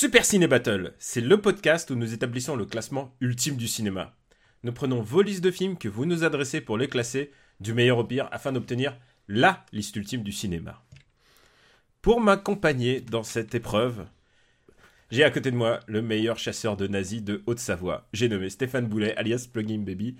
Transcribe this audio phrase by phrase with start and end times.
[0.00, 4.14] Super Ciné Battle, c'est le podcast où nous établissons le classement ultime du cinéma.
[4.62, 7.98] Nous prenons vos listes de films que vous nous adressez pour les classer du meilleur
[7.98, 10.80] au pire afin d'obtenir LA liste ultime du cinéma.
[12.00, 14.06] Pour m'accompagner dans cette épreuve,
[15.10, 18.06] j'ai à côté de moi le meilleur chasseur de nazis de Haute-Savoie.
[18.12, 20.14] J'ai nommé Stéphane Boulet, alias Plugin Baby.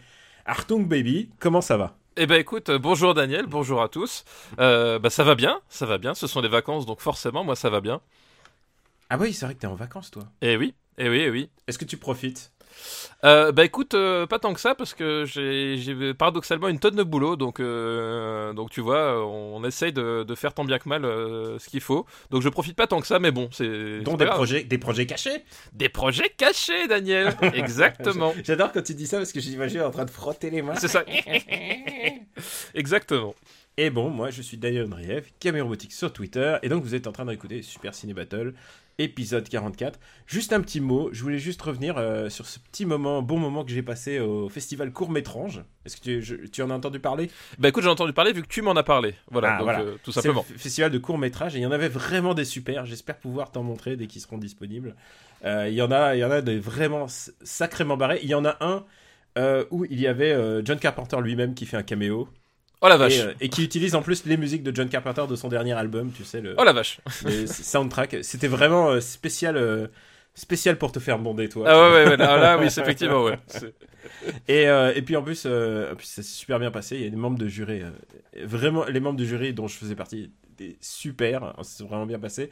[0.44, 1.96] Artung Baby, comment ça va?
[2.16, 4.24] Eh ben écoute, euh, bonjour Daniel, bonjour à tous.
[4.58, 6.16] Euh, bah ça va bien, ça va bien.
[6.16, 8.00] Ce sont les vacances, donc forcément, moi ça va bien.
[9.10, 10.24] Ah oui, c'est vrai que t'es en vacances toi.
[10.42, 11.50] Eh oui, eh oui, eh oui.
[11.66, 12.52] Est-ce que tu profites?
[13.24, 17.02] Euh, bah écoute, euh, pas tant que ça parce que j'ai paradoxalement une tonne de
[17.02, 21.02] boulot, donc euh, donc tu vois, on, essaye de, de faire tant bien que mal
[21.02, 22.06] ce qu'il faut.
[22.30, 24.36] Donc je profite pas tant que ça, mais bon, c'est pas des grave.
[24.36, 25.44] projets, des projets cachés?
[25.72, 27.34] Des projets cachés, Daniel.
[27.54, 28.34] Exactement.
[28.44, 30.76] J'adore quand tu dis ça parce que j'imagine en train de frotter les mains.
[30.76, 31.04] C'est ça.
[32.74, 33.34] Exactement.
[33.76, 37.06] Et bon, moi je suis Daniel Andriev, Caméra Robotique sur Twitter, et donc vous êtes
[37.06, 38.54] en train d'écouter Super Ciné Battle,
[39.08, 39.98] épisode 44.
[40.26, 43.64] Juste un petit mot, je voulais juste revenir euh, sur ce petit moment, bon moment
[43.64, 45.62] que j'ai passé au festival Court Métrange.
[45.86, 47.30] Est-ce que tu, je- tu en as entendu parler?
[47.58, 49.14] Bah écoute, j'ai entendu parler vu que tu m'en as parlé.
[49.30, 49.80] Voilà, Ah, donc, voilà.
[49.80, 50.44] euh, tout C'est simplement.
[50.50, 52.84] le festival de court métrage et il y en avait vraiment des super.
[52.86, 54.96] J'espère pouvoir t'en montrer dès qu'ils seront disponibles.
[55.44, 58.18] Euh, il y en a, il y en a des vraiment sacrément barrés.
[58.22, 58.84] Il y en a un
[59.70, 62.28] où il y avait John Carpenter lui-même qui fait un caméo
[62.80, 63.18] Oh la vache.
[63.18, 65.72] et, euh, et qui utilise en plus les musiques de John Carpenter de son dernier
[65.72, 66.12] album.
[66.12, 66.54] Tu sais le.
[66.58, 67.00] Oh la vache.
[67.24, 68.16] les soundtracks.
[68.22, 69.88] C'était vraiment euh, spécial, euh,
[70.34, 71.64] spécial pour te faire bonder, toi.
[71.68, 73.38] Ah ouais, ouais, ouais, là, là, oui, c'est effectivement, ouais.
[74.48, 76.96] Et, et puis en plus, en plus, ça s'est super bien passé.
[76.96, 77.82] Il y a des membres de jury,
[78.42, 81.54] vraiment, les membres du jury dont je faisais partie, étaient super.
[81.62, 82.48] C'est vraiment bien passé.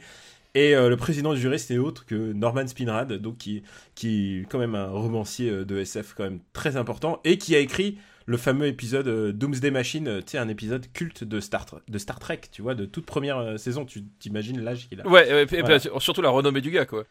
[0.53, 3.63] Et euh, le président du jury, c'était autre que Norman Spinrad, donc qui,
[3.95, 7.59] qui est quand même un romancier de SF quand même très important et qui a
[7.59, 7.97] écrit
[8.29, 11.97] le fameux épisode euh, Doomsday Machine, euh, tu sais, un épisode culte de Star, de
[11.97, 13.85] Star Trek, tu vois, de toute première euh, saison.
[13.85, 15.07] Tu t'imagines l'âge qu'il a.
[15.07, 17.05] Ouais, et surtout la renommée du gars, quoi.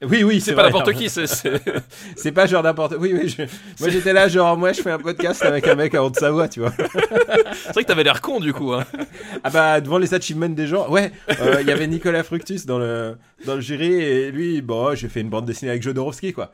[0.00, 1.08] Oui, oui, C'est pas n'importe qui,
[2.16, 2.32] c'est.
[2.32, 2.94] pas genre n'importe.
[3.00, 3.28] Oui, oui.
[3.28, 3.42] je-
[3.80, 6.60] Moi, j'étais là, genre, moi, je fais un podcast avec un mec à Haute-Savoie, tu
[6.60, 6.72] vois.
[7.52, 8.86] C'est vrai que t'avais l'air con, du coup, hein.
[9.42, 10.88] Ah bah, devant les achievements des gens.
[10.88, 11.10] Ouais,
[11.60, 15.20] il y avait Nicolas Fructus dans le, dans le jury et lui, bon, j'ai fait
[15.20, 16.52] une bande dessinée avec Jodorowsky, quoi.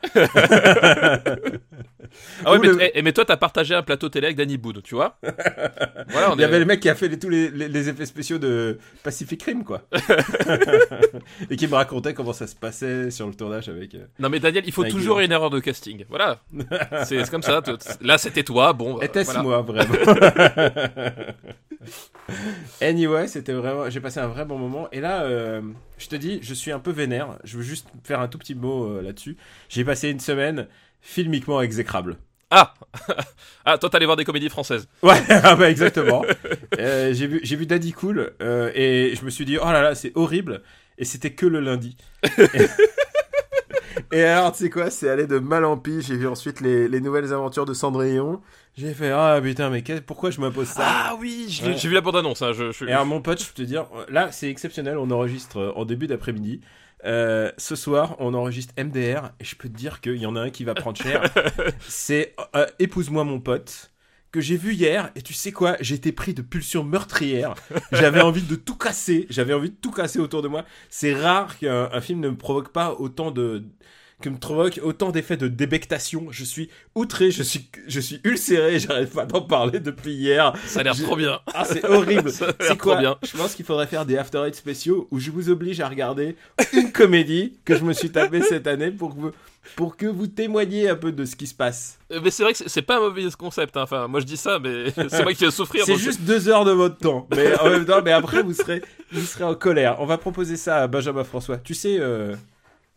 [2.45, 4.37] Ah ouais, Ou mais, le- eh, eh, mais toi, t'as partagé un plateau télé avec
[4.37, 5.17] Danny Boone, tu vois
[6.09, 7.67] Voilà, on Il y est- avait le mec qui a fait les- tous les, les-
[7.67, 9.81] les effets spéciaux de Pacific Rim, quoi.
[11.49, 13.95] et qui me racontait comment ça se passait sur le tournage avec.
[13.95, 16.05] euh, Non, mais Daniel, il faut toujours une erreur de casting.
[16.09, 16.39] Voilà.
[17.05, 17.61] c'est comme ça.
[18.01, 18.97] Là, c'était toi, bon.
[18.97, 19.43] euh, Était-ce voilà.
[19.43, 19.93] moi, vraiment?
[22.81, 23.89] Anyway, c'était vraiment.
[23.89, 24.87] J'ai passé un vrai bon moment.
[24.91, 25.61] Et là, euh,
[25.97, 27.37] je te dis, je suis un peu vénère.
[27.43, 29.37] Je veux juste faire un tout petit mot euh, là-dessus.
[29.69, 30.67] J'ai passé une semaine
[31.01, 32.17] filmiquement exécrable.
[32.49, 32.73] Ah
[33.65, 34.87] Ah, toi, t'allais voir des comédies françaises.
[35.03, 36.23] Ouais, ah bah exactement.
[36.79, 39.93] Euh, j'ai vu, vu Daddy Cool euh, et je me suis dit, oh là là,
[39.95, 40.61] c'est horrible.
[40.97, 41.97] Et c'était que le lundi.
[42.23, 42.39] et,
[44.19, 46.01] et alors, tu sais quoi, c'est allé de mal en pis.
[46.01, 48.41] J'ai vu ensuite les, les nouvelles aventures de Cendrillon.
[48.77, 50.83] J'ai fait, ah putain, mais pourquoi je m'impose ça?
[50.85, 51.75] Ah oui, Ouais.
[51.77, 52.41] j'ai vu la bande-annonce.
[52.41, 54.97] Hein, je, je- Et alors, mon pote, je peux te dire, là, c'est exceptionnel.
[54.97, 56.61] On enregistre en début d'après-midi.
[57.05, 59.31] Euh, ce soir, on enregistre MDR.
[59.39, 61.23] Et je peux te dire qu'il y en a un qui va prendre cher.
[61.87, 63.91] c'est euh, Épouse-moi, mon pote.
[64.31, 65.11] Que j'ai vu hier.
[65.15, 67.55] Et tu sais quoi J'ai été pris de pulsions meurtrières.
[67.91, 69.25] J'avais envie de tout casser.
[69.29, 70.65] J'avais envie de tout casser autour de moi.
[70.89, 73.63] C'est rare qu'un un film ne me provoque pas autant de.
[74.21, 76.27] Que me provoque autant d'effets de débectation.
[76.31, 80.53] Je suis outré, je suis, je suis ulcéré, j'arrête pas d'en parler depuis hier.
[80.65, 81.39] Ça a l'air trop bien.
[81.53, 82.31] Ah, c'est horrible.
[82.31, 83.17] C'est trop quoi bien.
[83.23, 86.35] Je pense qu'il faudrait faire des After Eight spéciaux où je vous oblige à regarder
[86.73, 89.31] une comédie que je me suis tapée cette année pour que vous,
[89.75, 91.99] pour que vous témoigniez un peu de ce qui se passe.
[92.11, 93.77] Euh, Mais c'est vrai que c'est- pas un mauvais concept.
[93.77, 93.81] hein.
[93.83, 95.83] Enfin, moi, je dis ça, mais c'est moi qui vais souffrir.
[95.85, 98.81] C'est juste deux heures de votre temps, mais en même temps, mais après vous serez,
[99.11, 99.97] vous serez en colère.
[99.99, 101.57] On va proposer ça à Benjamin François.
[101.57, 102.35] Tu sais, euh...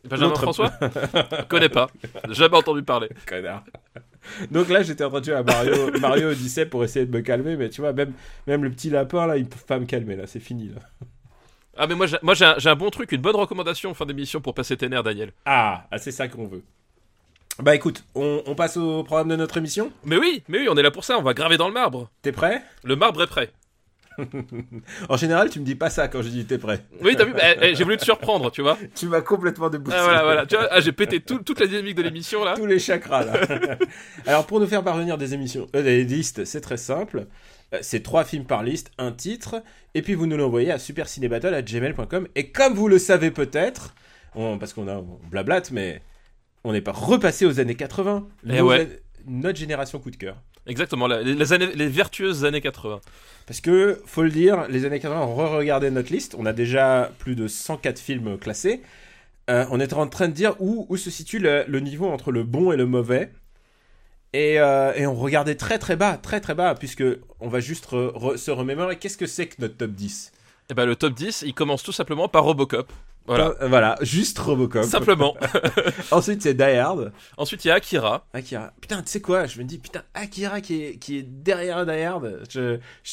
[0.08, 0.70] Benjamin François
[1.48, 1.88] Connais pas.
[2.28, 3.08] Jamais entendu parler.
[3.26, 3.64] connard.
[4.50, 7.22] Donc là, j'étais en train de jouer à Mario, Mario Odyssey pour essayer de me
[7.22, 8.12] calmer, mais tu vois, même,
[8.46, 10.80] même le petit lapin là, il peut pas me calmer là, c'est fini là.
[11.76, 14.40] Ah, mais moi, j'ai moi, j'ai un, bon truc, une bonne recommandation en fin d'émission
[14.40, 15.32] pour passer tes nerfs, Daniel.
[15.46, 16.62] Ah, ah, c'est ça qu'on veut.
[17.58, 19.92] Bah écoute, on, on passe au programme de notre émission?
[20.04, 21.18] Mais oui, mais oui, on est là pour ça.
[21.18, 22.10] On va graver dans le marbre.
[22.22, 22.62] T'es prêt?
[22.84, 23.50] Le marbre est prêt.
[25.08, 26.80] En général, tu me dis pas ça quand je dis t'es prêt.
[27.02, 28.76] Oui, t'as vu, bah, eh, j'ai voulu te surprendre, tu vois.
[28.94, 30.00] Tu m'as complètement déboussolé.
[30.00, 30.46] Ah, voilà, voilà.
[30.46, 32.54] Tu vois, ah, j'ai pété tout- toute la dynamique de l'émission là.
[32.54, 33.32] Tous les chakras là.
[34.26, 37.26] Alors pour nous faire parvenir des émissions, euh, des listes, c'est très simple.
[37.72, 39.62] Euh, C'est trois films par liste, un titre,
[39.94, 42.26] et puis vous nous l'envoyez à supercinébattle@gmail.com.
[42.34, 43.94] Et comme vous le savez peut-être,
[44.34, 46.02] on- parce qu'on a on blablate, mais
[46.64, 48.26] on n'est pas repassé aux années 80.
[48.48, 49.00] Eh Nos ouais.
[49.26, 50.36] Notre génération coup de cœur.
[50.66, 53.00] Exactement, les, les années, les vertueuses années 80.
[53.46, 56.34] Parce que, faut le dire, les années 80, on re-regardait notre liste.
[56.38, 58.82] On a déjà plus de 104 films classés.
[59.48, 62.30] Euh, on est en train de dire où, où se situe le, le niveau entre
[62.30, 63.32] le bon et le mauvais.
[64.32, 67.02] Et, euh, et on regardait très très bas, très très bas, puisque
[67.40, 70.30] on va juste re- re- se remémorer qu'est-ce que c'est que notre top 10.
[70.70, 72.92] Et ben le top 10, il commence tout simplement par Robocop.
[73.26, 73.54] Voilà.
[73.60, 74.84] Euh, voilà, juste Robocop.
[74.84, 75.36] Simplement.
[76.10, 77.12] Ensuite, c'est Die Hard.
[77.36, 78.26] Ensuite, il y a Akira.
[78.32, 78.72] Akira.
[78.80, 81.92] Putain, tu sais quoi Je me dis, putain, Akira qui est, qui est derrière Die
[82.02, 82.40] Hard.
[82.50, 83.12] Je, je-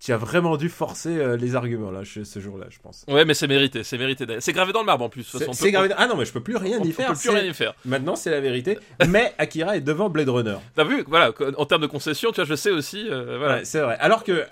[0.00, 3.04] tu as vraiment dû forcer euh, les arguments là, ce ce jour-là, je pense.
[3.08, 4.24] Ouais, mais c'est mérité, c'est mérité.
[4.38, 5.24] C'est gravé dans le marbre en plus.
[5.24, 5.90] C'est on gravé.
[5.98, 7.12] Ah non, mais je peux plus rien on- y on faire.
[7.12, 7.74] peut plus rien y faire.
[7.84, 8.78] Maintenant, c'est la vérité.
[9.08, 10.56] mais Akira est devant Blade Runner.
[10.76, 13.56] T'as vu, voilà, en termes de concession, tu vois, je sais aussi, euh, voilà.
[13.56, 13.96] Ouais, c'est vrai.
[13.98, 14.46] Alors que,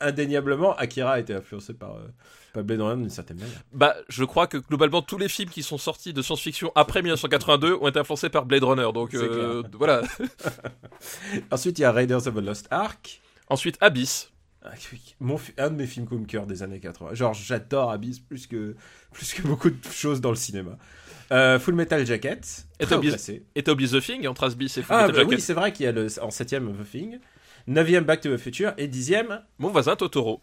[0.00, 1.96] indéniablement, Akira a été influencé par,
[2.52, 3.62] par Blade Runner d'une certaine manière.
[3.72, 7.74] Bah, je crois que globalement tous les films qui sont sortis de science-fiction après 1982
[7.80, 8.88] ont été influencés par Blade Runner.
[8.92, 10.02] Donc euh, voilà.
[11.50, 13.20] Ensuite, il y a Raiders of the Lost Ark.
[13.48, 14.30] Ensuite, Abyss.
[14.62, 14.72] Ah,
[15.20, 17.14] Mon, un de mes films coup de cœur des années 80.
[17.14, 18.76] Genre, j'adore Abyss plus que,
[19.12, 20.76] plus que beaucoup de choses dans le cinéma.
[21.32, 22.66] Euh, Full Metal Jacket.
[22.78, 25.34] Et oublié The Thing entre Abyss et Full Ah, Metal bah Jacket.
[25.36, 27.18] oui, c'est vrai qu'il y a le, en septième The Thing.
[27.66, 28.72] Neuvième Back to the Future.
[28.76, 30.42] Et dixième, Mon voisin Totoro.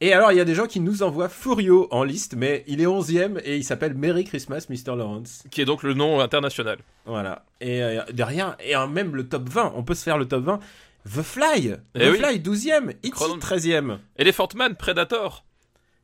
[0.00, 2.80] Et alors, il y a des gens qui nous envoient Furio en liste, mais il
[2.80, 4.94] est 11ème et il s'appelle Merry Christmas, Mr.
[4.96, 5.42] Lawrence.
[5.50, 6.78] Qui est donc le nom international.
[7.04, 7.44] Voilà.
[7.60, 10.44] Et euh, derrière, et euh, même le top 20, on peut se faire le top
[10.44, 10.60] 20.
[11.04, 12.18] The Fly Eh The oui.
[12.18, 12.90] Fly, 12ème.
[12.90, 13.98] E.T., Chrono- 13ème.
[14.16, 15.44] Elephant Man, Predator.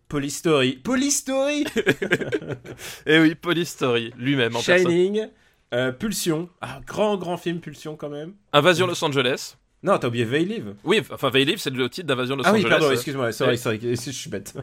[0.09, 0.73] Polystory.
[0.73, 1.65] Polystory
[3.07, 4.91] Et oui, Polystory, lui-même en personne.
[4.91, 5.29] Shining.
[5.73, 6.49] euh, Pulsion.
[6.61, 8.35] Ah, grand, grand film, Pulsion quand même.
[8.53, 9.57] Invasion Los Angeles.
[9.85, 10.75] Non, t'as oublié They Live.
[10.83, 12.71] Oui, enfin, They Live, c'est le titre d'Invasion Los Ah oui, Angeles.
[12.71, 14.55] pardon, excuse-moi, c'est vrai, c'est je suis bête.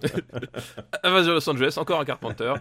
[1.04, 2.56] Invasion Los Angeles, encore un Carpenter.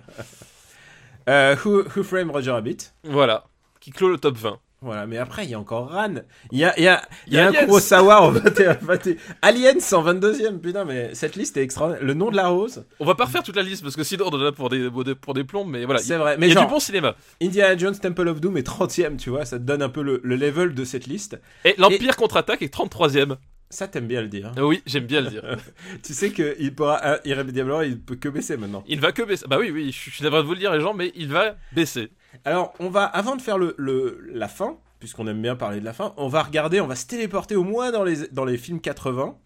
[1.29, 2.77] Euh, Who, Who Framed Roger Rabbit?
[3.05, 3.45] Voilà.
[3.81, 4.59] Qui clôt le top 20.
[4.83, 6.15] Voilà, mais après, il y a encore Ran.
[6.51, 7.67] Il y a, il y a, il y a un Aliens.
[7.67, 9.15] Kurosawa en 21, 21.
[9.43, 12.03] Aliens en 22e, putain, mais cette liste est extraordinaire.
[12.03, 14.29] Le nom de la rose, On va pas refaire toute la liste parce que sinon
[14.29, 16.01] on en a pour des, pour des, plombs, mais voilà.
[16.01, 16.37] c'est vrai.
[16.37, 17.15] Il Mais y a genre, du bon cinéma.
[17.43, 20.21] Indiana Jones Temple of Doom est 30e, tu vois, ça te donne un peu le,
[20.25, 21.39] le level de cette liste.
[21.67, 23.37] Et l'Empire contre-attaque est 33ème.
[23.73, 24.51] Ça, t'aimes bien le dire.
[24.57, 25.43] Ah Oui, j'aime bien le dire.
[26.03, 28.83] tu sais qu'il pourra, euh, irrémédiablement, il peut que baisser maintenant.
[28.89, 29.45] Il va que baisser.
[29.49, 31.55] Bah oui, oui, je suis navré de vous le dire, les gens, mais il va
[31.73, 32.11] baisser.
[32.45, 35.85] Alors, on va, avant de faire le, le- la fin, puisqu'on aime bien parler de
[35.85, 38.57] la fin, on va regarder, on va se téléporter au moins dans les, dans les
[38.59, 39.37] films 80.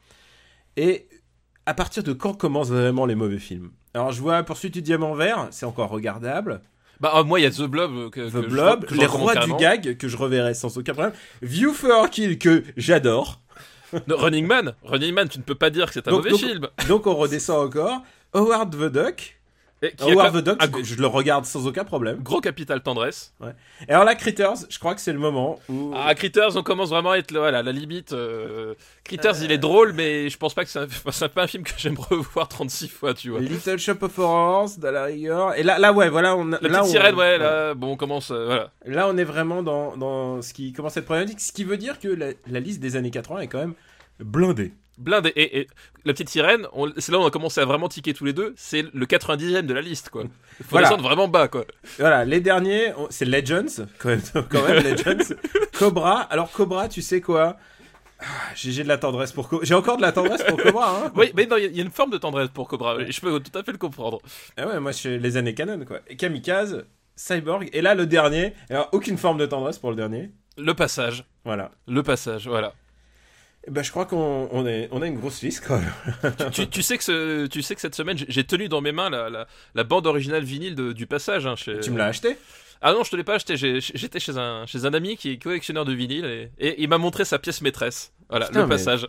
[0.76, 1.08] Et
[1.66, 3.70] à partir de quand commencent vraiment les mauvais films?
[3.94, 6.60] Alors, je vois Poursuite du Diamant Vert, c'est encore regardable.
[7.00, 7.92] Bah, ah, moi, il y a The Blob.
[7.92, 10.54] euh, Que, The que je- Blob, que je Les Rois du Gag, que je reverrai
[10.54, 11.14] sans aucun problème.
[11.42, 13.40] View for Kill, que j'adore.
[14.08, 14.74] No, Running Man.
[14.82, 16.68] Running Man, tu ne peux pas dire que c'est un Donc- mauvais donc- film.
[16.88, 18.02] Donc, on redescend encore.
[18.32, 19.38] Howard the Duck.
[20.00, 22.18] Howard the Duck, je, le regarde sans aucun problème.
[22.22, 23.34] gros capital tendresse.
[23.88, 25.92] Et alors là, Critters, je crois que c'est le moment où...
[25.96, 28.12] Ah, Critters, on commence vraiment à être là, voilà, la limite.
[28.12, 30.84] euh, Critters, il est drôle, mais je pense pas que c'est un...
[30.84, 33.40] enfin, c'est pas un film que j'aime revoir 36 fois, tu vois.
[33.40, 35.58] Little Shop of Horrors, de la rigueur.
[35.58, 37.96] Et là, là ouais, voilà, on, La là, petite on- sirène, ouais, là, bon, on
[37.96, 38.70] commence, euh, voilà.
[38.86, 41.76] Là, on est vraiment dans, dans ce qui commence à être problématique, ce qui veut
[41.76, 43.74] dire que la, la liste des années 80 est quand même
[44.20, 44.72] blindée.
[44.98, 45.30] Blindé.
[45.36, 45.66] Et, et
[46.04, 48.32] la petite sirène, on- c'est là où on a commencé à vraiment tiquer tous les
[48.32, 50.22] deux, c'est le 90ème de la liste, quoi.
[50.22, 50.28] Faut
[50.70, 50.88] Voilà.
[50.88, 51.64] descendre vraiment bas, quoi.
[51.98, 55.34] Voilà, les derniers, c'est Legends, quand même, quand même Legends.
[55.78, 57.56] Cobra, alors Cobra, tu sais quoi?
[58.20, 58.24] Ah,
[58.54, 59.64] J'ai de la tendresse pour Cobra.
[59.64, 61.12] J'ai encore de la tendresse pour Cobra, hein.
[61.16, 62.96] Oui, mais non, il y a- il y a une forme de tendresse pour Cobra,
[63.04, 64.20] je peux tout à fait le comprendre.
[64.56, 65.98] Ah ouais, moi, je suis les années canon, quoi.
[66.08, 66.84] Et Kamikaze,
[67.16, 70.30] Cyborg, et là, le dernier, alors aucune forme de tendresse pour le dernier.
[70.56, 71.24] Le passage.
[71.44, 71.72] Voilà.
[71.88, 72.72] Le passage, voilà.
[73.70, 76.50] Ben, je crois qu'on on est, on a une grosse liste, quand même.
[76.52, 79.08] tu, tu sais que ce- tu sais que cette semaine, j'ai- tenu dans mes mains
[79.10, 81.46] la, la, la bande originale vinyle de- du passage.
[81.46, 81.80] hein, chez...
[81.80, 82.36] Tu me l'as acheté?
[82.82, 83.56] Ah non, je te l'ai pas acheté.
[83.56, 86.98] J'étais chez un, chez un ami qui est collectionneur de vinyle et, et il m'a
[86.98, 88.12] montré sa pièce maîtresse.
[88.28, 89.08] Voilà, Putain, le mais- passage.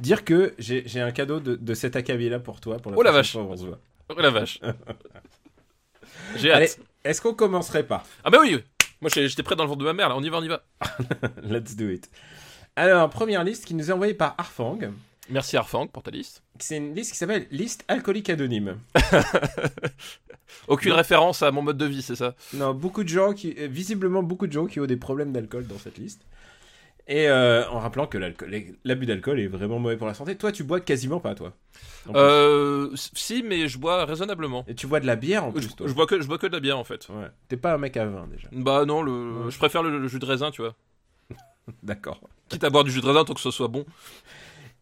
[0.00, 2.76] Dire que j'ai j'ai un cadeau de, de cet acabit-là pour toi.
[2.78, 3.80] Pour la Oh la prochaine fois où on se voit.
[4.08, 4.60] Oh la vache.
[6.36, 6.78] J'ai hâte.
[7.04, 8.04] Est-ce qu'on commencerait pas?
[8.24, 8.58] Ah bah oui.
[9.00, 10.16] Moi j'étais prêt dans le ventre de ma mère là.
[10.16, 10.62] On y va, on y va.
[11.42, 12.08] Let's do it.
[12.76, 14.78] Alors, première liste qui nous est envoyée par Arfang.
[15.28, 16.42] Merci Arfang pour ta liste.
[16.58, 18.76] C'est une liste qui s'appelle Liste alcoolique anonyme.
[20.68, 22.34] Aucune référence à mon mode de vie, c'est ça?
[22.54, 25.66] Non, beaucoup de gens qui, euh, visiblement beaucoup de gens qui ont des problèmes d'alcool
[25.66, 26.22] dans cette liste.
[27.06, 28.18] Et euh, en rappelant que
[28.84, 30.36] l'abus d'alcool est vraiment mauvais pour la santé.
[30.36, 31.54] Toi, tu bois quasiment pas, toi.
[32.14, 34.64] Euh, si, mais je bois raisonnablement.
[34.68, 35.86] Et tu bois de la bière en Je, plus, toi?
[35.88, 37.08] je bois que, je bois que de la bière en fait.
[37.08, 37.26] Ouais.
[37.48, 38.48] T'es pas un mec à vin déjà.
[38.52, 39.12] Bah non, le,
[39.44, 39.50] Ouais.
[39.50, 40.76] je préfère le, le jus de raisin, tu vois.
[41.82, 42.20] D'accord.
[42.48, 43.84] Quitte à boire du jus de raisin tant que ce soit bon.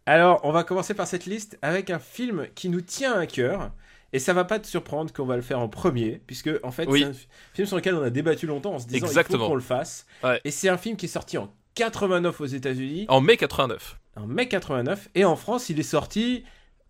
[0.06, 3.70] Alors, on va commencer par cette liste avec un film qui nous tient à cœur.
[4.14, 6.86] Et ça va pas te surprendre qu'on va le faire en premier, puisque en fait,
[6.88, 7.00] Oui.
[7.00, 9.44] c'est un fi- film sur lequel on a débattu longtemps en se disant il Exactement.
[9.44, 10.06] faut qu'on le fasse.
[10.24, 10.40] Ouais.
[10.44, 13.98] Et c'est un film qui est sorti en 89 aux États-Unis, En mai 89.
[14.16, 16.42] en mai 89, et en France, il est sorti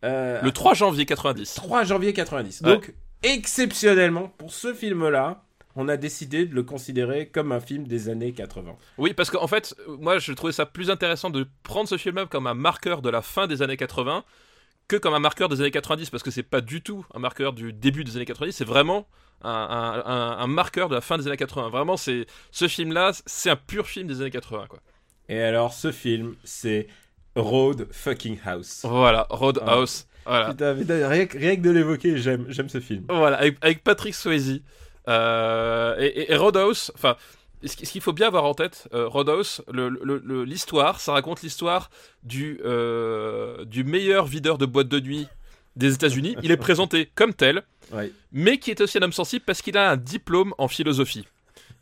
[0.05, 1.55] euh, Le 3 janvier 90.
[1.55, 2.61] 3 janvier 90.
[2.61, 2.69] Ouais.
[2.75, 5.43] Donc, exceptionnellement, pour ce film-là,
[5.81, 8.77] on a décidé de le considérer comme un film des années 80.
[8.99, 12.47] Oui, parce qu'en fait, moi je trouvais ça plus intéressant de prendre ce film-là comme
[12.49, 14.25] un marqueur de la fin des années 80
[14.89, 17.53] que comme un marqueur des années 90, parce que c'est pas du tout un marqueur
[17.53, 19.07] du début des années 90, c'est vraiment
[19.43, 21.69] un, un- un- un marqueur de la fin des années 80.
[21.69, 24.81] Vraiment, c'est ce film-là, c'est un pur film des années 80, quoi.
[25.29, 26.89] Et alors, ce film, c'est
[27.37, 28.81] Road Fucking House.
[28.85, 30.07] Voilà, Roadhouse.
[30.27, 30.51] Voilà.
[30.51, 33.05] Putain, putain, rien, que- rien que de l'évoquer, j'aime, j'aime ce film.
[33.09, 34.63] Voilà, avec, avec Patrick Swayze.
[35.09, 37.17] Euh, et, et- Roadhouse, enfin,
[37.65, 39.63] ce qui- ce qu'il faut bien avoir en tête, euh, Roadhouse,
[40.45, 41.91] l'histoire, ça raconte l'histoire
[42.23, 45.27] du, euh, du meilleur videur de boîte de nuit
[45.77, 46.37] des États-Unis.
[46.43, 47.63] Il est présenté comme tel,
[47.93, 48.13] Ouais.
[48.33, 51.25] mais qui est aussi un homme sensible parce qu'il a un diplôme en philosophie.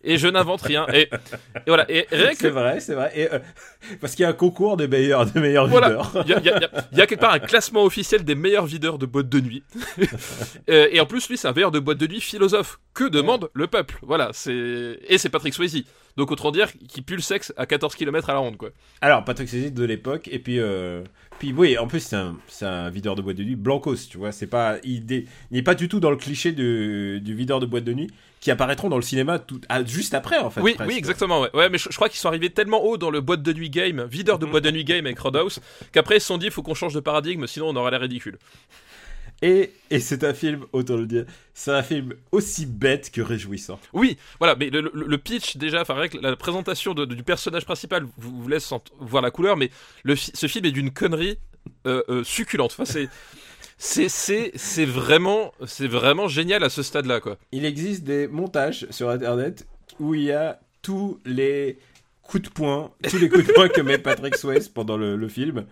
[0.09, 0.87] Et je n'invente rien.
[0.95, 1.09] Et, et
[1.69, 1.85] voilà.
[1.91, 3.11] Et rien C'est que vrai, c'est vrai.
[3.15, 3.39] Et, euh,
[4.01, 5.89] parce qu'il y a un concours des meilleurs, des meilleurs Voilà.
[5.89, 6.25] videurs.
[6.25, 7.39] Il y, a- il y a- il y a- il y a quelque part un
[7.41, 9.63] classement officiel des meilleurs videurs de boîtes de nuit.
[10.71, 12.79] Euh, et en plus, lui, c'est un veilleur de boîte de nuit philosophe.
[12.95, 15.85] Que demande le peuple Voilà, c'est et c'est Patrick Swayze.
[16.17, 18.71] Donc autant dire qu'il pue le sexe à 14 km à la ronde, quoi.
[19.01, 21.03] Alors, Patrick Swayze de l'époque, et puis, euh,
[21.39, 24.33] puis oui, en plus, c'est un, un videur de boîte de nuit blancos, tu vois.
[24.33, 25.05] C'est pas, il,
[25.51, 28.51] n'est pas du tout dans le cliché du, du videur de boîte de nuit qui
[28.51, 30.61] apparaîtront dans le cinéma tout, ah, juste après, en fait.
[30.61, 30.91] oui, presque.
[30.91, 31.41] oui, exactement.
[31.43, 33.53] Ouais, ouais mais je, je crois qu'ils sont arrivés tellement haut dans le boîte de
[33.53, 35.61] nuit game, videur de boîte de nuit game avec Roadhouse,
[35.93, 38.01] qu'après ils se sont dit, il faut qu'on change de paradigme, sinon on aurait l'air
[38.01, 38.39] ridicule.
[39.43, 43.78] Et, et c'est un film, autant le dire, c'est un film aussi bête que réjouissant.
[43.93, 48.07] Oui, voilà, mais le, le- le pitch déjà, enfin la présentation de- du personnage principal
[48.16, 49.71] vous, vous laisse voir la couleur, mais
[50.05, 51.37] le, ce film est d'une connerie
[51.87, 52.73] euh, euh, succulente.
[52.73, 53.09] Enfin, c'est
[53.78, 57.37] c'est c'est c'est vraiment c'est vraiment génial à ce stade-là, quoi.
[57.52, 59.66] Il existe des montages sur Internet
[60.00, 61.78] où il y a tous les
[62.26, 65.28] coups de poing, tous les coups de poing que met Patrick Swayze pendant le, le
[65.28, 65.66] film.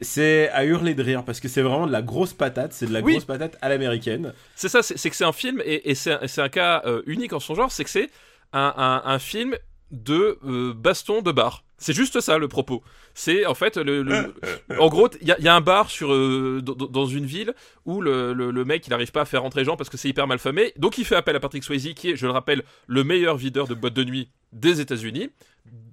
[0.00, 2.92] C'est à hurler de rire parce que c'est vraiment de la grosse patate, c'est de
[2.92, 3.12] la Oui.
[3.12, 4.32] grosse patate à l'américaine.
[4.54, 7.40] C'est ça, c'est que c'est un film et, et c'est un, cas euh, unique en
[7.40, 8.10] son genre, c'est que c'est
[8.52, 9.56] un, un, un film
[9.90, 11.62] de euh, baston de bar.
[11.76, 12.82] C'est juste ça le propos.
[13.14, 14.34] C'est en fait le, le-
[14.78, 17.52] en gros il y a, il y a un bar sur euh, dans- une ville
[17.84, 19.96] où le, le, le mec il n'arrive pas à faire rentrer les gens parce que
[19.96, 20.72] c'est hyper mal famé.
[20.76, 23.66] Donc il fait appel à Patrick Swayze qui est, je le rappelle, le meilleur videur
[23.68, 25.30] de boîte de nuit des États-Unis,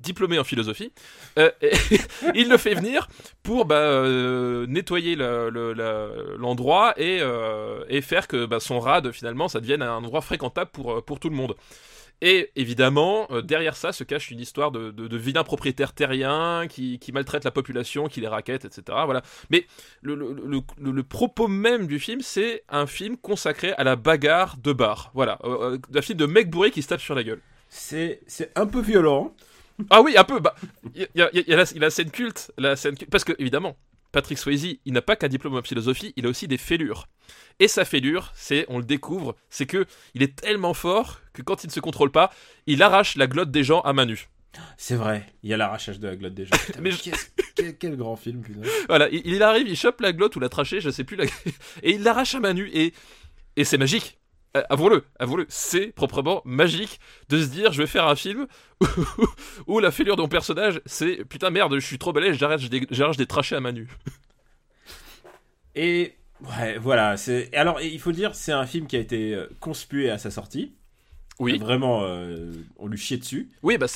[0.01, 0.91] diplômé en philosophie.
[1.37, 1.51] Euh,
[2.35, 3.07] il le fait venir
[3.43, 9.59] pour bah, euh, nettoyer l'endroit et, euh, et faire que bah, son rad finalement ça
[9.59, 11.55] devienne un endroit fréquentable pour, tout le monde.
[12.23, 17.45] Et évidemment, derrière ça se cache une histoire de, vilains propriétaires terriens qui, qui maltraitent
[17.45, 18.83] la population, qui les raquettent, etc.
[19.05, 19.23] Voilà.
[19.49, 19.65] Mais
[20.03, 25.09] le, le, propos même du film, c'est un film consacré à la bagarre de bar.
[25.15, 25.39] Voilà.
[25.43, 27.41] Un film de mec bourré qui se tape sur la gueule.
[27.69, 28.19] C'est
[28.55, 29.33] un peu violent.
[29.89, 30.39] Ah oui, un peu.
[30.39, 30.55] Bah,
[30.95, 32.11] il y a, il y a- il y a la, il y a la scène
[32.11, 33.77] culte, la scène culte- parce que évidemment,
[34.11, 37.07] Patrick Swayze, il n'a pas qu'un diplôme en philosophie, il a aussi des fêlures.
[37.59, 39.85] Et sa fêlure, c'est, on le découvre, c'est que
[40.15, 42.31] il est tellement fort que quand il ne se contrôle pas,
[42.67, 44.27] il arrache la glotte des gens à main nue.
[44.77, 46.57] C'est vrai, il y a l'arrachage de la glotte déjà.
[46.65, 47.11] Putain, Mais je-
[47.55, 48.67] quel, quel grand film, putain.
[48.89, 51.23] Voilà, il, il arrive, il chope la glotte ou la trachée, je sais plus, la...
[51.83, 52.93] et il l'arrache à main nue et
[53.57, 54.17] et c'est magique.
[54.57, 58.47] Euh, Avouons-le, avouons-le, c'est proprement magique de se dire je vais faire un film
[59.67, 62.85] où, la fêlure de mon personnage c'est putain merde, je suis trop balèze, j'arrête des,
[62.91, 63.73] j'arrache des trachées à main.
[65.75, 67.15] Et ouais, voilà.
[67.53, 70.75] Alors il faut dire, c'est un film qui a été euh, conspué à sa sortie.
[71.41, 71.57] Oui.
[71.57, 73.49] Vraiment, euh, on lui chiait dessus.
[73.63, 73.87] Oui, bah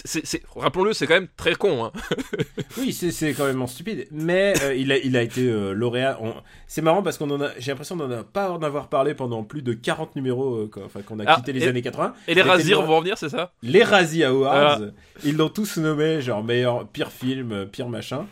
[0.56, 1.86] rappelons-le, c'est quand même très con.
[1.86, 1.92] Hein.
[2.78, 4.08] Oui, c'est quand même stupide.
[4.12, 6.18] Mais euh, il, a, il a été euh, lauréat.
[6.22, 6.34] On-
[6.68, 7.52] C'est marrant parce qu'on en a.
[7.60, 10.68] J'ai l'impression d'en a pas en avoir parlé pendant plus de 40 numéros.
[10.68, 10.84] quoi.
[10.86, 12.14] Enfin, qu'on a Ah, quitté les et- années 80.
[12.28, 13.54] Et les tellement- vont revenir, c'est ça?
[13.64, 14.82] Les Razzie Awards.
[15.24, 18.26] Ils l'ont tous nommé genre meilleur, pire film, pire machin.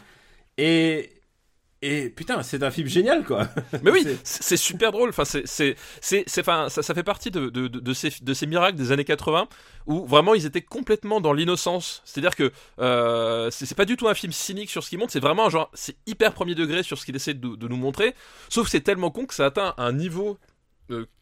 [0.58, 1.10] Et.
[1.86, 3.50] Et putain, c'est un film génial quoi.
[3.84, 5.10] Mais oui, C'est- super drôle.
[5.10, 8.10] Enfin, c'est, c'est, c'est, c'est- enfin, ça, ça fait partie de, de, de, de ces,
[8.22, 9.48] de ces miracles des années 80
[9.86, 12.02] où vraiment ils étaient complètement dans l'innocence.
[12.06, 15.20] C'est-à-dire que euh, c'est, pas du tout un film cynique sur ce qu'il montre, c'est
[15.20, 18.16] vraiment un genre, c'est hyper premier degré sur ce qu'il essaie de, de nous montrer.
[18.48, 20.38] Sauf que c'est tellement con que ça atteint un niveau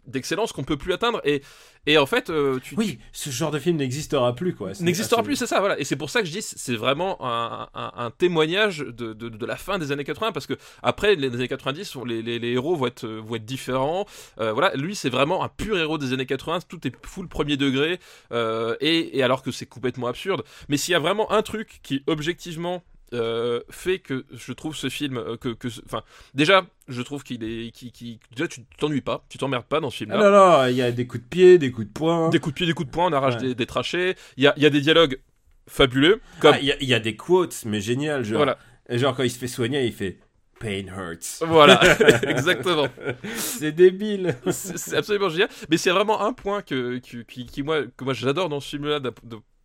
[0.07, 1.21] d'excellence qu'on peut plus atteindre.
[1.23, 1.41] Et,
[1.85, 4.71] et en fait, euh, tu, Oui, ce genre de film n'existera plus, quoi.
[4.79, 5.79] N'existera plus, c'est ça, voilà.
[5.79, 9.29] Et c'est pour ça que je dis, c'est vraiment un, un- un témoignage de, de,
[9.29, 12.39] de la fin des années 80, parce que après les années 90, on- les, les,
[12.39, 14.05] les héros vont être, vont être différents.
[14.39, 17.57] Euh, voilà, lui, c'est vraiment un pur héros des années 80, tout est full premier
[17.57, 17.99] degré,
[18.31, 20.43] euh, et, et alors que c'est complètement absurde.
[20.69, 24.87] Mais s'il y a vraiment un truc qui, objectivement, euh, fait que je trouve ce
[24.89, 26.01] film euh, que enfin
[26.33, 29.97] déjà je trouve qu'il est qui déjà tu t'ennuies pas tu t'emmerdes pas dans ce
[29.97, 32.29] film Ah là non, il y a des coups de pied, des coups de poing.
[32.29, 33.41] des coups de pied des coups de poing on arrache Ouais.
[33.49, 35.19] des, des trachées il y a y a des dialogues
[35.67, 38.23] fabuleux comme Ah, Il y, a- il y a des quotes, mais génial.
[38.23, 38.57] Genre, voilà
[38.89, 40.19] genre quand il se fait soigner, il fait
[40.59, 41.43] Pain hurts.
[41.47, 41.79] Voilà,
[42.27, 42.87] exactement.
[43.35, 44.35] C'est débile.
[44.51, 45.49] C'est absolument génial.
[45.69, 48.69] Mais c'est vraiment un point que, que- qui, qui, moi, que moi j'adore dans ce
[48.69, 48.99] film-là,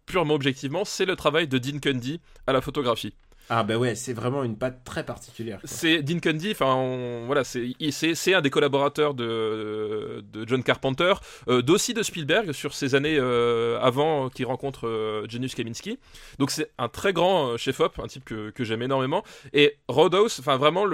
[0.06, 3.14] purement objectivement, c'est le travail de Dean Cundy à la photographie.
[3.48, 5.60] Ah bah ouais, c'est vraiment une patte très particulière.
[5.64, 11.14] C'est Dean Cundy, enfin voilà, c'est un des collaborateurs de, John Carpenter,
[11.48, 15.98] euh, d'aussi de Spielberg sur ces années euh, avant qu'il rencontre euh, Janusz Kaminski.
[16.38, 19.22] Donc c'est un très grand euh, chef-op, un type que, j'aime énormément.
[19.52, 20.84] Et Roadhouse, enfin vraiment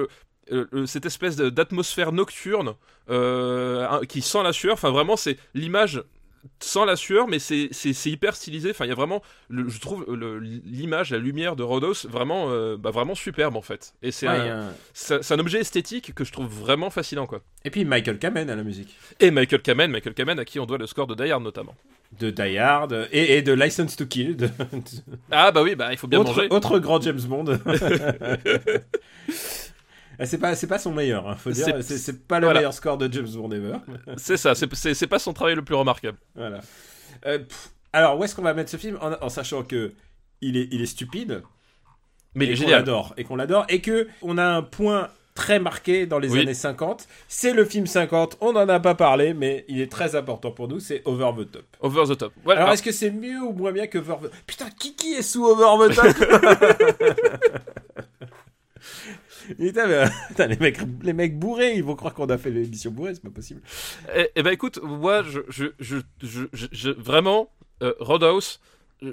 [0.86, 2.74] cette espèce d'atmosphère nocturne
[3.08, 6.02] euh, qui sent la sueur, enfin vraiment c'est l'image
[6.60, 7.70] sans la sueur, mais c'est
[8.06, 8.70] hyper stylisé.
[8.70, 10.04] Enfin, il y a vraiment, le- je trouve
[10.64, 13.94] l'image, la lumière de Rodos vraiment, euh, bah, vraiment superbe en fait.
[14.02, 17.42] Et c'est Ouais, un, objet esthétique que je trouve vraiment fascinant quoi.
[17.64, 18.96] Et puis Michael Kamen à la musique.
[19.20, 21.74] Et Michael Kamen, Michael Kamen à qui on doit le score de Die Hard notamment.
[22.18, 24.36] De Die Hard et, et de License to Kill.
[24.36, 24.50] de-
[25.30, 26.48] Ah bah oui, bah il faut bien autre, manger.
[26.50, 27.44] autre grand James Bond.
[30.18, 31.66] Ah, c'est pas, c'est pas son meilleur, hein, faut dire.
[31.82, 32.60] C'est- pas le voilà.
[32.60, 33.76] meilleur score de James Bond ever.
[34.16, 36.18] C'est ça, c'est- pas son travail le plus remarquable.
[36.34, 36.60] Voilà.
[37.26, 39.92] Euh, pff, alors, où est-ce qu'on va mettre ce film en, en sachant que
[40.40, 41.42] il est, il est stupide,
[42.34, 42.78] Mais il et est qu'on génial.
[42.80, 46.40] l'adore, et qu'on l'adore, et que on a un point très marqué dans les Oui.
[46.40, 47.06] années 50.
[47.26, 50.68] C'est le film 50, on n'en a pas parlé, mais il est très important pour
[50.68, 51.64] nous, c'est Over the Top.
[51.80, 52.32] Over the top.
[52.44, 54.30] Alors, alors, est-ce que c'est mieux ou moins bien que Over the...
[54.46, 56.06] Putain, Kiki est sous Over the Top?
[59.58, 59.72] Mais,
[60.28, 63.60] putain, les, mecs, bourrés, ils vont croire qu'on a fait l'émission bourrée, c'est pas possible.
[64.14, 67.50] eh, eh ben écoute, moi, je, je, je, je, vraiment,
[67.82, 68.60] euh, Roadhouse,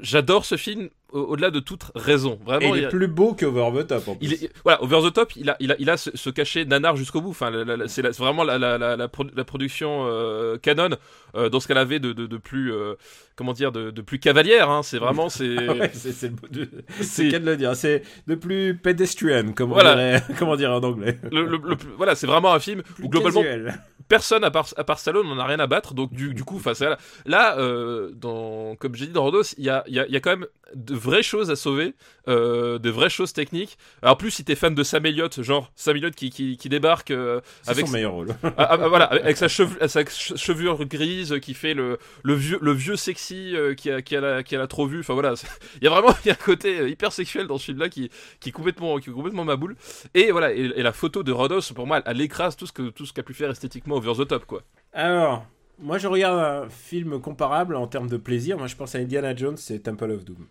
[0.02, 2.40] j'adore ce film au-delà de toute raison.
[2.46, 4.26] Vraiment, il il est plus beau que Over the Top en plus.
[4.28, 6.66] Il est, voilà, Over the Top, il a, il a, il a ce, ce cachet
[6.66, 7.30] nanar jusqu'au bout.
[7.32, 7.52] Enfin,
[7.88, 10.90] c'est vraiment la, la, la, la, produ- la production euh, canon
[11.36, 12.96] euh, dans ce qu'elle avait de, de, de plus, euh,
[13.36, 14.70] comment dire, de, de plus cavalière.
[14.70, 14.82] Hein.
[14.84, 17.76] C'est vraiment, c'est, Ah ouais, c'est le cas de le dire.
[17.76, 19.94] C'est de plus pedestrian, comme Voilà.
[19.94, 21.18] on dirait, comment dire en anglais.
[21.32, 23.84] le, le- le voilà, c'est vraiment un film Plus où globalement casual.
[24.08, 25.94] personne à part, à part Stallone n'en a rien à battre.
[25.94, 26.88] Donc du, du coup, enfin, c'est-
[27.26, 30.20] là, euh, dans, comme j'ai dit dans Rodos, il y a, y, a, y a
[30.20, 31.96] quand même de vraies choses à sauver,
[32.28, 33.78] euh, de vraies choses techniques.
[34.02, 37.12] Alors plus si t'es fan de Sam Elliott, genre Sam Elliott qui, qui, qui débarque
[37.12, 38.36] euh, avec son meilleur rôle.
[38.58, 39.48] Ah, ah, voilà, avec sa,
[39.88, 44.02] sa che- chevelure grise qui fait le, le, vieux, le vieux sexy euh, qui, a,
[44.02, 45.00] qui, a la, qui a la trop vue.
[45.00, 45.34] Enfin voilà,
[45.82, 48.10] il y a vraiment y a un côté euh, hyper sexuel dans ce film-là qui,
[48.40, 49.76] qui, est complètement, qui est complètement ma boule.
[50.14, 52.72] Et voilà, et, et la photo de Rodos, pour moi, elle, elle écrase tout ce
[52.74, 54.62] que tout ce qu'a pu faire esthétiquement over the top, quoi.
[54.94, 55.46] Alors,
[55.80, 58.58] moi je regarde un film comparable en termes de plaisir.
[58.58, 60.48] Moi je pense à Indiana Jones, c'est Temple of Doom.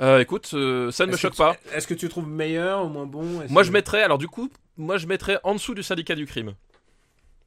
[0.00, 1.56] Euh, écoute, euh, ça ne me choque tu- pas.
[1.72, 3.22] Est-ce que tu trouves meilleur ou moins bon?
[3.48, 6.26] Moi, que- je mettrais, alors du coup, moi je mettrais en dessous du syndicat du
[6.26, 6.52] crime.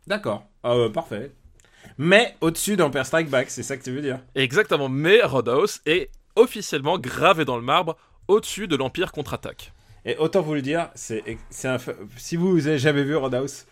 [0.08, 0.46] D'accord.
[0.64, 1.32] Ah, ouais, parfait.
[1.98, 4.20] Mais au-dessus d'Empire Strike Back, c'est ça que tu veux dire?
[4.36, 9.74] Exactement, mais Rodos est officiellement gravé dans le marbre au-dessus de l'Empire contre-attaque.
[10.06, 11.78] Et autant vous le dire, c'est c'est un
[12.18, 13.66] si vous avez jamais vu Roadhouse,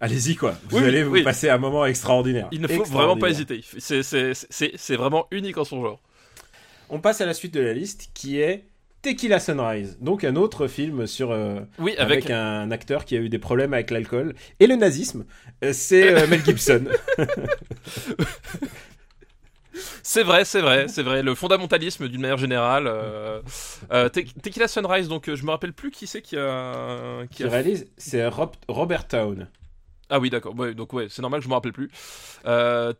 [0.00, 0.54] allez-y quoi.
[0.68, 1.22] Vous Oui, allez vous oui.
[1.22, 2.48] passer un moment extraordinaire.
[2.50, 3.60] Il ne faut vraiment pas hésiter.
[3.78, 6.00] C'est- C'est c'est- c'est vraiment unique en son genre.
[6.90, 8.64] On passe à la suite de la liste qui est
[9.02, 13.20] Tequila Sunrise, donc un autre film sur euh, Oui, avec, avec, un acteur qui a
[13.20, 15.24] eu des problèmes avec l'alcool et le nazisme.
[15.64, 16.84] Euh, C'est euh, Mel Gibson.
[20.02, 21.22] C'est vrai, c'est vrai, c'est vrai.
[21.22, 22.86] Le fondamentalisme d'une manière générale.
[22.88, 23.40] Euh,
[24.08, 27.22] Te- Tequila Sunrise, donc je me rappelle plus qui c'est qui a.
[27.30, 27.48] Qui qui a...
[27.48, 29.46] réalise, c'est Rob- Robert Town.
[30.10, 30.58] Ah oui, d'accord.
[30.58, 31.88] Ouais, donc ouais, c'est normal que je me rappelle plus.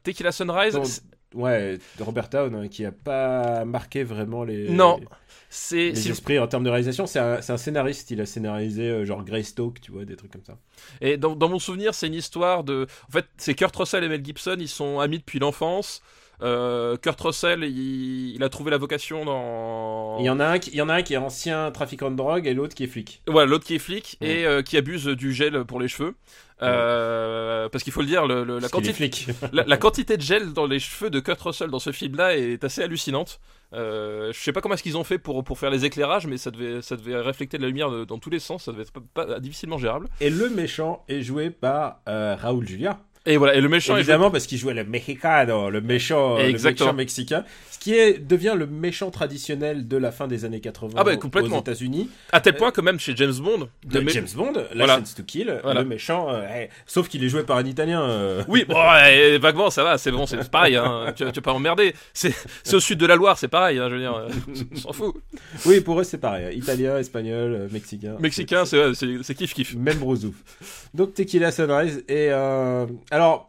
[0.04, 0.86] Tequila Sunrise, Donc,
[1.34, 5.00] Ouais, Robert Town hein, qui a pas marqué vraiment les, Non.
[5.48, 7.06] c'est les esprits en termes de réalisation.
[7.06, 10.32] C'est un, c'est un scénariste, il a scénarisé euh, genre Greystoke, tu vois, des trucs
[10.32, 10.58] comme ça.
[11.00, 12.86] et dans, dans mon souvenir, c'est une histoire de.
[13.08, 16.02] En fait, c'est Kurt Russell et Mel Gibson, ils sont amis depuis l'enfance.
[16.42, 20.18] Euh, Kurt Russell, il, il a trouvé la vocation dans.
[20.20, 22.10] Il y en a un qui, il y en a un qui est ancien trafiquant
[22.10, 23.22] de drogue et l'autre qui est flic.
[23.26, 24.28] Voilà, l'autre qui est flic Ouais.
[24.40, 26.14] et euh, qui abuse du gel pour les cheveux.
[26.62, 29.28] Euh, Parce qu'il faut le dire, le- le- la, quantité, flic.
[29.52, 32.62] la, la quantité de gel dans les cheveux de Kurt Russell dans ce film-là est
[32.64, 33.40] assez hallucinante.
[33.72, 36.36] Euh, je sais pas comment est-ce qu'ils ont fait pour, pour faire les éclairages, mais
[36.36, 38.82] ça devait, ça devait refléter de la lumière de- dans tous les sens, ça devait
[38.82, 40.08] être pas, pas- difficilement gérable.
[40.20, 42.98] Et le méchant est joué par euh, Raoul Julia.
[43.26, 46.44] Et voilà, et le méchant est Évidemment, parce qu'il jouait le mexicano, le méchant, le
[46.44, 46.86] Exactement.
[46.86, 50.94] méchant mexicain, ce qui est, devient le méchant traditionnel de la fin des années 80
[50.96, 51.58] Ah bah, complètement.
[51.58, 52.08] aux États-Unis.
[52.32, 54.94] à tel point que même chez James Bond, Le mé- James Bond, Voilà.
[54.96, 55.82] License to Kill, Voilà.
[55.82, 58.02] le méchant, euh, eh, sauf qu'il est joué par un Italien.
[58.02, 58.42] euh.
[58.48, 61.52] Oui, bon, ouais, vaguement, ça va, c'est bon, c'est pareil, hein, tu, tu vas pas
[61.52, 61.94] emmerder.
[62.14, 62.32] C'est
[62.72, 64.28] au sud de la Loire, c'est pareil, hein, je veux dire, euh,
[64.72, 65.14] on s'en fout.
[65.66, 68.16] Oui, pour eux c'est pareil, italien, espagnol, euh, mexicain.
[68.18, 69.74] Mexicain, c'est kiff kiff.
[69.76, 70.34] Même brousouf.
[70.94, 73.46] Donc Tequila Sunrise et euh, alors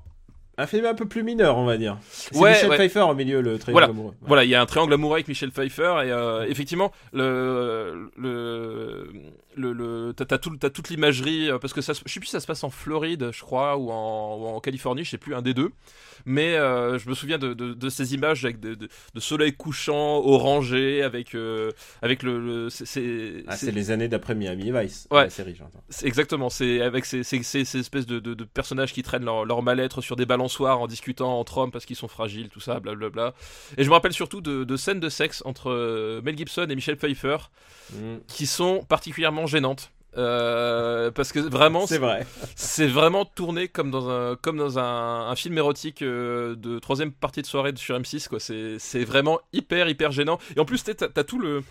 [0.57, 1.97] un film un peu plus mineur, on va dire.
[2.09, 2.75] C'est Ouais, Michel ouais.
[2.77, 3.87] Pfeiffer au milieu, le triangle Voilà.
[3.87, 4.13] amoureux.
[4.21, 9.07] Voilà, il y a un triangle amoureux avec Michel Pfeiffer et euh, effectivement le le
[9.55, 12.27] le, le t'as t'as tout t'as toute l'imagerie euh, parce que ça je sais plus
[12.27, 15.17] si ça se passe en Floride je crois ou en, ou en Californie je sais
[15.17, 15.71] plus un des deux
[16.25, 20.17] mais euh, je me souviens de, de, de ces images avec de, de, soleil couchant
[20.19, 25.07] orangé avec euh, avec le, le c'est- c'est Ah, c'est- les années d'après Miami Vice,
[25.11, 25.23] Ouais.
[25.23, 25.83] la série, j'entends.
[26.03, 30.01] exactement, c'est avec ces, ces, ces- ces espèces de, personnages qui traînent leur, leur mal-être
[30.01, 33.33] sur des balançoires en discutant entre hommes parce qu'ils sont fragiles, tout ça, blablabla.
[33.77, 37.37] Et je me rappelle surtout de, scènes de sexe entre Mel Gibson et Michel Pfeiffer
[37.93, 38.19] Mm.
[38.27, 39.91] qui sont particulièrement gênantes.
[40.17, 42.25] Euh, parce que vraiment, C'est vrai.
[42.55, 47.13] c'est vraiment tourné comme dans un, comme dans un, un film érotique euh, de troisième
[47.13, 48.27] partie de soirée sur M6.
[48.27, 48.39] quoi.
[48.41, 50.37] C'est vraiment hyper, hyper gênant.
[50.55, 51.63] Et en plus, t'as t'as tout le.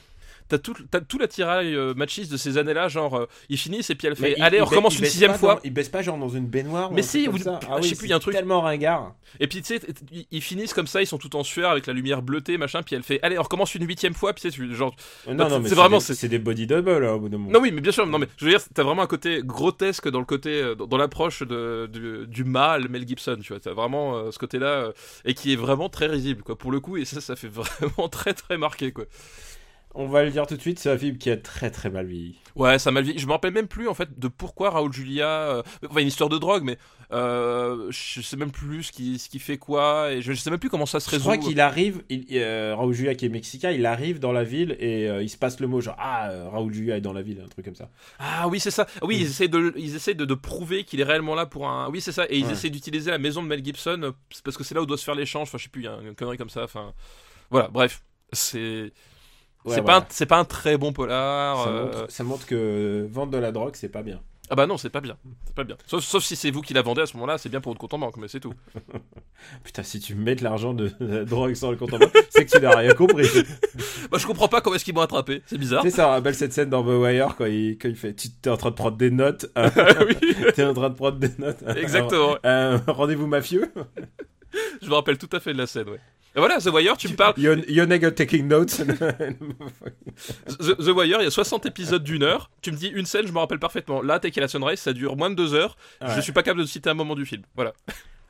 [0.51, 3.95] T'as tout, t'as tout l'attirail euh, machiste de ces années-là, genre euh, ils finissent et
[3.95, 5.55] puis elle fait il- Allez, il on recommence une sixième fois.
[5.55, 6.91] dans- il baisse pas genre dans une baignoire.
[6.91, 8.19] ou Mais un si, ou- ça je Ah oui, sais plus, il y a un
[8.19, 9.15] truc- Tellement ringard.
[9.39, 9.81] Et puis tu sais,
[10.33, 12.83] ils finissent comme ça, ils sont tout en sueur avec la lumière bleutée, machin.
[12.83, 14.33] Puis elle fait Allez, on recommence une huitième fois.
[14.35, 14.95] Puis tu genre
[15.29, 17.29] Euh, Bah, Non, non, mais c'est c'est vraiment- c'est- des body double hein, au bout
[17.29, 17.53] d'un moment.
[17.53, 20.09] Non oui mais bien sûr non mais je veux dire t'as vraiment un côté grotesque
[20.09, 23.73] dans le côté dans, dans l'approche de, du, du mâle Mel Gibson tu vois t'as
[23.73, 24.91] vraiment euh, ce côté là
[25.25, 27.49] et qui est vraiment très risible quoi pour le coup et ça ça fait
[27.81, 29.05] vraiment très très marqué quoi
[30.03, 32.07] On va le dire tout de suite, c'est un film qui a très très mal
[32.07, 32.37] vieilli.
[32.57, 35.29] ouais ça m'a vieilli je me rappelle même plus en fait de pourquoi Raoul Julia
[35.29, 36.79] euh, enfin une histoire de drogue mais
[37.13, 40.51] euh, je sais même plus ce qui ce qui fait quoi et je, je sais
[40.51, 43.27] même plus comment ça se Je résout crois qu'il arrive, il, euh, Raoul Julia qui
[43.27, 45.97] est mexicain, il arrive dans la ville et euh, il se passe le mot genre
[45.99, 47.91] Ah, Raoul Julia est dans la ville, un truc comme ça.
[48.19, 48.87] Ah oui, c'est ça.
[49.03, 51.89] Oui, ils essaient de, ils essaient de, de prouver qu'il est réellement là pour un.
[51.91, 52.25] Oui, c'est ça.
[52.31, 52.53] Et ils Ouais.
[52.53, 54.13] essaient d'utiliser la maison de Mel Gibson
[54.45, 55.43] parce que c'est là où doit se faire l'échange.
[55.49, 56.63] Enfin, je sais plus, il y a une connerie comme ça.
[56.65, 56.93] Enfin,
[57.51, 57.69] voilà.
[57.69, 58.93] Bref, c'est.
[59.65, 60.01] Ouais, c'est voilà.
[60.01, 61.65] pas, un- c'est pas un très bon polar.
[61.65, 64.21] Ça, euh, montre, ça montre que vendre de la drogue, c'est pas bien.
[64.53, 65.17] Ah bah non, c'est pas bien.
[65.47, 65.77] C'est pas bien.
[65.87, 67.81] Sauf, sauf si c'est vous qui la vendez à ce moment-là, c'est bien pour votre
[67.81, 68.53] compte en banque, mais c'est tout.
[69.65, 72.47] Putain, si tu mets de l'argent de, la drogue sur le compte en banque, c'est
[72.47, 73.29] que tu n'as rien compris.
[74.11, 75.43] Bah, je comprends pas comment est-ce qu'ils m'ont attrapé.
[75.47, 75.83] C'est bizarre.
[75.83, 78.29] tu sais, ça rappelle cette scène dans The Wire quand il, quand il fait Tu
[78.45, 79.47] es en train de prendre des notes.
[79.57, 79.71] euh,
[80.09, 80.17] oui,
[80.57, 81.63] T'es en train de prendre des notes.
[81.77, 82.35] exactement.
[82.45, 83.73] Euh, Rendez-vous mafieux.
[84.83, 86.01] Je me rappelle tout à fait de la scène, ouais.
[86.37, 87.35] Et voilà, The Wire, tu me parles.
[87.39, 88.77] Your, your nigga taking notes.
[90.47, 92.51] The, The Wire, il y a 60 épisodes d'une heure.
[92.63, 94.01] Tu me dis une scène, je me rappelle parfaitement.
[94.03, 95.77] Là, Take la Sunrise, ça dure moins de deux heures.
[96.07, 97.43] Je suis pas capable de citer un moment du film.
[97.57, 97.73] Voilà.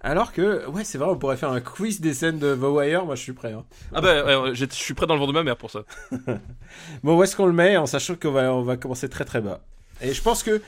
[0.02, 3.04] Alors que, ouais, c'est vrai, on pourrait faire un quiz des scènes de The Wire.
[3.04, 3.52] Moi, je suis prêt.
[3.52, 3.66] hein.
[3.92, 5.80] Ah bah, ouais, je suis prêt dans le vent de ma mère pour ça.
[7.02, 9.40] Bon, où est-ce qu'on le met en sachant qu'on va, on va commencer très très
[9.42, 9.60] bas
[10.00, 10.62] Et je pense que.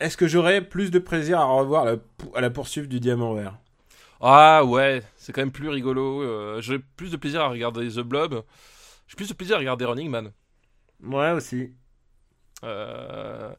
[0.00, 1.96] Est-ce que j'aurais plus de plaisir à revoir la,
[2.36, 3.56] à la poursuite du diamant vert?
[4.20, 6.22] Ah ouais, c'est quand même plus rigolo.
[6.22, 8.42] euh, j'ai plus de plaisir à regarder The Blob.
[9.08, 10.32] J'ai plus de plaisir à regarder Running Man.
[11.02, 11.72] Ouais, aussi.
[12.64, 13.50] Euh,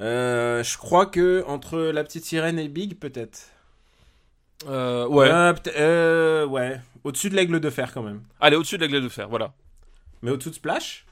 [0.00, 3.50] Euh, je crois que entre la petite sirène et Big, peut-être.
[4.66, 5.28] euh, ouais.
[5.62, 6.80] Peut- ouais.
[7.04, 8.22] Au-dessus de l'aigle de fer, quand même.
[8.40, 9.52] Allez, au-dessus de la glace de fer, voilà.
[10.22, 11.04] Mais au-dessus de Splash?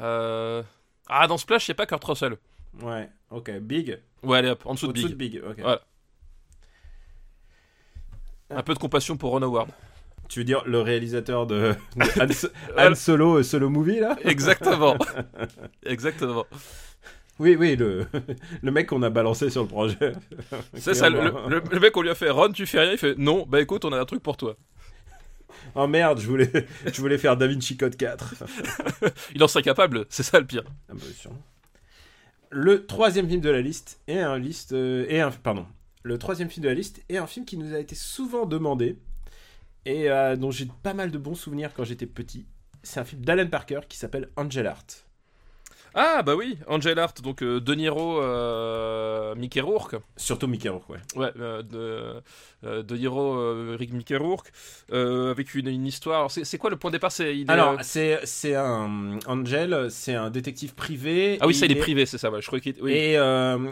[0.00, 0.62] Euh,
[1.08, 2.36] Ah, dans Splash, a pas Kurt Russell.
[2.82, 3.50] Ouais, ok.
[3.60, 3.98] Big.
[4.22, 5.08] Ouais, allez hop, en dessous de Big.
[5.08, 5.58] de Big, ok.
[5.64, 5.78] Ouais.
[8.50, 9.68] Un peu de compassion pour Ron Howard.
[10.28, 14.16] Tu veux dire le réalisateur de, de Han, Solo, euh, Solo Movie, là?
[14.24, 14.96] Exactement.
[15.86, 16.44] Exactement.
[17.38, 18.06] Oui, oui, le,
[18.62, 20.12] le mec qu'on a balancé sur le projet.
[20.74, 22.92] C'est ça, le, le- le mec, on lui a fait Ron, tu fais rien?
[22.92, 24.56] Il fait non, bah écoute, on a un truc pour toi.
[25.74, 26.50] Oh merde, je voulais,
[26.92, 28.34] je voulais faire Da Vinci Code 4.
[29.34, 30.64] Il en serait capable, c'est ça le pire.
[30.90, 31.30] Ah bah.
[32.50, 35.66] Le troisième film de la liste est un liste euh, est un pardon.
[36.02, 38.98] Le troisième film de la liste est un film qui nous a été souvent demandé
[39.84, 42.46] et euh, dont j'ai pas mal de bons souvenirs quand j'étais petit.
[42.82, 45.07] C'est un film d'Alan Parker qui s'appelle Angel Art.
[45.94, 49.96] Ah bah oui, Angel Art, donc euh, De Niro, euh, Mickey Rourke.
[50.16, 50.98] Surtout Mickey Rourke, ouais.
[51.16, 52.22] Ouais, euh, de,
[52.66, 54.50] euh, De Niro, euh, Rick Mickey Rourke,
[54.92, 56.30] avec une, une histoire.
[56.30, 57.12] C'est quoi le point de départ?
[57.12, 61.38] C'est Alors, c'est c'est un Angel, c'est un détective privé.
[61.40, 62.30] Ah oui, ça il est est- privé, c'est ça.
[62.30, 62.74] Ouais, je crois qu'il.
[62.80, 62.92] Oui.
[62.92, 63.14] Et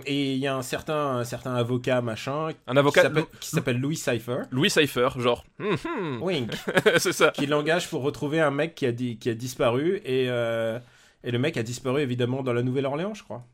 [0.07, 3.97] et il y a un certain un certain avocat machin Un avocat, qui s'appelle- Louis
[3.97, 4.43] Cypher.
[4.51, 5.45] Louis Cypher, genre.
[5.61, 6.23] Hum, hum.
[6.23, 6.53] Wink.
[6.99, 7.31] c'est ça.
[7.31, 10.29] qui l'engage pour retrouver un mec qui a, qui a disparu et,
[11.27, 13.45] et le mec a disparu évidemment dans la Nouvelle-Orléans, je crois.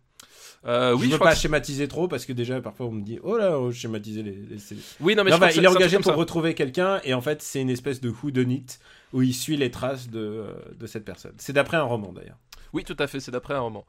[0.65, 3.03] Euh, oui, je je veux pas que- schématiser trop parce que déjà parfois on me
[3.03, 4.31] dit oh là, oh, schématiser les.
[4.31, 4.59] les-
[5.01, 6.15] Oui, non, mais Non, je bah, il est engagé pour ça.
[6.15, 8.79] retrouver quelqu'un et en fait c'est une espèce de who done it
[9.13, 10.45] où il suit les traces de,
[10.79, 11.35] de cette personne.
[11.39, 12.39] C'est d'après un roman d'ailleurs.
[12.73, 13.85] Oui, tout à fait, c'est d'après un roman.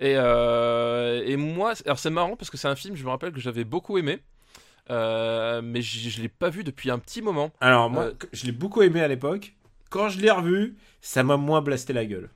[0.00, 3.30] Et, euh, et moi, alors c'est marrant parce que c'est un film, je me rappelle
[3.32, 4.18] que j'avais beaucoup aimé,
[4.90, 7.50] euh, mais je, je l'ai pas vu depuis un petit moment.
[7.60, 9.54] Alors moi Euh, je l'ai beaucoup aimé à l'époque.
[9.90, 12.30] Quand je l'ai revu, ça m'a moins blasté la gueule.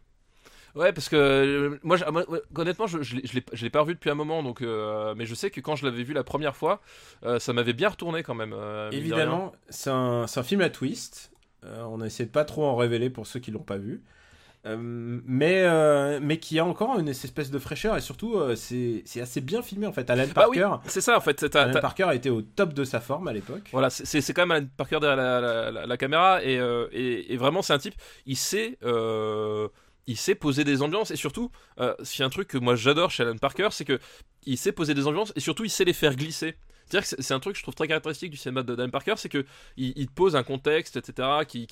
[0.79, 4.11] Ouais, parce que euh, moi, ouais, honnêtement, je, je l'ai- je l'ai pas revu depuis
[4.11, 6.81] un moment, donc, euh, mais je sais que quand je l'avais vu la première fois,
[7.25, 8.55] euh, ça m'avait bien retourné quand même.
[8.57, 8.89] euh.
[8.93, 11.33] Évidemment, c'est un, un film à twist.
[11.65, 14.01] On a essayé de pas trop en révéler pour ceux qui l'ont pas vu.
[14.65, 15.65] Mais,
[16.21, 19.93] mais qui a encore une espèce de fraîcheur et surtout c'est assez bien filmé en
[19.93, 20.09] fait.
[20.11, 21.43] Alan Bah oui, Parker, c'est ça en fait.
[21.57, 23.69] Alan Parker était au top de sa forme à l'époque.
[23.73, 26.55] Voilà, c'est- quand même Alan Parker derrière la, la- la- la caméra et,
[26.93, 27.95] et, et vraiment c'est un type,
[28.27, 28.79] il sait,
[30.09, 33.23] il sait poser des ambiances et surtout, euh, a un truc que moi j'adore chez
[33.23, 34.01] Alan Parker, c'est que
[34.47, 36.57] il sait poser des ambiances et surtout il sait les faire glisser.
[36.87, 38.89] C'est-à-dire que c'est- c'est un truc que je trouve très caractéristique du cinéma de d'Alan
[38.91, 39.45] Parker, c'est que
[39.77, 41.67] il, pose un contexte, etc., qui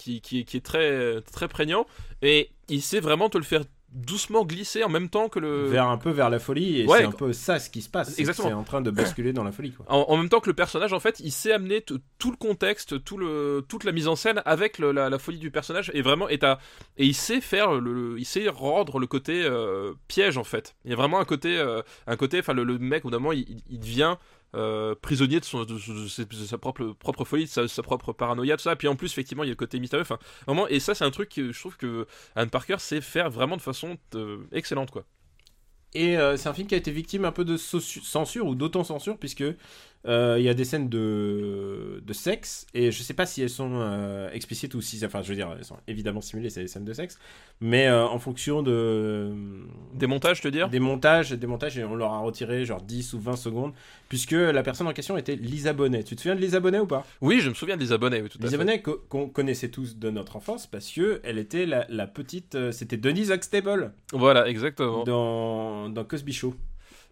[0.59, 1.87] est très, très prégnant
[2.21, 3.63] et il sait vraiment te le faire
[3.97, 6.99] doucement glisser en même temps que le Vers un peu vers la folie et Ouais,
[6.99, 8.19] c'est un peu ça ce qui se passe.
[8.19, 8.49] Exactement.
[8.49, 9.87] C'est en train de basculer dans la folie quoi.
[9.89, 13.03] En, en même temps que le personnage, en fait, il sait amener tout le contexte,
[13.05, 16.03] tout le, toute la mise en scène avec le- la, la folie du personnage et
[16.03, 16.39] vraiment et,
[16.99, 20.77] et il sait faire le, le- il sait rendre le côté euh, piège en fait.
[20.85, 23.13] Il y a vraiment un côté, euh, un côté, enfin le, le mec au bout
[23.13, 24.17] d'un moment il, il- il devient
[24.57, 25.67] euh, prisonnier de, son,
[26.47, 28.75] sa propre, folie, de sa, propre paranoïa, tout ça.
[28.75, 30.03] Puis en plus, effectivement, il y a le côté mystérieux.
[30.03, 33.31] Enfin, vraiment, et ça, c'est un truc que je trouve que Anne Parker sait faire
[33.31, 35.05] vraiment de façon euh, excellente, quoi.
[35.95, 39.17] Et euh, c'est un film qui a été victime un peu de censure ou d'autocensure
[39.17, 39.45] puisque
[40.07, 43.71] il y a des scènes de, de sexe et je sais pas si elles sont
[43.75, 46.85] euh, explicites ou si enfin je veux dire elles sont évidemment simulées c'est des scènes
[46.85, 47.19] de sexe
[47.61, 49.33] mais euh, en fonction de
[49.95, 50.69] Des montages, je te dire?
[50.69, 53.73] des montages des montages et on leur a retiré genre 10 ou 20 secondes
[54.09, 56.05] puisque la personne en question était Lisa Bonet.
[56.05, 57.05] Tu te souviens de Lisa Bonet ou pas?
[57.21, 58.65] Oui, je me souviens des abonnés, oui, tout à Lisa fait.
[58.65, 62.55] Bonet co- qu'on connaissait tous de notre enfance parce que elle était la, la petite
[62.55, 63.93] euh, c'était Denise Huxtable.
[64.13, 65.03] Voilà, exactement.
[65.05, 66.55] dans, dans Cosby Show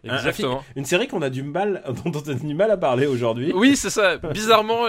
[0.07, 0.63] Un Exactement.
[0.75, 3.75] Une série qu'on a du mal, dont on a du mal à parler aujourd'hui, Oui,
[3.75, 4.17] c'est ça.
[4.17, 4.85] Bizarrement,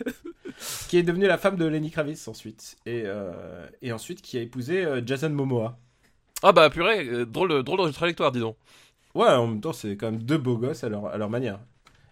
[0.88, 4.40] qui est devenue la femme de Lenny Kravitz ensuite, et, euh, et ensuite qui a
[4.40, 5.78] épousé euh, Jason Momoa.
[6.42, 8.56] ah bah purée, euh, drôle, drôle de trajectoire, dis donc.
[9.14, 11.58] Ouais, en même temps, c'est quand même deux beaux gosses à leur, à leur manière.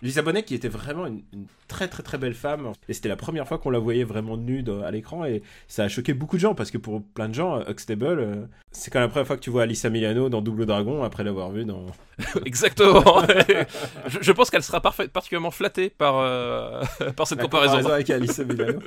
[0.03, 3.17] Lisa Bonet qui était vraiment une, une très très très belle femme et c'était la
[3.17, 6.37] première fois qu'on la voyait vraiment nue dans- à l'écran et ça a choqué beaucoup
[6.37, 8.37] de gens parce que pour plein de gens euh, Huxtable euh,
[8.73, 11.23] c'est quand même la première fois que tu vois Alissa Milano dans Double Dragon après
[11.25, 11.87] l'avoir vue dans
[12.47, 13.23] Exactement.
[14.07, 16.83] je, je pense qu'elle sera parfait, particulièrement flattée par, euh,
[17.17, 17.89] par cette La comparaison.
[17.91, 18.79] avec Alissa Milano.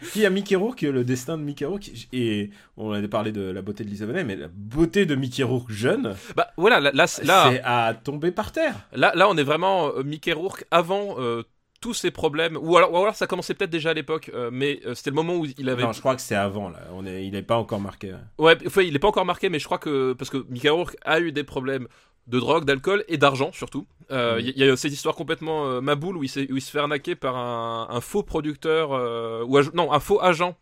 [0.00, 1.90] Puis il y a Mickey Rourke, le destin de Mickey Rourke.
[2.12, 5.42] Et on avait parlé de la beauté de Lisa Bonet, mais la beauté de Mickey
[5.42, 8.74] Rourke jeune, Bah voilà, là, là, c'est- là, c'est à tomber par terre.
[8.94, 11.42] là, là, on est vraiment Mickey Rourke avant euh,
[11.80, 12.56] tous ces problèmes.
[12.60, 15.16] Ou alors, ou alors ça commençait peut-être déjà à l'époque, euh, mais euh, c'était le
[15.16, 15.82] moment où il avait.
[15.82, 16.80] Non, je crois que c'est avant, là.
[16.92, 17.24] On est...
[17.26, 18.14] Il n'est pas encore marqué.
[18.38, 21.20] Ouais, enfin, il est pas encore marqué, mais je crois que parce que Rourke a
[21.20, 21.88] eu des problèmes
[22.26, 23.86] de drogue, d'alcool et d'argent surtout.
[24.10, 24.40] Euh, Mhm.
[24.40, 27.14] Il y, y a cette histoire complètement maboule où il, où il se fait arnaquer
[27.14, 28.90] par un, un faux producteur
[29.46, 30.56] ou non un faux agent.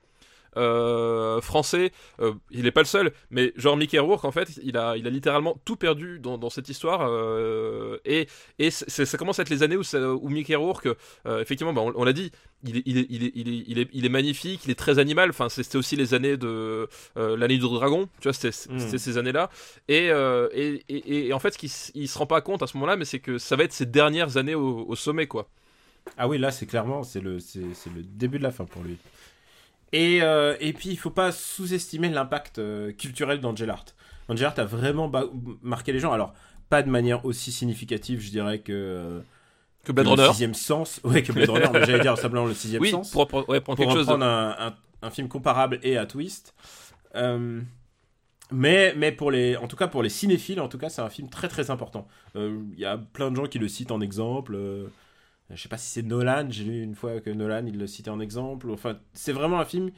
[0.56, 4.76] Euh, français, Euh, il n'est pas le seul, mais genre Mickey Rourke en fait, il
[4.76, 8.26] a, il a littéralement tout perdu dans, dans cette histoire euh, et,
[8.58, 10.88] et ça commence à être les années où, ça- où Mickey Rourke,
[11.26, 12.30] effectivement, bah, on, on l'a dit,
[12.64, 15.30] il est, il, est, il, est, il, est, il, est, magnifique, il est très animal,
[15.30, 18.98] enfin c'était aussi les années de euh, l'année du dragon, tu vois, c'était Mm.
[18.98, 19.50] ces années-là.
[19.88, 22.76] Et, euh, et, et, et en fait, ce qu'il se rend pas compte à ce
[22.76, 25.48] moment-là, mais c'est que ça va être ses dernières années au, au sommet, quoi.
[26.16, 28.96] Ah oui, là, c'est clairement, c'est le, c'est le début de la fin pour lui.
[29.96, 33.84] Et, euh, et puis, il faut pas sous-estimer l'impact euh, culturel d'Angel Art.
[34.28, 35.10] Angel Art a vraiment
[35.62, 36.12] marqué les gens.
[36.12, 36.34] Alors,
[36.68, 39.20] pas de manière aussi significative, je dirais, que, euh,
[39.84, 40.22] Que Blade que Runner.
[40.24, 41.00] le sixième sens.
[41.04, 43.10] Ouais, que Blade Runner, mais j'allais dire simplement le sixième Oui, sens.
[43.10, 44.10] pour, pour, ouais, pour pour quelque chose.
[44.10, 46.54] un, un- un film comparable et à twist.
[47.14, 47.60] Euh,
[48.50, 51.10] mais, mais pour les, en tout cas pour les cinéphiles, en tout cas, c'est un
[51.10, 52.06] film très très important.
[52.36, 54.54] Euh, Il y a plein de gens qui le citent en exemple.
[54.56, 54.86] euh,
[55.50, 56.46] je sais pas si c'est Nolan.
[56.50, 58.70] J'ai lu une fois que Nolan il le citait en exemple.
[58.70, 59.90] Enfin, c'est vraiment un film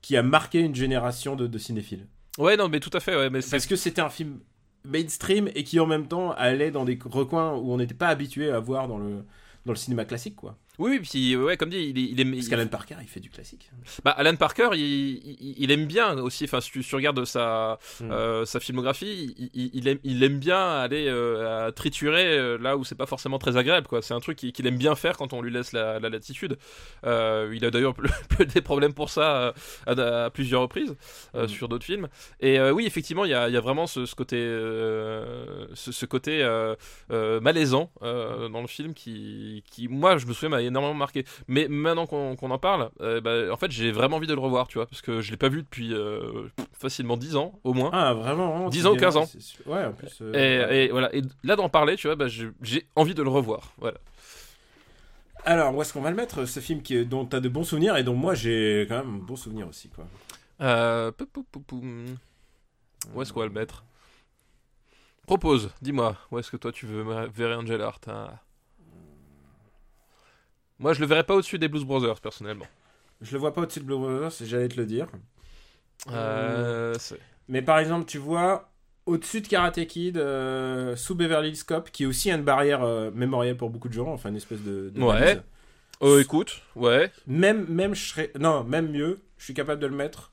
[0.00, 2.06] qui a marqué une génération de, de cinéphiles.
[2.38, 4.40] Ouais, non, mais tout à fait, ouais, mais c'est Parce que c'était un film
[4.84, 8.50] mainstream et qui en même temps allait dans des recoins où on n'était pas habitué
[8.50, 9.24] à voir dans le
[9.64, 10.58] dans le cinéma classique quoi.
[10.78, 12.32] Oui, oui, puis ouais, comme dit, il, il aime.
[12.34, 13.70] Parce qu'Alan Parker, il fait du classique.
[14.04, 16.44] Bah, Alan Parker, il, il- il aime bien aussi.
[16.44, 18.10] Enfin, si tu, regardes sa Mm.
[18.10, 22.84] euh, sa filmographie, il, aime, il aime bien aller euh, à triturer euh, là où
[22.84, 23.86] c'est pas forcément très agréable.
[23.86, 26.56] Quoi, c'est un truc qu'il aime bien faire quand on lui laisse la, la latitude.
[27.04, 27.94] Il a d'ailleurs
[28.54, 29.54] des problèmes pour ça
[29.86, 30.96] à, à plusieurs reprises
[31.36, 31.48] euh, Mm.
[31.48, 32.08] sur d'autres films.
[32.40, 34.36] Et oui, effectivement, il y a, il y a vraiment ce, ce côté
[35.74, 36.42] ce, ce côté
[37.10, 41.24] malaisant dans le film qui, qui moi, je me souviens, énormément marqué.
[41.48, 44.66] Mais maintenant qu'on en parle, euh, bah, en fait, j'ai vraiment envie de le revoir,
[44.68, 47.90] tu vois, parce que je l'ai pas vu depuis euh, facilement 10 ans, au moins.
[47.92, 49.26] Ah, vraiment, vraiment 10 c'est ans ou bien, 15 ans.
[49.66, 50.18] Ouais, en plus.
[50.20, 53.72] euh, Et, voilà, et là d'en parler, tu vois, bah, j'ai envie de le revoir.
[53.78, 53.98] Voilà.
[55.46, 57.64] Alors, où est-ce qu'on va le mettre Ce film qui dont tu as de bons
[57.64, 59.88] souvenirs et dont moi j'ai quand même un bon souvenir aussi.
[59.90, 60.06] Quoi?
[60.62, 61.82] Euh, pou, pou, pou, pou.
[63.14, 63.84] Où est-ce qu'on va le mettre?
[65.26, 67.02] Propose, dis-moi, où est-ce que toi tu veux
[67.34, 68.28] verrer Angel Art hein?
[70.78, 72.66] Moi, je le verrais pas au-dessus des Blues Brothers, personnellement.
[73.20, 75.06] Je le vois pas au-dessus de Blue Brothers, j'allais te le dire.
[76.10, 78.70] Euh, c'est- Mais par exemple, tu vois,
[79.06, 83.10] au-dessus de Karate Kid, euh, sous Beverly Hills Cop, qui est aussi une barrière euh,
[83.12, 84.90] mémorielle pour beaucoup de gens, enfin une espèce de.
[84.90, 85.40] de Ouais.
[86.00, 87.10] Oh, écoute, ouais.
[87.26, 88.32] Même, même, je serais.
[88.38, 90.32] Non, même mieux, je suis capable de le mettre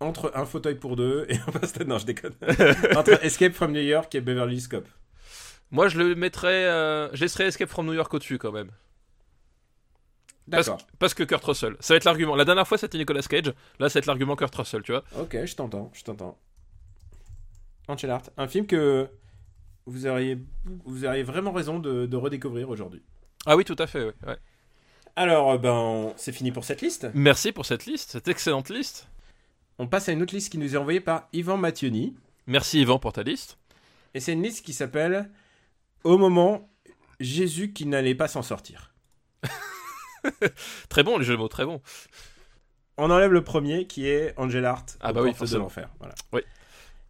[0.00, 2.34] entre un fauteuil pour deux et un Non, je déconne.
[2.96, 4.86] entre Escape from New York et Beverly Hills Cop.
[5.70, 6.66] Moi, je le mettrais.
[6.66, 8.70] Euh, je laisserais Escape from New York au-dessus, quand même.
[10.50, 11.76] Parce, parce que Kurt Russell.
[11.80, 12.36] Ça va être l'argument.
[12.36, 13.52] La dernière fois, c'était Nicolas Cage.
[13.78, 15.04] Là, ça va être l'argument Kurt Russell, tu vois.
[15.18, 16.38] Ok, je t'entends, je t'entends.
[17.88, 19.08] Angel Art, un film que
[19.86, 20.38] vous auriez,
[20.84, 23.02] vous auriez vraiment raison de, de redécouvrir aujourd'hui.
[23.46, 24.36] Ah oui, tout à fait, ouais.
[25.16, 27.06] Alors, euh, ben, c'est fini pour cette liste.
[27.14, 29.08] Merci pour cette liste, cette excellente liste.
[29.78, 32.16] On passe à une autre liste qui nous est envoyée par Yvan Mathioni.
[32.46, 33.58] Merci Yvan pour ta liste.
[34.14, 35.30] Et c'est une liste qui s'appelle
[36.04, 36.68] Au moment,
[37.20, 38.94] Jésus qui n'allait pas s'en sortir.
[40.88, 41.80] Très bon, les jeux de mots, très bon.
[42.96, 45.88] On enlève le premier qui est Angel Art, Ah bah oui, de l'enfer.
[45.98, 46.14] Voilà.
[46.32, 46.42] Oui.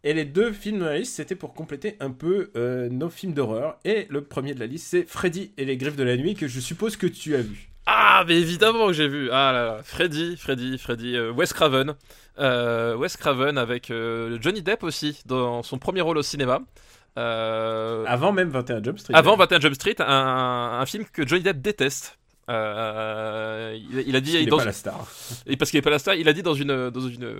[0.03, 3.33] Et les deux films de la liste, c'était pour compléter un peu euh, nos films
[3.33, 3.77] d'horreur.
[3.85, 6.47] Et le premier de la liste, c'est Freddy et les griffes de la nuit, que
[6.47, 7.69] je suppose que tu as vu.
[7.87, 9.29] Ah, mais évidemment que j'ai vu.
[9.31, 11.93] Ah là là, Freddy, Freddy, Freddy, euh, Wes Craven.
[12.39, 16.61] Euh, Wes Craven avec euh, Johnny Depp aussi, dans son premier rôle au cinéma.
[17.15, 19.13] Avant même 21 Jump Street.
[19.15, 22.17] avant 21 Jump Street, un, un film que Johnny Depp déteste.
[22.49, 25.07] Euh, il, il a dit il dans- pas la star.
[25.47, 27.33] et parce qu'il est pas la star, il a dit dans une dans une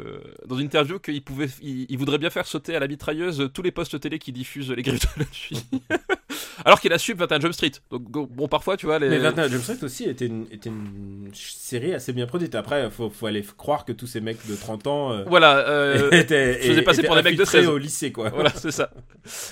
[0.47, 3.61] dans une interview qu'il pouvait il, il voudrait bien faire sauter à la mitrailleuse tous
[3.61, 5.63] les postes télé qui diffusent les griffes de la nuit.
[6.65, 7.71] Alors qu'il assume 21 Jump Street.
[7.91, 11.29] Donc bon parfois tu vois les Mais 21 Jump Street aussi était une, était une
[11.33, 12.55] série assez bien produite.
[12.55, 16.09] Après, faut, faut aller croire que tous ces mecs de 30 ans euh, voilà euh,
[16.13, 17.69] étaient, faisaient passer pour des mecs de infiltrés 16.
[17.69, 18.29] au lycée, quoi.
[18.29, 18.89] voilà, c'est ça.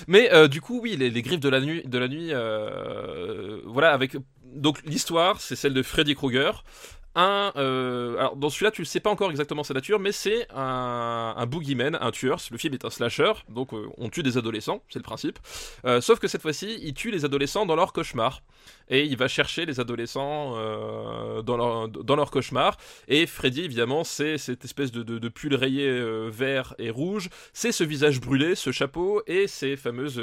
[0.08, 2.32] Mais du coup, oui, les, les griffes de la nuit, de la nuit,
[3.66, 4.16] voilà, avec
[4.54, 6.64] donc l'histoire, c'est celle de Freddy Krueger.
[7.16, 11.46] Un, euh, dans celui-là, tu ne sais pas encore exactement sa nature, mais c'est un,
[11.46, 12.40] boogeyman, un tueur.
[12.50, 15.38] Le film est un slasher, donc euh, on tue des adolescents, c'est le principe.
[15.84, 18.42] Euh, sauf que cette fois-ci, il tue les adolescents dans leur cauchemar.
[18.88, 20.52] Et il va chercher les adolescents
[21.42, 22.76] dans, leur, dans leur cauchemar.
[23.08, 25.88] Et Freddy, évidemment, c'est cette espèce de, de, de pull rayé
[26.30, 27.30] vert et rouge.
[27.52, 30.20] C'est ce visage brûlé, ce chapeau et ces fameuses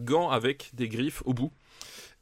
[0.00, 1.52] gants avec des griffes au bout.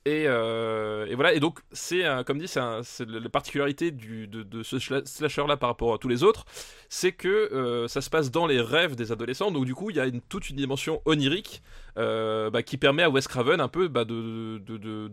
[0.06, 5.06] Et, euh, et, voilà, et donc c'est comme dit, c'est la particularité de, ce schla-
[5.06, 6.44] slasher-là par rapport à tous les autres,
[6.90, 9.96] c'est que euh, ça se passe dans les rêves des adolescents, donc du coup il
[9.96, 11.62] y a toute une dimension onirique
[11.96, 14.60] euh, bah, qui permet à Wes Craven un peu bah, de,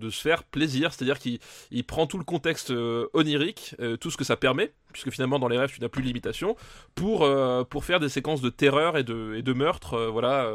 [0.10, 1.40] se faire plaisir, c'est-à-dire qu'il
[1.72, 2.74] il prend tout le contexte
[3.14, 6.08] onirique, tout ce que ça permet, puisque finalement dans les rêves tu n'as plus de
[6.08, 6.58] limitation,
[6.96, 7.26] pour,
[7.82, 10.52] faire des séquences de terreur et de, et meurtre voilà,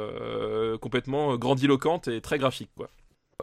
[0.82, 2.70] complètement grandiloquentes et très graphiques.
[2.76, 2.90] Quoi.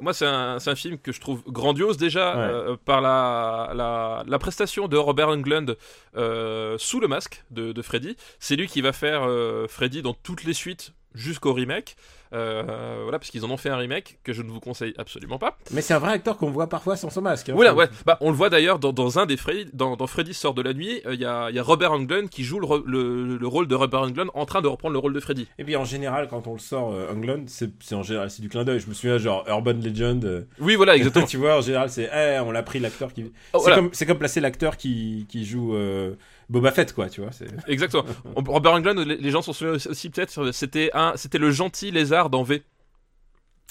[0.01, 2.41] Moi, c'est un, film que je trouve grandiose déjà Ouais.
[2.41, 5.77] euh, par la, la, la prestation de Robert Englund
[6.17, 8.17] euh, sous le masque de, de Freddy.
[8.39, 11.95] C'est lui qui va faire euh, Freddy dans toutes les suites jusqu'au remake.
[12.36, 15.38] Euh, voilà, parce qu'ils en ont fait un remake que je ne vous conseille absolument
[15.38, 15.56] pas.
[15.71, 17.49] Mais c'est un vrai acteur qu'on voit parfois sans son masque.
[17.49, 17.54] hein.
[17.54, 17.88] Voilà, ouais.
[18.08, 20.63] Bah, on le voit d'ailleurs dans, dans un des Freddy, dans, dans Freddy sort de
[20.63, 23.47] la nuit, euh, il y, a, y a Robert Englund qui joue le, le, le
[23.47, 25.47] rôle de Robert Englund en train de reprendre le rôle de Freddy.
[25.60, 28.49] Et puis en général, quand on le sort, euh, Englund, c'est en général c'est du
[28.49, 28.80] clin d'œil.
[28.80, 30.26] Je me souviens, genre Urban Legend.
[30.26, 31.26] euh, Oui, voilà, exactement.
[31.28, 33.26] tu vois, en général, c'est eh, on l'a pris l'acteur qui.
[33.26, 33.76] Oh, c'est voilà.
[33.76, 36.15] comme comme placer l'acteur qui, qui joue euh,
[36.54, 37.10] Boba Fett, quoi.
[37.10, 37.32] Tu vois.
[37.68, 38.06] Exactement.
[38.36, 42.44] Robert Englund, les, gens s'en souviennent aussi, peut-être, c'était un, c'était le gentil lézard dans
[42.44, 42.63] V.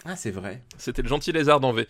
[0.05, 0.63] Ah, c'est vrai.
[0.79, 1.87] C'était le gentil lézard dans V.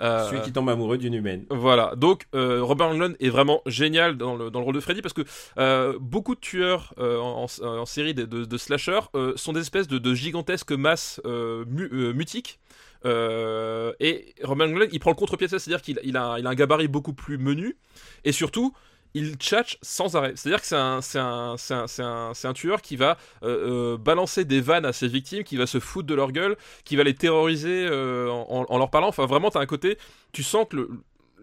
[0.00, 1.44] Euh, Celui qui tombe amoureux d'une humaine.
[1.50, 5.02] Voilà, donc euh, Robert Englund est vraiment génial dans le, dans le rôle de Freddy
[5.02, 5.20] parce que
[5.58, 9.88] euh, beaucoup de tueurs euh, en, série de, de, de slasher euh, sont des espèces
[9.88, 12.58] de, de gigantesques masses euh, mu- euh, mutiques
[13.06, 16.46] Euh, et Robert Englund, il prend le contre-pied de ça, c'est-à-dire qu'il il a, il
[16.46, 17.76] a un gabarit beaucoup plus menu,
[18.24, 18.74] et surtout,
[19.14, 20.32] il tchatche sans arrêt.
[20.36, 21.56] C'est-à-dire que c'est un, un,
[21.98, 25.66] un, un, tueur qui va euh, euh, balancer des vannes à ses victimes, qui va
[25.66, 29.08] se foutre de leur gueule, qui va les terroriser euh, en, leur parlant.
[29.08, 29.98] Enfin, vraiment, t'as un côté,
[30.32, 30.88] tu sens que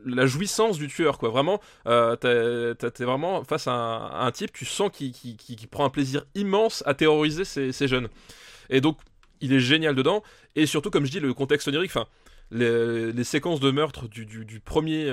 [0.05, 1.29] la jouissance du tueur, quoi.
[1.29, 6.93] Vraiment, t'es vraiment face à un, type, tu sens qu'il prend un plaisir immense à
[6.93, 8.07] terroriser ces, jeunes.
[8.69, 8.97] Et donc,
[9.41, 10.23] il est génial dedans.
[10.55, 12.07] Et surtout, comme je dis, le contexte onirique, enfin,
[12.51, 15.11] les, séquences de meurtre du, premier,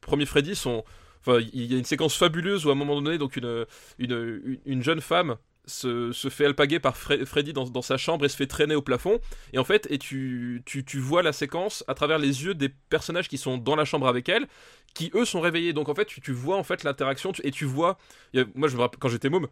[0.00, 0.84] premier Freddy sont.
[1.26, 3.66] Enfin, il y a une séquence fabuleuse où à un moment donné, donc une,
[3.98, 7.96] une, une- une jeune femme se, se fait alpaguer par Fre- Freddy dans, dans sa
[7.96, 9.20] chambre et se fait traîner au plafond.
[9.52, 12.68] Et en fait, et tu, tu, tu vois la séquence à travers les yeux des
[12.68, 14.48] personnages qui sont dans la chambre avec elle,
[14.94, 15.72] qui eux sont réveillés.
[15.72, 17.98] Donc en fait, tu, vois en fait l'interaction et tu vois.
[18.54, 19.46] moi, je me rappelle quand j'étais môme.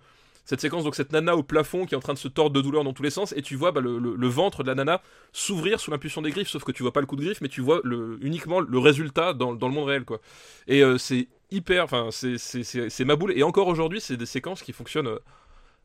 [0.45, 2.61] Cette séquence, donc cette nana au plafond qui est en train de se tordre de
[2.61, 4.75] douleur dans tous les sens, et tu vois bah, le, le- le ventre de la
[4.75, 5.01] nana
[5.33, 7.49] s'ouvrir sous l'impulsion des griffes, sauf que tu vois pas le coup de griffe, mais
[7.49, 10.21] tu vois le, uniquement le résultat dans, dans le monde réel, quoi.
[10.67, 14.73] Et euh, c'est hyper, enfin, c'est- ma boule, et encore aujourd'hui, c'est des séquences qui
[14.73, 15.09] fonctionnent.
[15.09, 15.19] euh,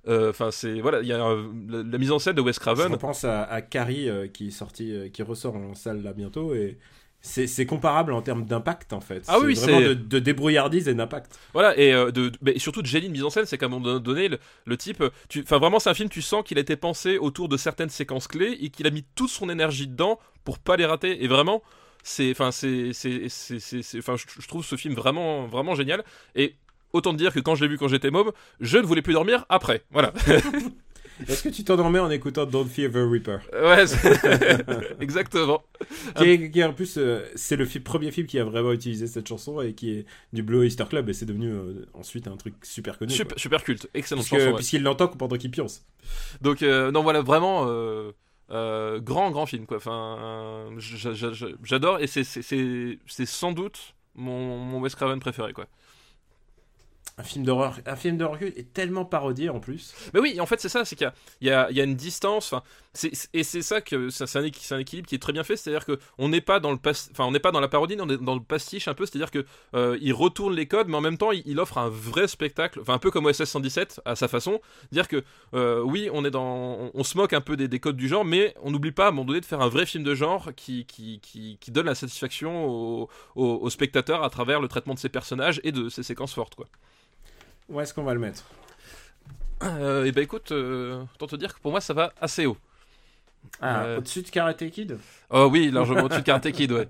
[0.07, 2.53] euh, Enfin, c'est voilà, il y a euh, la, la mise en scène de Wes
[2.55, 2.91] Je Craven.
[2.91, 6.53] repense à, à Carrie euh, qui est sorti, euh, qui ressort en salle là bientôt
[6.53, 6.77] et
[7.27, 9.23] c'est comparable en termes d'impact en fait.
[9.27, 11.39] Ah oui, c'est vraiment de, de débrouillardise et d'impact.
[11.53, 13.69] Voilà, et, de, de- mais surtout de génie de mise en scène, c'est qu'à un
[13.69, 15.03] moment donné, le, le type,
[15.39, 18.27] enfin vraiment, c'est un film, tu sens qu'il a été pensé autour de certaines séquences
[18.27, 21.23] clés et qu'il a mis toute son énergie dedans pour pas les rater.
[21.23, 21.63] Et vraiment,
[22.07, 22.91] c'est, enfin, c'est,
[23.97, 26.03] enfin, je, trouve ce film vraiment, vraiment génial.
[26.35, 26.53] Et
[26.93, 29.13] autant te dire que quand je l'ai vu quand j'étais môme, je ne voulais plus
[29.13, 29.81] dormir après.
[29.89, 30.13] Voilà.
[31.27, 33.39] Est-ce que tu t'endormais en écoutant Don't Fear the Reaper?
[33.53, 33.85] Ouais,
[34.99, 35.63] exactement.
[36.17, 38.71] qui est, qui est en plus, euh, c'est le fi- premier film qui a vraiment
[38.73, 42.27] utilisé cette chanson et qui est du Blue Oyster Club et c'est devenu euh, ensuite
[42.27, 43.13] un truc super connu.
[43.13, 44.51] Super, super culte, excellente Puisque- chanson.
[44.51, 44.55] ouais.
[44.57, 45.85] Puisqu'il l'entend pendant qu'il pionce.
[46.41, 47.65] Donc euh, non voilà vraiment
[48.51, 49.77] euh, grand grand film quoi.
[49.77, 52.23] Enfin euh, j'a- j'a- j'a- j'adore et c'est
[53.25, 55.65] sans doute mon, mon Craven préféré quoi.
[57.17, 59.93] Un film d'horreur, un film d'horreur est tellement parodié en plus.
[60.13, 61.09] Mais oui en fait c'est ça c'est qu'il
[61.39, 62.53] y a, une distance
[63.33, 65.85] et c'est ça que c'est un, équilibre qui est très bien fait c'est à dire
[65.85, 68.17] que on n'est pas dans le enfin on n'est pas dans la parodie on est
[68.17, 69.45] dans le pastiche un peu c'est à dire que
[69.75, 72.95] euh, il retourne les codes mais en même temps il, offre un vrai spectacle enfin
[72.95, 74.59] un peu comme OSS 117 à sa façon
[74.91, 77.95] dire que euh, oui on est dans on, se moque un peu des, des codes
[77.95, 80.03] du genre mais on n'oublie pas à un moment donné de faire un vrai film
[80.03, 80.85] de genre qui
[81.69, 85.71] donne la satisfaction au, au, au spectateur à travers le traitement de ses personnages et
[85.71, 86.67] de ses séquences fortes quoi
[87.69, 88.43] Où est-ce qu'on va le mettre?
[89.63, 92.57] Euh, et ben écoute euh, autant te dire que pour moi ça va assez haut
[93.61, 94.97] Ah, Euh, au-dessus de Karate Kid?
[95.29, 96.87] Oh oui, largement au-dessus de Karate Kid, ouais.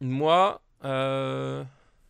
[0.00, 1.62] Moi, euh,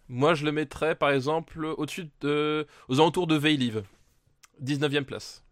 [0.09, 3.83] moi, je le mettrais par exemple au-dessus de, aux alentours de Veilive,
[4.63, 5.45] 19ème place.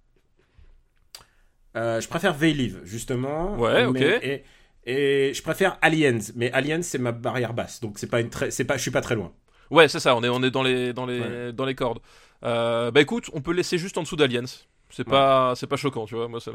[1.77, 3.57] Euh, je préfère Veilive, justement.
[3.57, 4.01] Ouais, ok.
[4.01, 4.43] Et,
[4.87, 8.65] et je préfère Aliens, mais Aliens c'est ma barrière basse, donc c'est pas une c'est
[8.65, 9.33] pas, je suis pas très loin.
[9.71, 10.15] Ouais, c'est ça.
[10.17, 11.53] On est, on est dans les, dans les, Ouais.
[11.53, 12.01] dans les cordes.
[12.45, 14.45] Euh, bah écoute, on peut laisser juste en dessous d'Aliens.
[14.91, 16.27] C'est pas, c'est pas choquant, tu vois.
[16.29, 16.51] Moi, ça.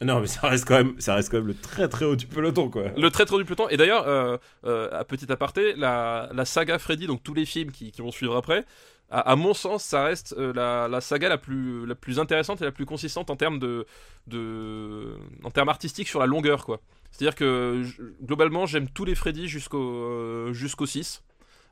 [0.00, 2.26] Non, mais ça reste quand même, ça reste quand même le très très haut du
[2.26, 2.84] peloton, quoi.
[2.96, 3.68] Le traître du peloton.
[3.68, 7.70] Et d'ailleurs, euh, euh, à petit aparté, la, la saga Freddy, donc tous les films
[7.70, 8.64] qui, qui vont suivre après,
[9.10, 12.60] à, à mon sens, ça reste euh, la, la saga la plus, la plus intéressante
[12.62, 13.86] et la plus consistante en termes de,
[14.26, 15.14] de,
[15.44, 16.80] en termes artistiques sur la longueur, quoi.
[17.12, 17.82] C'est-à-dire que
[18.24, 21.22] globalement, j'aime tous les Freddy jusqu'au jusqu'au 6.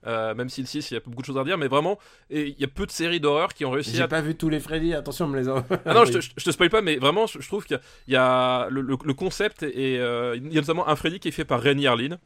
[0.07, 1.99] Euh, même si le 6, il y a beaucoup de choses à dire, mais vraiment,
[2.31, 4.35] et il y a peu de séries d'horreur qui ont réussi J'ai à pas vu
[4.35, 5.63] tous les Freddy, attention, on me les a.
[5.85, 7.79] ah non, je te, je te spoil pas, mais vraiment, je, je trouve qu'il
[8.09, 11.29] y a, le, le- le concept et euh, il y a notamment un Freddy qui
[11.29, 12.19] est fait par Renny Harlin.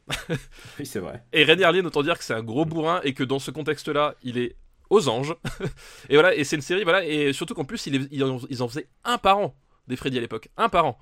[0.79, 1.23] Oui, c'est vrai.
[1.33, 4.15] Et Renny Harlin, autant dire que c'est un gros bourrin et que dans ce contexte-là,
[4.23, 4.55] il est
[4.89, 5.35] aux anges.
[6.09, 8.87] et voilà, et c'est une série, voilà, et surtout qu'en plus, ils ils en faisaient
[9.03, 9.55] un par an
[9.87, 10.97] des Freddy à l'époque, un par an.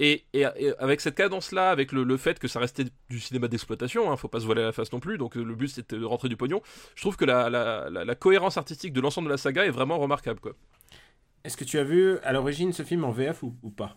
[0.00, 3.48] Et, et- et avec cette cadence-là, avec le, le fait que ça restait du cinéma
[3.48, 5.98] d'exploitation, hein, faut pas se voiler la face non plus, donc euh, le but c'était
[5.98, 6.62] de rentrer du pognon,
[6.94, 9.70] je trouve que la, la- la- la cohérence artistique de l'ensemble de la saga est
[9.70, 10.38] vraiment remarquable.
[10.38, 10.52] Quoi.
[11.44, 13.96] Est-ce que tu as vu à l'origine ce film en VF ou, ou pas?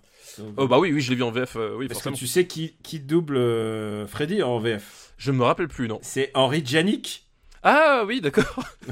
[0.58, 2.16] Oh bah oui, oui, je l'ai vu en VF, euh, oui, Parce forcément.
[2.16, 5.99] que tu sais qui, qui double euh, Freddy en VF Je me rappelle plus, non.
[6.02, 7.28] C'est Henri Janik.
[7.64, 8.64] Ah oui, d'accord.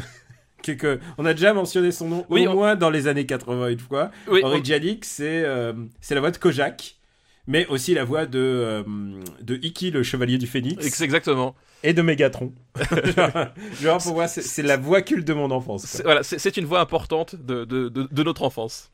[0.62, 3.26] Que, que- on a déjà mentionné son nom Oui, au on- moins dans les années
[3.26, 4.12] 80 une fois.
[4.28, 6.99] Oui, Henri on- Janik, c'est euh, c'est la voix de Kojak,
[7.50, 8.84] mais aussi la voix de, euh,
[9.42, 11.56] de Iki, le chevalier du phénix, exactement.
[11.84, 12.54] et de Megatron.
[13.82, 15.84] genre, pour moi, c'est- la voix culte de mon enfance.
[15.86, 18.92] C'est- Voilà, c'est une voix importante de, de, de, de notre enfance.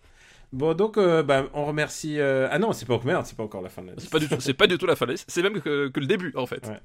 [0.54, 2.18] Bon, donc, euh, bah, on remercie.
[2.20, 4.06] euh, Ah non, c'est pas, merde, c'est pas encore la fin de la liste.
[4.06, 5.60] C'est pas du tout, c'est pas du tout la fin de la liste, c'est même
[5.60, 6.66] que, que le début en fait.
[6.68, 6.80] Ouais.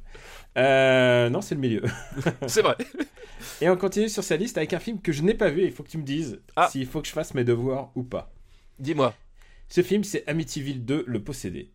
[0.59, 1.83] Euh, non, c'est le milieu.
[2.49, 2.75] C'est vrai.
[3.61, 5.63] Et on continue sur sa liste avec un film que je n'ai pas vu.
[5.65, 6.69] Il faut que tu me dises Ah.
[6.73, 8.33] s'il faut que je fasse mes devoirs ou pas.
[8.81, 9.15] Dis-moi.
[9.71, 11.71] Ce film, c'est Amityville 2, Le Possédé.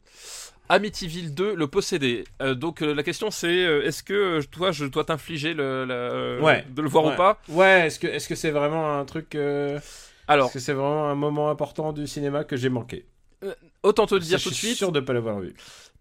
[0.67, 2.23] Amityville 2, le possédé.
[2.41, 6.65] Euh, donc euh, la question c'est euh, est-ce que toi je dois t'infliger le, Ouais.
[6.75, 7.13] de le voir Ouais.
[7.13, 9.35] ou pas Ouais, est-ce que est-ce que c'est vraiment un truc
[10.27, 13.05] Alors Est-ce que c'est vraiment un moment important du cinéma que j'ai manqué?
[13.83, 15.53] Autant te le dire Je tout de suis suite, sûr de pas l'avoir vu.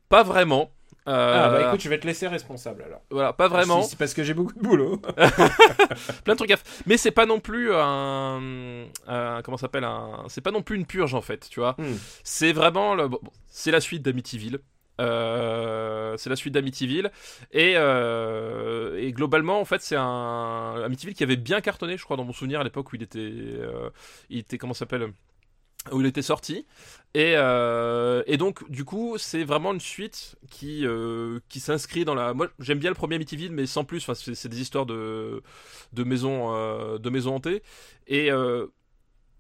[0.09, 0.71] pas vraiment.
[1.07, 3.01] Euh, Ah bah écoute, je vais te laisser responsable alors.
[3.11, 3.83] voilà, pas vraiment.
[3.83, 4.97] Si, C'est parce que j'ai beaucoup de boulot.
[6.25, 9.85] Plein de trucs à f- Mais c'est pas non plus un, un- comment ça s'appelle
[9.85, 11.75] un, c'est pas non plus une purge en fait, tu vois.
[11.79, 11.95] Hmm.
[12.23, 14.59] C'est vraiment le, bon, c'est la suite d'Amityville.
[15.01, 17.11] Euh, c'est la suite d'Amityville
[17.51, 22.17] et, euh, et globalement en fait c'est un Amityville qui avait bien cartonné je crois
[22.17, 23.91] dans mon souvenir à l'époque où il était euh,
[24.31, 25.09] il était comment ça s'appelle
[25.93, 26.67] où il était sorti.
[27.17, 32.17] Et, euh, et donc du coup c'est vraiment une suite qui euh, qui s'inscrit dans
[32.17, 35.41] la moi j'aime bien le premier Amityville mais sans plus enfin c'est des histoires de
[35.93, 37.63] de maisons euh, de maisons hantées.
[38.09, 38.31] Et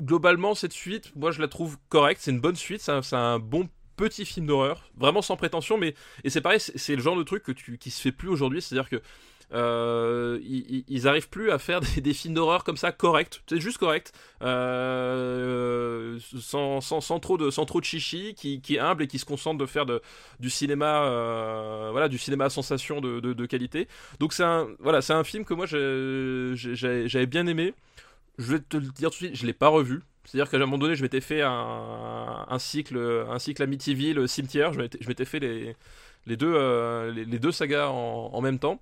[0.02, 2.20] globalement cette suite moi je la trouve correcte.
[2.22, 2.80] C'est une bonne suite.
[2.80, 4.90] C'est un, bon petit film d'horreur.
[4.96, 7.90] Vraiment sans prétention mais et c'est pareil c'est le genre de truc que tu qui
[7.90, 8.62] se fait plus aujourd'hui.
[8.62, 9.02] C'est à dire que
[9.54, 13.42] euh, ils, ils- arrivent plus à faire des, films d'horreur comme ça corrects.
[13.48, 14.12] C'est juste correct.
[14.42, 16.80] Euh, sans,
[17.20, 19.86] trop de sans chichi qui, est humble et qui se concentre de faire
[20.40, 23.88] du cinéma euh, voilà du cinéma sensation de, qualité.
[24.18, 27.74] Donc c'est un voilà c'est un film que moi j'avais bien aimé.
[28.38, 30.02] Je vais te le dire tout de suite je l'ai pas revu.
[30.24, 32.96] C'est-à-dire qu'à un moment donné, je m'étais fait un, cycle,
[33.28, 34.72] un cycle Amityville, cimetière.
[34.72, 38.80] Je m'étais, fait les, deux, les, deux sagas en même temps.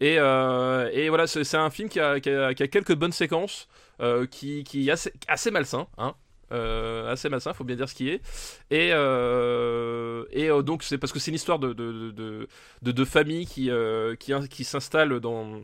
[0.00, 3.68] Et, euh, et voilà, c'est, un film qui a, qui a- quelques bonnes séquences,
[4.00, 6.14] euh, qui, qui est assez, assez malsain, hein.
[6.52, 8.20] Euh, assez malsain, faut bien dire ce qui est.
[8.70, 8.88] Et,
[10.32, 12.48] et donc c'est parce que c'est une histoire de, de, de,
[12.82, 13.70] de, de famille qui,
[14.18, 15.62] qui, qui s'installe dans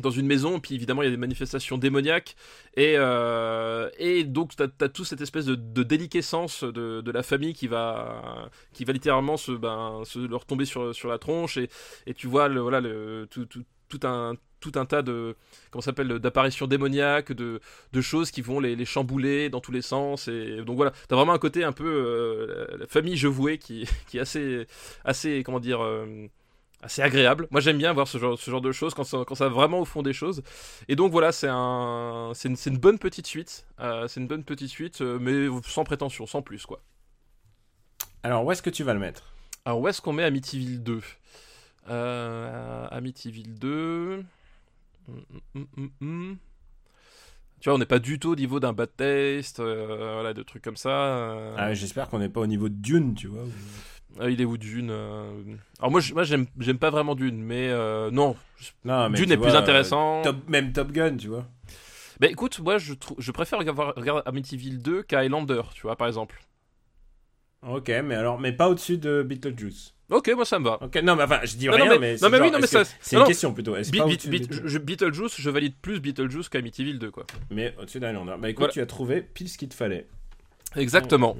[0.00, 2.34] dans une maison, puis évidemment il y a des manifestations démoniaques,
[2.76, 7.22] et, euh, et donc t'as as toute cette espèce de, de déliquescence de, de la
[7.22, 11.58] famille qui va, qui va littéralement se, ben, se leur tomber sur, sur la tronche,
[11.58, 11.68] et,
[12.06, 15.36] et tu vois le, voilà, le, tout, tout, tout un tout un tas de
[15.70, 17.60] comment s'appelle d'apparitions démoniaques de,
[17.92, 21.16] de choses qui vont les, les chambouler dans tous les sens et donc voilà t'as
[21.16, 24.66] vraiment un côté un peu euh, famille je vouée qui, qui est assez
[25.04, 26.06] assez comment dire euh,
[26.84, 27.48] assez agréable.
[27.50, 29.54] Moi j'aime bien voir ce genre, ce genre de choses quand ça, quand ça va
[29.54, 30.42] vraiment au fond des choses.
[30.88, 33.66] Et donc voilà, c'est un, c'est une, c'est une bonne petite suite.
[33.80, 36.80] Euh, c'est une bonne petite suite, euh, mais sans prétention, sans plus quoi.
[38.22, 39.32] Alors où est-ce que tu vas le mettre?
[39.64, 41.00] Alors où est-ce qu'on met Amityville 2
[41.90, 44.24] euh, Amityville 2.
[45.08, 46.36] Hum, hum, hum.
[47.60, 50.42] Tu vois, on n'est pas du tout au niveau d'un bad taste, euh, voilà, de
[50.42, 50.90] trucs comme ça.
[50.90, 51.54] euh.
[51.58, 53.42] Ah, J'espère qu'on n'est pas au niveau de Dune, tu vois.
[53.42, 53.52] ou-
[54.20, 55.24] Ah, il est où Dune euh
[55.80, 58.36] Alors moi, j'aime, j'aime pas vraiment Dune, mais euh, non,
[58.84, 60.20] Non, mais Dune est plus intéressant.
[60.20, 61.46] euh, Top- même Top Gun, tu vois.
[62.20, 66.40] Bah écoute, moi je, je préfère regarder, Amityville 2 qu'à Highlander, tu vois, par exemple.
[67.66, 69.94] Ok, mais alors, mais pas au-dessus de Beetlejuice.
[70.10, 70.78] Ok, moi ça me va.
[70.82, 72.58] Ok, non, mais enfin, je dis Non, rien, non, mais- mais, non, c'est oui, non,
[72.58, 73.72] mais que- ça- c'est une question plutôt.
[73.72, 77.24] Be- Be- Be- Beetlejuice je- Beetlejuice, je valide plus Beetlejuice qu'Amityville 2, quoi.
[77.50, 78.34] Mais au-dessus d'Highlander.
[78.38, 78.72] Bah écoute, Voilà.
[78.74, 80.06] tu as trouvé pile ce qu'il te fallait.
[80.76, 81.36] Exactement.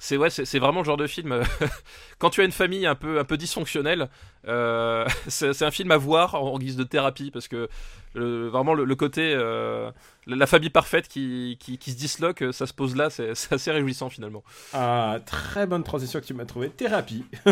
[0.00, 1.32] C'est ouais, c'est vraiment le genre de film.
[1.32, 1.42] euh,
[2.18, 4.08] quand tu as une famille un peu un peu dysfonctionnelle,
[4.46, 7.68] euh, c'est un film à voir en, en guise de thérapie parce que
[8.14, 9.90] le- vraiment le, le côté euh,
[10.26, 14.08] la famille parfaite qui, qui, qui se disloque, ça se pose là, c'est assez réjouissant
[14.08, 14.44] finalement.
[14.72, 16.70] Ah, très bonne transition que tu m'as trouvé.
[16.70, 17.24] Thérapie.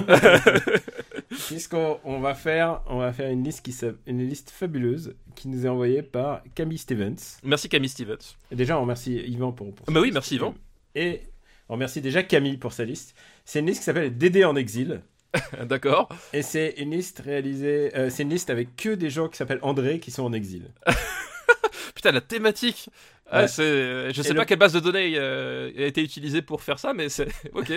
[1.49, 3.75] Puisqu'on on va faire, on va faire une liste qui
[4.07, 7.17] une liste fabuleuse qui nous est envoyée par Camille Stevens.
[7.43, 8.17] Merci Camille Stevens.
[8.51, 9.75] Et déjà, on remercie Yvan pour.
[9.75, 10.55] pour Ah bah oui, merci, Yvan.
[10.95, 11.23] Et
[11.69, 13.15] on remercie déjà Camille pour sa liste.
[13.45, 15.03] C'est une liste qui s'appelle Dédé en exil.
[15.67, 16.09] D'accord.
[16.33, 17.91] Et c'est une liste réalisée.
[17.97, 20.71] euh, c'est une liste avec que des gens qui s'appellent André qui sont en exil.
[21.95, 22.91] Putain, la thématique.
[23.31, 23.49] Ah, Ouais.
[23.49, 26.63] c'est- je sais Et pas le- quelle base de données euh, a été utilisée pour
[26.63, 27.73] faire ça, mais c'est ok.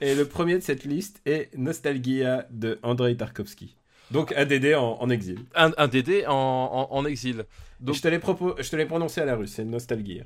[0.00, 3.76] Et le premier de cette liste est Nostalgia de Andrei Tarkovsky.
[4.10, 5.40] Donc un Dédé en, en exil.
[5.54, 7.40] Un, un DD en, en, en exil.
[7.80, 10.24] Et Donc- je te l'ai propo- je te l'ai prononcé à la russe, c'est Nostalgia.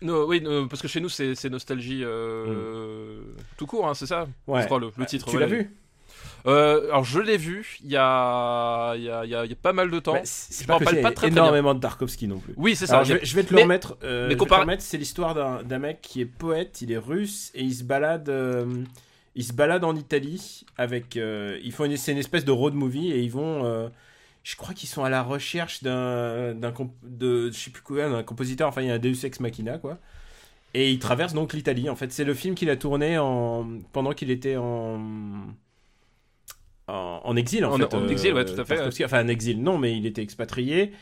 [0.00, 3.20] No, oui, no, parce que chez nous c'est nostalgie euh,
[3.56, 4.26] tout court, hein, c'est ça?
[4.46, 4.60] Ouais.
[4.62, 5.26] Je crois le, le titre.
[5.28, 5.40] Tu ouais.
[5.40, 5.74] l'as vu?
[6.46, 9.50] Euh, Alors je l'ai vu il y a, il y, a, il y a- il
[9.50, 10.12] y a pas mal de temps.
[10.12, 12.38] Bah, C'est je pas m'en que rappelle c'est pas très, très énormément de Tarkovsky non
[12.38, 12.54] plus.
[12.56, 12.94] Oui, c'est ça.
[12.94, 13.96] Alors, je, vais, je vais te le mais- remettre.
[14.04, 15.34] euh, mais comparé- le remettre, c'est l'histoire
[15.64, 18.28] d'un mec qui est poète, il est russe et il se balade.
[18.28, 18.66] euh,
[19.34, 21.16] il se balade en Italie avec.
[21.16, 23.90] euh, ils font une, c'est une espèce de road movie et ils vont.
[24.38, 27.82] Euh, je crois qu'ils sont à la recherche d'un, d'un comp- de, je sais plus
[27.82, 28.68] quoi, d'un compositeur.
[28.68, 29.98] Enfin, il y a un Deus ex machina quoi.
[30.74, 31.88] Et il traverse donc l'Italie.
[31.90, 35.00] En fait, c'est le film qu'il a tourné en pendant qu'il était en
[36.86, 37.94] en, en exil en, En- fait.
[37.94, 39.04] en exil, ouais, tout à fait, Tarkovsky.
[39.04, 40.92] Enfin, en exil, non, mais il était expatrié.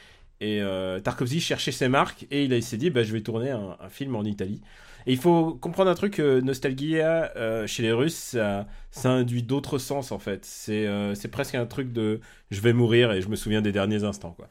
[0.41, 3.77] Et euh, Tarkovsky cherchait ses marques et il s'est dit bah, je vais tourner un,
[3.81, 4.61] un film en Italie.
[5.07, 8.37] Et il faut comprendre un truc, euh, Nostalgia, euh, chez les Russes,
[8.91, 10.45] ça, induit d'autres sens en fait.
[10.45, 14.03] C'est euh, presque un truc de je vais mourir et je me souviens des derniers
[14.05, 14.33] instants.
[14.33, 14.49] Quoi.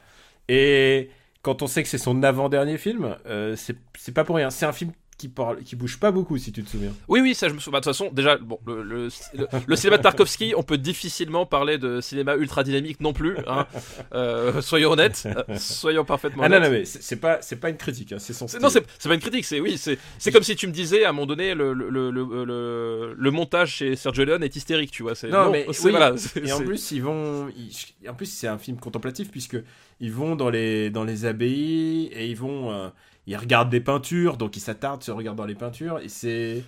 [0.48, 1.10] Et
[1.42, 4.50] quand on sait que c'est son avant-dernier film, euh, c'est pas pour rien.
[4.50, 6.92] C'est un film qui, parle, qui bouge pas beaucoup, si tu te souviens.
[7.08, 7.74] Oui, oui, ça je me souviens.
[7.74, 10.78] Bah, De toute façon, déjà, bon, le, le, le- le cinéma de Tarkovsky, on peut
[10.78, 13.38] difficilement parler de cinéma ultra dynamique non plus.
[13.48, 13.66] Hein.
[14.14, 16.72] Euh, soyons honnêtes, euh, soyons parfaitement Ah non, honnêtes.
[16.72, 18.60] non, mais c'est pas, c'est pas une critique, hein, c'est son style.
[18.62, 21.10] Non, c'est pas une critique, c'est oui, c'est c'est comme si tu me disais à
[21.10, 25.16] un moment donné le le, montage chez Sergio Leone est hystérique, tu vois.
[25.16, 26.14] c'est- Non, mais c'est- oui, voilà,
[26.44, 27.48] Et en plus, ils vont.
[27.56, 29.58] ils- en plus, c'est un film contemplatif puisque
[30.00, 32.72] ils vont dans les dans les abbayes et ils vont.
[32.72, 32.90] euh,
[33.28, 36.64] ils regardent des peintures, donc ils s'attardent sur regardant les peintures et c'est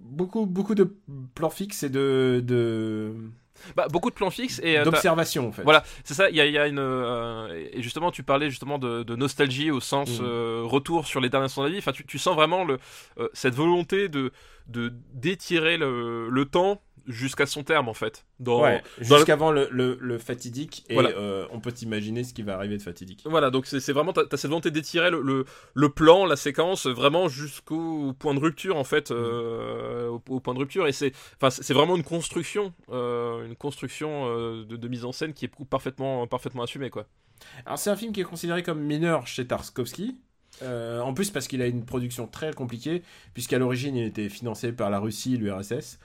[0.00, 0.94] beaucoup beaucoup de
[1.34, 3.12] plans fixes et de de
[3.74, 5.62] bah, beaucoup de plans fixes et euh, d'observation en fait.
[5.62, 6.28] Voilà, c'est ça.
[6.28, 9.16] Il y a, il y a une euh, et justement, tu parlais justement de, de
[9.16, 10.24] nostalgie au sens Mm.
[10.24, 11.78] euh, retour sur les derniers instants de la vie.
[11.78, 12.78] Enfin, tu, tu sens vraiment le
[13.18, 14.30] euh, cette volonté de
[14.68, 18.24] de d'étirer le, le temps jusqu'à son terme en fait.
[18.40, 21.10] Dans, Ouais, dans le- jusqu'avant le, le, le fatidique et Voilà.
[21.10, 23.22] euh, on peut imaginer ce qui va arriver de fatidique.
[23.26, 25.44] Voilà, donc c'est vraiment, t'as as cette volonté d'étirer le, le,
[25.74, 30.54] le plan, la séquence, vraiment jusqu'au point de rupture, en fait, euh, au, au point
[30.54, 31.12] de rupture, et c'est
[31.72, 34.26] vraiment une construction, euh, une construction
[34.64, 37.06] de, de mise en scène qui est parfaitement, parfaitement assumée, quoi.
[37.66, 40.16] Alors c'est un film qui est considéré comme mineur chez Tarkovsky.
[40.62, 43.02] Euh, en plus parce qu'il a une production très compliquée,
[43.34, 45.98] puisqu'à l'origine il était financé par la Russie, l'URSS.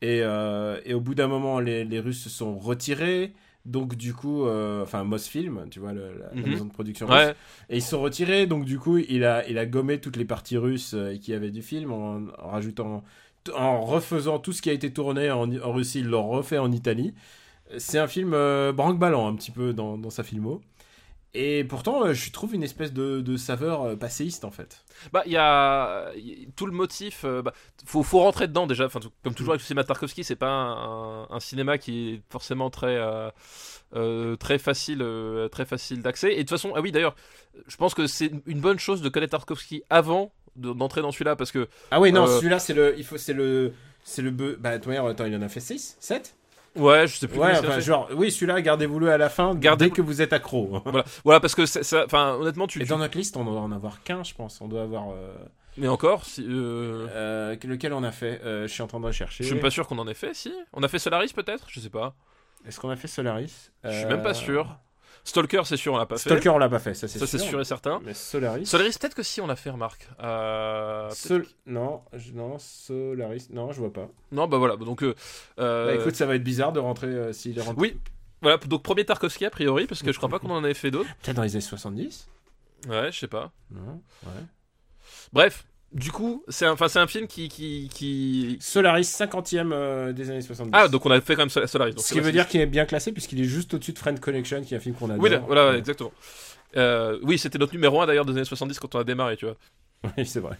[0.00, 3.32] Et, euh, et au bout d'un moment, les, les Russes se sont retirés.
[3.64, 6.46] Donc du coup, euh, enfin Mosfilm, tu vois, le- la, la Mhm.
[6.46, 7.30] maison de production russe.
[7.30, 7.34] Ouais,
[7.68, 10.24] Et ils se sont retirés, donc du coup, il a, il a gommé toutes les
[10.24, 13.04] parties russes euh, qui avaient du film en, en rajoutant,
[13.54, 16.72] en refaisant tout ce qui a été tourné en, en Russie, il l'a refait en
[16.72, 17.14] Italie.
[17.78, 20.62] C'est un film euh, branque-ballant un petit peu dans, dans sa filmo.
[21.34, 24.82] Et pourtant, euh, je trouve une espèce de, de saveur euh, passéiste en fait.
[25.12, 26.10] Bah, il y a
[26.56, 27.22] tout le motif.
[27.24, 27.52] euh, bah,
[27.84, 28.86] faut, faut rentrer dedans déjà.
[28.86, 32.70] Enfin, comme toujours avec le cinéma Tarkovsky, c'est pas un, un cinéma qui est forcément
[32.70, 32.98] très,
[33.94, 36.32] euh, très facile, euh, très facile d'accès.
[36.32, 37.14] Et de toute façon, ah oui, d'ailleurs,
[37.66, 41.36] je pense que c'est une bonne chose de connaître Tarkovsky avant de- d'entrer dans celui-là
[41.36, 43.72] parce que Ah oui, non, Euh, celui-là, c'est le, il faut, c'est le,
[44.02, 46.34] c'est le, bah, toi, attends, il en a fait 6, 7
[46.78, 47.38] ouais, je sais plus.
[47.38, 50.80] Ouais, enfin, genre, oui, celui-là, gardez-vous-le à la fin, Gardez- dès que vous êtes accro.
[50.84, 52.78] Voilà, voilà, parce que ça, enfin, honnêtement, tu.
[52.80, 54.60] Et tu- dans notre liste, on doit en avoir 15, je pense.
[54.60, 55.10] On doit avoir.
[55.10, 55.34] euh,
[55.76, 59.44] Mais encore, si, euh, euh, lequel on a fait Je suis en train de rechercher.
[59.44, 60.34] je suis pas sûr qu'on en ait fait.
[60.34, 62.14] Si, on a fait Solaris peut-être, je sais pas.
[62.66, 63.70] Est-ce qu'on a fait Solaris?
[63.84, 64.76] Je suis même pas sûr.
[65.28, 66.22] Stalker, c'est sûr, on l'a pas fait.
[66.30, 67.38] Stalker, on l'a pas fait, ça c'est Ça, sûr.
[67.38, 68.00] c'est sûr et certain.
[68.04, 68.66] Mais Solaris.
[68.66, 70.08] Solaris, peut-être que si on l'a fait, remarque.
[70.22, 71.46] Euh, Sol...
[71.66, 72.32] Non, je...
[72.32, 73.48] non, Solaris.
[73.50, 74.08] Non, je vois pas.
[74.32, 75.02] Non, bah voilà, donc.
[75.02, 75.14] euh,
[75.60, 77.74] euh, Bah, écoute, ça va être bizarre de rentrer euh, s'il est rentré.
[77.78, 77.98] Oui,
[78.40, 80.90] voilà, donc premier Tarkovsky a priori, parce que je crois pas qu'on en avait fait
[80.90, 81.08] d'autres.
[81.22, 82.28] Peut-être dans les années 70
[82.88, 83.50] Ouais, je sais pas.
[83.70, 84.32] Non, ouais.
[85.32, 88.58] Bref, du coup, c'est un, un film qui, qui, qui...
[88.60, 90.70] Solaris, 50e euh, des années 70.
[90.74, 91.94] Ah, donc on a fait quand même Sol- Solaris.
[91.94, 94.18] Donc Ce qui veut dire qu'il est bien classé puisqu'il est juste au-dessus de Friend
[94.20, 95.22] Connection, qui est un film qu'on adore.
[95.22, 96.12] Oui, là, voilà, exactement.
[96.76, 99.46] Euh, oui, c'était notre numéro 1 d'ailleurs des années 70 quand on a démarré, tu
[99.46, 99.56] vois.
[100.16, 100.56] Oui, c'est vrai.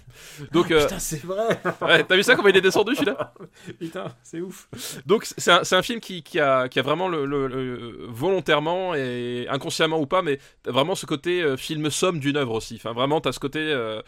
[0.52, 1.60] Donc, euh, Putain, c'est vrai.
[1.82, 3.32] ouais, t'as vu ça comment il est descendu celui-là
[3.78, 4.68] Putain, c'est ouf.
[5.06, 8.06] Donc c'est un, c'est un film qui, qui, a, qui a vraiment le, le- le-
[8.08, 12.74] volontairement et inconsciemment ou pas, mais vraiment ce côté euh, film somme d'une œuvre aussi.
[12.76, 14.02] Enfin vraiment t'as ce côté, euh,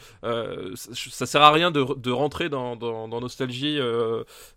[0.74, 3.78] ça, ça sert à rien de, de rentrer dans, dans, dans nostalgie,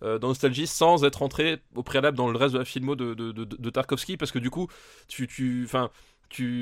[0.01, 3.31] dans nostalgie sans être rentré au préalable dans le reste de la filmo de, de,
[3.31, 4.67] de, de Tarkovsky parce que du coup
[5.07, 6.12] tu, tu, enfin tu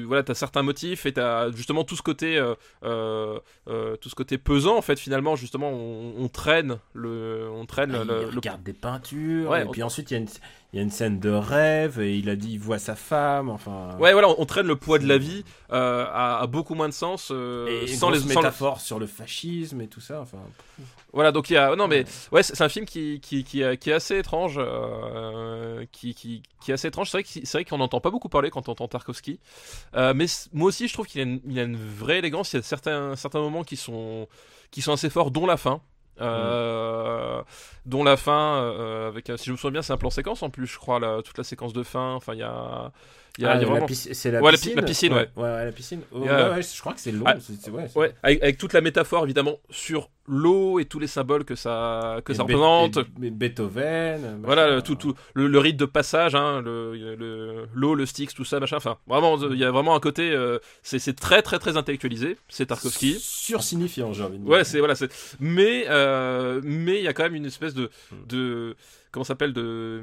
[0.06, 4.16] voilà t'as certains motifs et t'as justement tout ce côté euh, euh, euh, tout ce
[4.16, 8.28] côté pesant en fait finalement justement on, on traîne le on traîne Ah, le, il
[8.32, 10.28] le- regarde des peintures, Ouais, et on- puis ensuite il y, a une,
[10.74, 13.50] il y a une scène de rêve, et il a dit il voit sa femme,
[13.50, 13.90] enfin...
[14.00, 15.44] Ouais, voilà, on, on traîne le poids de la vie
[15.74, 18.98] euh, à, à beaucoup moins de sens euh, et sans les sans le- métaphores sur
[18.98, 20.38] le fascisme et tout ça, enfin...
[21.14, 21.76] Voilà, donc il y a.
[21.76, 24.56] Non, mais ouais, c'est un film qui, qui, qui, est- qui est assez étrange.
[24.58, 27.10] euh, qui, qui, qui est assez étrange.
[27.10, 29.38] C'est vrai c'est vrai qu'on n'entend pas beaucoup parler quand on entend Tarkovsky.
[29.96, 32.54] Euh, mais moi aussi, je trouve qu'il a, une- a une vraie élégance.
[32.54, 34.28] Il y a certains, certains moments qui sont,
[34.72, 35.82] qui sont assez forts, dont la fin.
[36.22, 37.42] Euh,
[37.86, 40.50] dont la fin euh, avec si je me souviens bien c'est un plan séquence en
[40.50, 42.14] plus je crois la- toute la séquence de fin.
[42.14, 42.92] Enfin il y a
[43.38, 44.64] il y a, Ah, il y a la vraiment pisci- c'est la Ouais, la pi-
[44.64, 45.30] piscine la piscine, ouais.
[45.38, 46.02] Ouais, ouais, la piscine.
[46.12, 47.24] Oh, a- je crois que c'est long.
[47.26, 47.36] Ah,
[47.96, 52.20] ouais, avec, avec toute la métaphore évidemment sur l'eau et tous les symboles que ça
[52.26, 54.22] que Et ça représente et- et Beethoven.
[54.22, 54.40] machin.
[54.44, 58.34] Voilà, le, tout, tout, le, le rite de passage, hein, le, le, l'eau, le Styx,
[58.34, 58.78] tout ça, machin.
[58.78, 60.32] Enfin, vraiment, il y a vraiment un côté.
[60.32, 62.38] euh, c'est, c'est très, très, très intellectualisé.
[62.50, 63.18] C'est Tarkovsky.
[63.20, 64.52] Sursignifiant, j'ai envie de dire.
[64.52, 65.10] Ouais, c'est voilà, c'est.
[65.40, 67.90] Mais, euh, mais il y a quand même une espèce de,
[68.30, 68.76] de
[69.12, 70.02] comment ça s'appelle de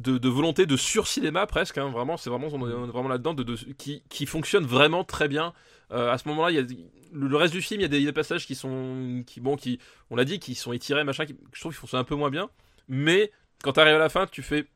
[0.00, 4.26] de, volonté de sur-cinéma presque, hein, vraiment, c'est vraiment, vraiment là-dedans, de, de- qui, qui
[4.26, 5.52] fonctionne vraiment très bien.
[5.92, 6.76] Euh, à ce moment-là, il y a
[7.12, 9.80] le reste du film, il y a des, passages qui sont, qui, bon, qui,
[10.10, 12.30] on l'a dit, qui sont étirés, machin, qui, je trouve qu'ils fonctionnent un peu moins
[12.30, 12.50] bien.
[12.88, 13.32] Mais
[13.62, 14.66] quand t'arrives à la fin, tu fais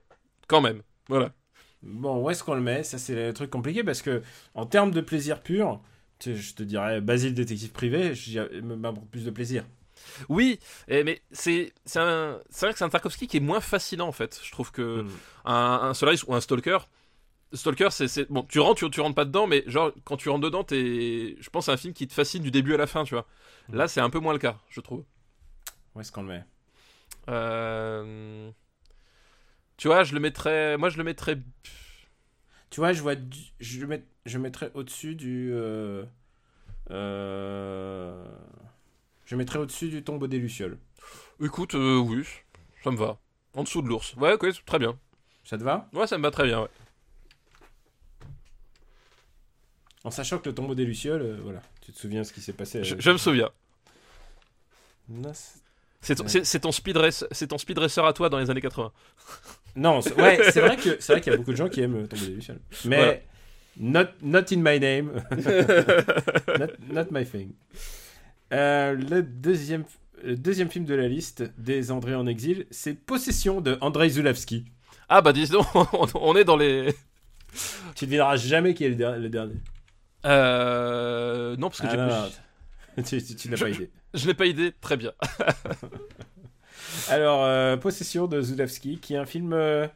[0.49, 0.83] quand même.
[1.09, 1.33] Voilà.
[1.83, 2.83] Bon, où est-ce qu'on le met?
[2.83, 4.23] Ça, c'est le truc compliqué parce que,
[4.55, 5.81] en termes de plaisir pur,
[6.19, 9.65] tu je te dirais Basile détective privé, j'y m'apporte plus de plaisir.
[10.29, 10.59] Oui,
[10.89, 14.41] et- mais c'est c'est vrai que c'est un Tarkovsky qui est moins fascinant en fait.
[14.43, 15.11] Je trouve que Mm.
[15.47, 16.79] un, un Solaris ou un Stalker.
[17.53, 20.45] Stalker, c'est bon, tu rentres, tu, tu rentres pas dedans, mais genre quand tu rentres
[20.45, 22.87] dedans, t'es, je pense, que c'est un film qui te fascine du début à la
[22.89, 23.27] fin, tu vois.
[23.69, 23.77] Mm.
[23.77, 25.05] Là, c'est un peu moins le cas, je trouve.
[25.95, 26.45] Où est-ce qu'on le met?
[27.29, 28.51] Euh,
[29.77, 31.37] Tu vois, je le mettrais, moi, je le mettrais.
[32.71, 36.05] Tu vois, je vois, du- je le met- je mettrais au-dessus du, euh,
[36.91, 38.25] euh,
[39.27, 40.79] je mettrais au-dessus du tombeau des lucioles.
[41.43, 42.25] Écoute, euh, oui,
[42.83, 43.19] ça me va.
[43.55, 44.15] En dessous de l'ours.
[44.15, 44.99] Ouais, ok, très bien.
[45.45, 45.89] Ça te va?
[45.93, 46.63] Ouais, ça me va très bien.
[46.63, 46.69] Ouais.
[50.05, 52.53] En sachant que le tombeau des lucioles, euh, voilà, tu te souviens ce qui s'est
[52.53, 52.85] passé.
[52.85, 53.51] Je, euh, je me souviens.
[56.01, 56.25] C'est- ton,
[56.61, 58.93] ton speed race- c'est ton speed racer à toi dans les années 80.
[59.77, 60.93] Non, c'est- ouais, c'est vrai qu'il
[61.33, 62.61] y a beaucoup de gens qui aiment le tombeau des lucioles.
[62.85, 63.27] Mais
[63.77, 65.11] not, not in my name,
[66.59, 67.51] not, not my thing.
[68.55, 69.85] Euh, le deuxième,
[70.23, 74.65] le deuxième film de la liste des André en exil, c'est Possession de Andrei Zulawski.
[75.09, 75.67] Ah bah dis donc,
[76.15, 76.95] on, est dans les.
[77.95, 79.57] Tu devineras jamais qui est le, der- le dernier.
[80.25, 82.29] Euh, non, parce que Ah,
[82.97, 83.91] j'ai- tu, tu- tu n'as Je- pas idée.
[84.15, 84.73] je n'ai pas idée.
[84.81, 85.13] Très bien.
[87.11, 89.87] Alors, euh, Possession de Zulawski, qui est un film euh,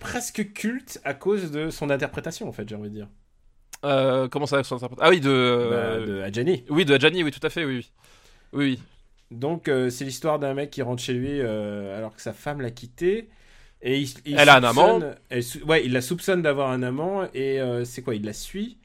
[0.00, 3.08] presque culte à cause de son interprétation, en fait, j'ai envie de dire.
[3.86, 4.62] Euh, comment ça
[5.00, 5.30] Ah oui, de.
[5.30, 6.64] euh, Bah, de Adjani.
[6.68, 7.90] Oui, de Adjani, oui, tout à fait, oui,
[8.52, 8.80] oui.
[9.30, 12.60] Donc, euh, c'est l'histoire d'un mec qui rentre chez lui euh, alors que sa femme
[12.60, 13.28] l'a quitté.
[13.82, 15.00] Et il, il Elle a un amant.
[15.28, 17.28] elle ouais, il la soupçonne d'avoir un amant.
[17.34, 18.78] Et c'est quoi Il la suit.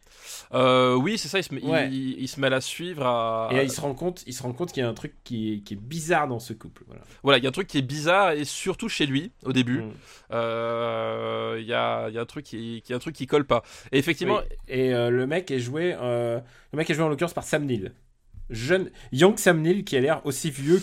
[0.53, 1.88] Euh, oui, c'est ça, il se, met, Ouais.
[1.91, 3.49] il, il se met à la suivre à...
[3.51, 5.53] Et il se rend compte, il se rend compte qu'il y a un truc qui
[5.53, 6.84] est, qui est bizarre dans ce couple.
[6.88, 7.01] Voilà.
[7.24, 9.80] Voilà, il y a un truc qui est bizarre, et surtout chez lui, au début.
[9.80, 9.91] Mm.
[10.34, 13.45] Euh, Il y, a, il y a un truc qui, qui, un truc qui colle
[13.45, 13.63] pas.
[13.91, 14.55] Et effectivement, Oui.
[14.67, 16.41] Et euh, le mec est joué, le
[16.74, 17.93] mec est joué en l'occurrence par Sam Neill,
[18.51, 20.79] jeune, young Sam Neill qui a l'air aussi vieux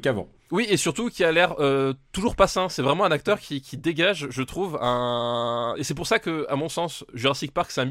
[0.00, 0.28] qu'avant.
[0.50, 2.68] oui, et surtout qui a l'air euh, toujours pas sain.
[2.68, 5.74] C'est vraiment un acteur qui, qui dégage, je trouve, un.
[5.78, 7.88] Et c'est pour ça que, à mon sens, Jurassic Park, c'est un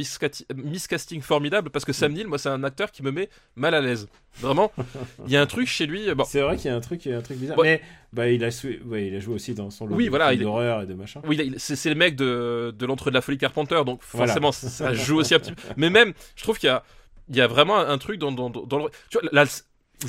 [0.55, 3.82] miscasting formidable, parce que Sam Neill, moi, c'est un acteur qui me met mal à
[3.82, 4.07] l'aise.
[4.39, 4.71] Vraiment,
[5.25, 6.13] il y a un truc chez lui.
[6.13, 7.57] Bon, C'est vrai qu'il y a un truc, il y a un truc bizarre.
[7.57, 7.82] Ouais.
[7.82, 8.49] Mais bah il a,
[8.86, 11.21] ouais, il a joué aussi dans son lot Oui, voilà, est- d'horreur et de machin.
[11.25, 14.27] Oui, c'est le mec de, de l'entre de la folie Carpenter, donc Voilà.
[14.34, 15.61] forcément ça joue aussi un petit peu.
[15.77, 16.84] Mais même, je trouve qu'il y a,
[17.32, 18.89] il y a vraiment un, truc dans, dans, dans le.
[19.09, 19.45] Tu vois, là,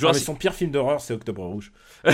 [0.02, 1.72] Ah, mais son pire film d'horreur, c'est Octobre Rouge.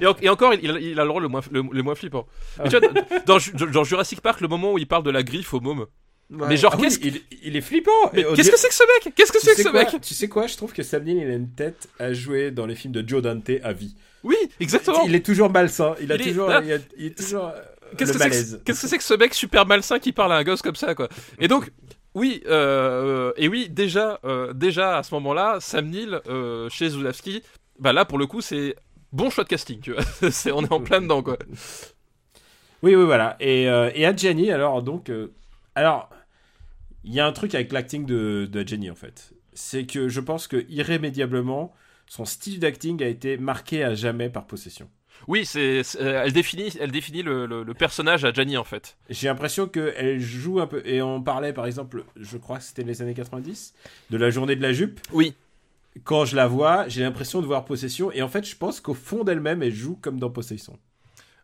[0.00, 2.26] et, en- et encore, il, il a le rôle le moins, le, le moins flippant.
[2.62, 2.88] Mais tu vois,
[3.26, 5.86] dans, Jurassic Park, le moment où il parle de la griffe au môme.
[6.30, 7.90] Mais genre, Ah oui, qu'est-ce il, il est flippant.
[8.14, 9.14] Mais qu'est-ce que c'est que ce mec?
[9.14, 9.84] Qu'est-ce que c'est que ce quoi?
[9.84, 10.00] mec?
[10.00, 10.46] Tu sais quoi?
[10.46, 13.06] Je trouve que Sam Neill, il a une tête à jouer dans les films de
[13.06, 13.94] Joe Dante à vie.
[14.22, 15.02] Oui, exactement.
[15.06, 15.94] Il est toujours malsain.
[16.00, 16.76] Il a est- toujours, là- il, a-
[17.06, 17.60] est toujours euh,
[17.98, 20.36] Qu'est-ce que c'est que, qu'est-ce que c'est que ce mec super malsain qui parle à
[20.36, 21.08] un gosse comme ça, quoi?
[21.38, 21.70] Et donc,
[22.14, 27.42] oui, euh, et oui, déjà, euh, déjà à ce moment-là, Sam Neill euh, chez Zulawski,
[27.80, 28.76] bah là pour le coup c'est
[29.12, 29.80] bon choix de casting,
[30.22, 31.36] on est en plein dedans, quoi.
[32.82, 33.36] Oui, oui, voilà.
[33.40, 35.10] Et, et Adjani, alors, donc.
[35.74, 36.10] alors,
[37.02, 39.32] il y a un truc avec l'acting de, de Adjani, en fait.
[39.54, 41.72] C'est que je pense que irrémédiablement,
[42.06, 44.90] son style d'acting a été marqué à jamais par possession.
[45.28, 48.96] Oui, c'est, c'est- elle définit, elle définit le, le- le personnage à Gianni en fait.
[49.10, 50.82] J'ai l'impression qu'elle joue un peu.
[50.84, 53.74] Et on parlait, par exemple, je crois que c'était les années 90,
[54.10, 55.00] de la journée de la jupe.
[55.12, 55.34] Oui.
[56.02, 58.10] Quand je la vois, j'ai l'impression de voir Possession.
[58.12, 60.76] Et en fait, je pense qu'au fond d'elle-même, elle joue comme dans Possession.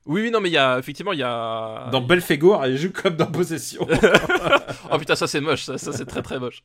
[0.07, 1.89] Oui, oui, non, mais il y a effectivement, il y a.
[1.93, 3.87] Dans Belphégor, elle joue comme dans Possession.
[4.93, 6.65] Oh putain, ça c'est moche, ça, ça c'est très très moche.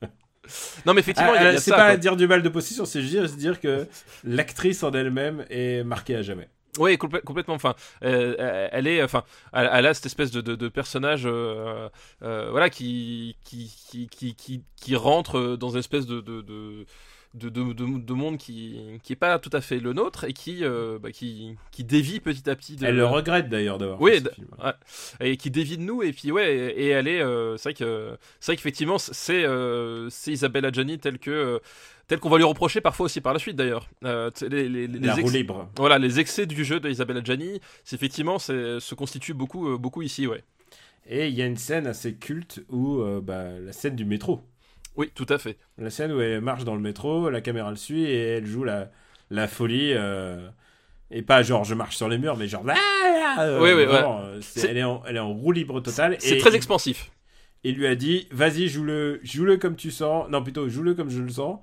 [0.86, 1.98] Non, mais effectivement, il y a, Ah, il y a c'est pas quoi.
[1.98, 3.88] dire du mal de Possession, c'est juste dire que
[4.24, 6.48] l'actrice en elle-même est marquée à jamais.
[6.78, 7.54] Oui, complè- complètement.
[7.56, 7.74] Enfin,
[8.04, 9.24] euh, euh, elle est, enfin,
[9.54, 11.90] elle, elle a cette espèce de, de, de personnage, euh,
[12.22, 16.42] euh, voilà, qui qui, qui, qui, qui, qui rentre dans une espèce de de,
[17.36, 20.24] de, de, de, de- de monde qui qui est pas tout à fait le nôtre
[20.24, 22.76] et qui euh, bah, qui qui dévie petit à petit.
[22.76, 24.48] De, Elle le regrette d'ailleurs d'avoir Oui, fait ce film.
[24.64, 24.74] ouais.
[25.32, 28.56] et qui dévie de nous et puis ouais et, et elle est euh, c'est vrai
[28.56, 31.60] qu'effectivement c'est euh, c'est Isabelle Adjani telle que
[32.08, 35.00] telle qu'on va lui reprocher parfois aussi par la suite d'ailleurs euh, les, les, les
[35.00, 35.70] La roue libre.
[35.78, 40.28] voilà les excès du jeu d'Isabelle Adjani c'est effectivement se constitue beaucoup euh, beaucoup ici
[40.28, 40.44] ouais
[41.08, 44.42] Et il y a une scène assez culte où euh, bah, la scène du métro.
[44.98, 47.76] Oui tout à fait La scène où elle marche dans le métro, la caméra le
[47.76, 48.90] suit et elle joue la,
[49.30, 49.92] la folie.
[49.94, 50.48] euh,
[51.12, 52.64] Et pas genre je marche sur les murs, mais genre.
[53.38, 56.16] Ah, Oui, oui, vraiment, euh, Elle, est en, elle est en roue libre totale.
[56.20, 57.12] C'est très expansif.
[57.64, 60.30] Il lui a dit vas-y, joue-le joue-le comme tu sens.
[60.30, 61.60] Non, plutôt, joue-le comme je le sens.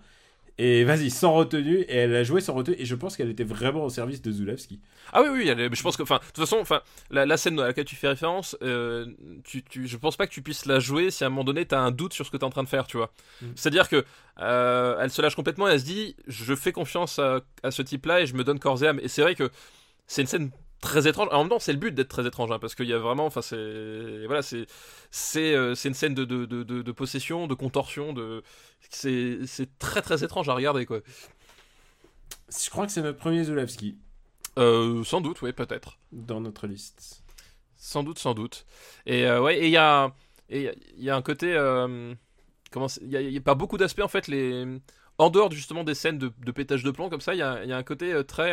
[0.59, 1.81] Et vas-y, sans retenue.
[1.89, 2.77] Et elle a joué sans retenue.
[2.79, 4.81] Et je pense qu'elle était vraiment au service de Zulawski.
[5.13, 7.37] Ah oui, oui, elle est- je pense que, enfin, de toute façon, enfin, la, la
[7.37, 9.07] scène à laquelle tu fais référence, euh,
[9.45, 11.65] tu, tu, je pense pas que tu puisses la jouer si à un moment donné
[11.67, 13.13] t'as un doute sur ce que t'es en train de faire, tu vois.
[13.41, 13.47] Mm.
[13.57, 14.05] C'est-à-dire que
[14.41, 17.83] euh, elle se lâche complètement et elle se dit, je fais confiance à, à ce
[17.83, 19.01] type-là et je me donne corps et âme.
[19.03, 19.51] Et c'est vrai que
[20.07, 20.51] c'est une scène
[20.83, 21.29] très étrange.
[21.31, 23.25] En même temps, c'est le but d'être très étrange, hein, parce qu'il y a vraiment,
[23.25, 24.67] enfin, c'est, voilà, c'est,
[25.11, 28.43] c'est, euh, une scène de, de, de, possession, de contorsion, de,
[28.91, 31.01] c'est, c'est très très étrange à regarder, quoi.
[32.51, 33.97] Je crois que c'est notre premier Zulawski
[34.59, 35.99] Euh, sans doute, oui, peut-être.
[36.11, 37.23] dans notre liste.
[37.77, 38.67] Sans doute, sans doute.
[39.07, 40.13] Et euh, ouais, et il y a,
[40.51, 41.55] il y a un côté,
[42.71, 44.67] comment, il y a, y pas beaucoup d'aspects en fait, les,
[45.19, 47.65] en dehors justement des scènes de, de pétage de plomb comme ça, il y a,
[47.65, 48.53] y a un côté très,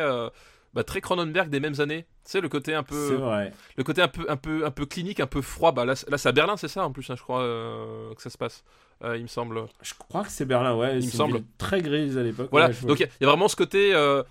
[0.73, 2.05] bah, très Cronenberg des mêmes années.
[2.25, 3.51] Tu sais, le côté un peu, vrai.
[3.75, 5.71] le côté un peu, un peu, un peu clinique, un peu froid.
[5.71, 8.13] Bah là, c'est- là c'est à Berlin, c'est ça en plus, hein, je crois euh,
[8.13, 8.63] que ça se passe.
[9.03, 9.63] Euh, il me semble.
[9.81, 10.95] Je crois que c'est Berlin, ouais.
[10.95, 11.41] me c'est une semble.
[11.57, 12.49] très grise à l'époque.
[12.51, 14.21] Voilà, ouais, donc il y, a- il y a vraiment ce côté, euh,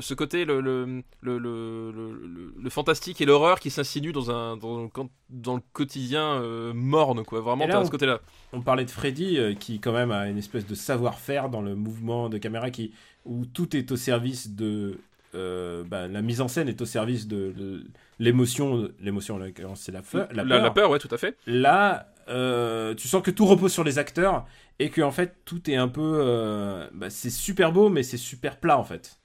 [0.00, 0.84] ce côté le, le,
[1.20, 5.10] le, le, le- le- le fantastique et l'horreur qui s'insinuent dans, un, dans, le, quand-
[5.30, 7.40] dans le quotidien euh, morne, quoi.
[7.40, 8.18] Vraiment, là, on- ce côté-là.
[8.52, 12.28] On parlait de Freddy, qui quand même a une espèce de savoir-faire dans le mouvement
[12.28, 12.92] de caméra, qui,
[13.24, 14.98] où tout est au service de...
[15.36, 17.84] euh, bah, la mise en scène est au service de,
[18.18, 18.88] l'émotion.
[19.00, 20.62] L'émotion, en l'occurrence, c'est la, fe- la la, peur.
[20.62, 21.36] la peur, ouais, tout à fait.
[21.46, 24.46] Là, euh, tu sens que tout repose sur les acteurs
[24.78, 28.16] et que en fait tout est un peu, euh, bah, c'est super beau mais c'est
[28.16, 29.18] super plat en fait.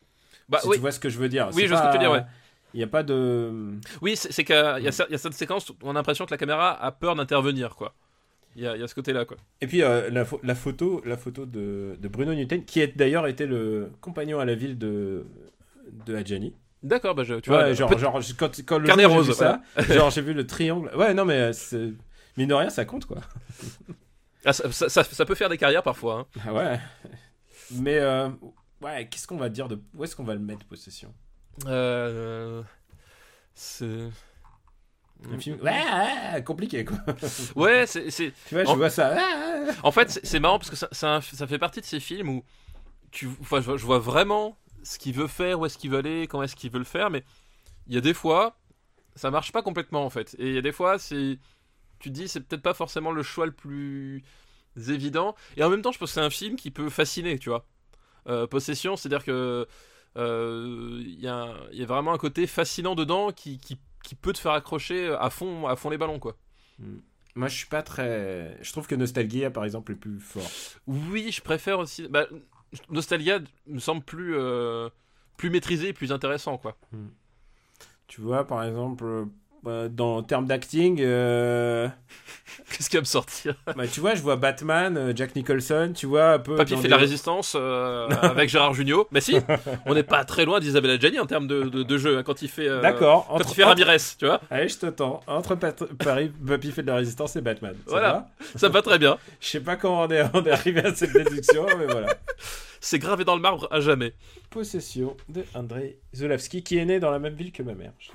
[0.50, 1.50] Bah, si oui, tu vois ce que je veux dire.
[1.54, 2.24] Oui, je vois ce que tu veux dire, ouais.
[2.74, 3.52] Il n'y a pas de.
[4.02, 6.32] oui c'est qu'il y a, y a a cette séquence où on a l'impression que
[6.32, 7.94] la caméra a peur d'intervenir, quoi.
[8.56, 9.38] Il y a, il y a ce côté-là, quoi.
[9.62, 12.98] Et puis euh, la, pho- la photo, la photo de, de Bruno Newton, qui est
[12.98, 15.26] d'ailleurs été le compagnon à la ville de
[16.06, 16.56] de Adjani.
[16.84, 20.10] D'accord, bah, je, tu vois, genre, genre quand, quand le Carnet rose, vu ça, genre
[20.10, 20.90] j'ai vu le triangle.
[20.96, 21.92] Ouais, non mais euh,
[22.38, 23.18] mine de rien, ça compte quoi.
[24.44, 26.22] Ah, ça, ça- ça- ça peut faire des carrières parfois.
[26.36, 26.42] hein.
[26.48, 26.80] Ah ouais.
[27.74, 28.28] Mais euh,
[28.82, 31.14] ouais, qu'est-ce qu'on va dire de où est-ce qu'on va le mettre possession?
[31.68, 32.64] Euh,
[33.54, 34.10] c'est.
[35.32, 35.70] Un film ouais,
[36.34, 36.98] ouais, compliqué quoi.
[37.56, 39.16] Ouais, c'est, tu vois, je En- vois ça.
[39.84, 42.30] En fait, c'est, c'est marrant parce que ça, ça, ça fait partie de ces films
[42.30, 42.44] où
[43.12, 46.00] tu, enfin, je, vois- je vois vraiment ce qu'il veut faire, où est-ce qu'il veut
[46.00, 47.24] aller, quand est-ce qu'il veut le faire, mais
[47.88, 48.58] il y a des fois,
[49.16, 50.36] ça marche pas complètement en fait.
[50.40, 51.40] Et il y a des fois, c'est,
[52.00, 54.24] tu te dis, c'est peut-être pas forcément le choix le plus
[54.88, 55.36] évident.
[55.58, 57.66] Et en même temps, je pense que c'est un film qui peut fasciner, tu vois.
[58.28, 59.68] Euh, Possession, c'est-à-dire que
[60.18, 61.28] euh, il y, y
[61.84, 65.68] a vraiment un côté fascinant dedans qui, qui, qui peut te faire accrocher à fond,
[65.68, 66.38] à fond les ballons, quoi.
[67.36, 68.58] Moi, je suis pas très.
[68.62, 70.50] Je trouve que Nostalgia, par exemple, est plus fort.
[70.88, 72.08] Oui, je préfère aussi.
[72.10, 72.28] Bah,
[72.90, 74.90] Nostalgia me semble plus, euh,
[75.50, 76.78] maîtrisé, plus intéressant, quoi.
[78.08, 79.26] Tu vois, par exemple,
[79.64, 81.88] dans en termes d'acting, euh,
[82.72, 86.06] Qu'est-ce qui va me sortir bah, tu vois, je vois Batman, euh, Jack Nicholson, tu
[86.06, 86.56] vois un peu.
[86.56, 89.08] Papy fait des- la résistance euh, avec Gérard Junior.
[89.12, 89.36] Mais si,
[89.86, 92.42] on n'est pas très loin d'Isabelle Adjani en termes de, de, de jeu hein, quand
[92.42, 92.68] il fait.
[92.68, 93.26] euh, D'accord.
[93.28, 94.42] Quand entre- il fait Ramirez, tu vois.
[94.50, 95.22] Allez, je te tends.
[95.28, 97.74] Entre Pat- Paris, Papy fait de la résistance et Batman.
[97.86, 98.12] Ça Voilà.
[98.14, 98.28] va?
[98.56, 99.18] Ça va très bien.
[99.40, 102.08] Je sais pas comment on est, on est arrivé à cette déduction, mais voilà.
[102.84, 104.14] C'est gravé dans le marbre à jamais.
[104.50, 107.94] Possession de Andrei Zulawski, qui est né dans la même ville que ma mère.
[108.00, 108.10] Je-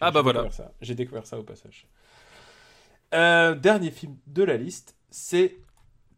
[0.00, 0.42] Ah bah j'ai voilà.
[0.42, 0.68] découvert.
[0.82, 1.86] J'ai découvert ça au passage.
[3.14, 5.56] Euh, dernier film de la liste, c'est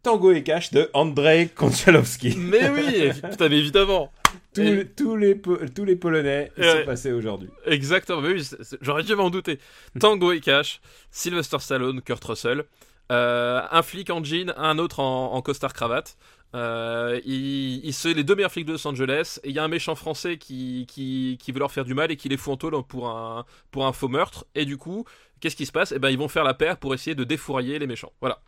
[0.03, 2.34] Tango et Cash de Andrei Konchalovsky.
[2.38, 4.12] Mais oui, putain, mais évidemment.
[4.53, 6.80] Tous, Et- les, tous, les, Po- tous les Polonais Ouais.
[6.80, 7.49] sont passés aujourd'hui.
[7.66, 9.59] Exactement, mais oui, c'est- c'est- j'aurais dû m'en douter.
[9.99, 10.80] Tango et Cash,
[11.11, 12.64] Sylvester Stallone, Kurt Russell,
[13.12, 16.16] euh, un flic en jean, un autre en, en costard cravate.
[16.55, 19.64] Euh, ils, ils sont les deux meilleurs flics de Los Angeles et il y a
[19.64, 22.52] un méchant français qui, qui, qui veut leur faire du mal et qui les fout
[22.52, 24.46] en tôle pour un, pour un faux meurtre.
[24.55, 25.05] Et du coup,
[25.40, 25.90] qu'est-ce qui se passe?
[25.92, 28.12] Eh ben, ils vont faire la paire pour essayer de défourailler les méchants.
[28.20, 28.40] Voilà.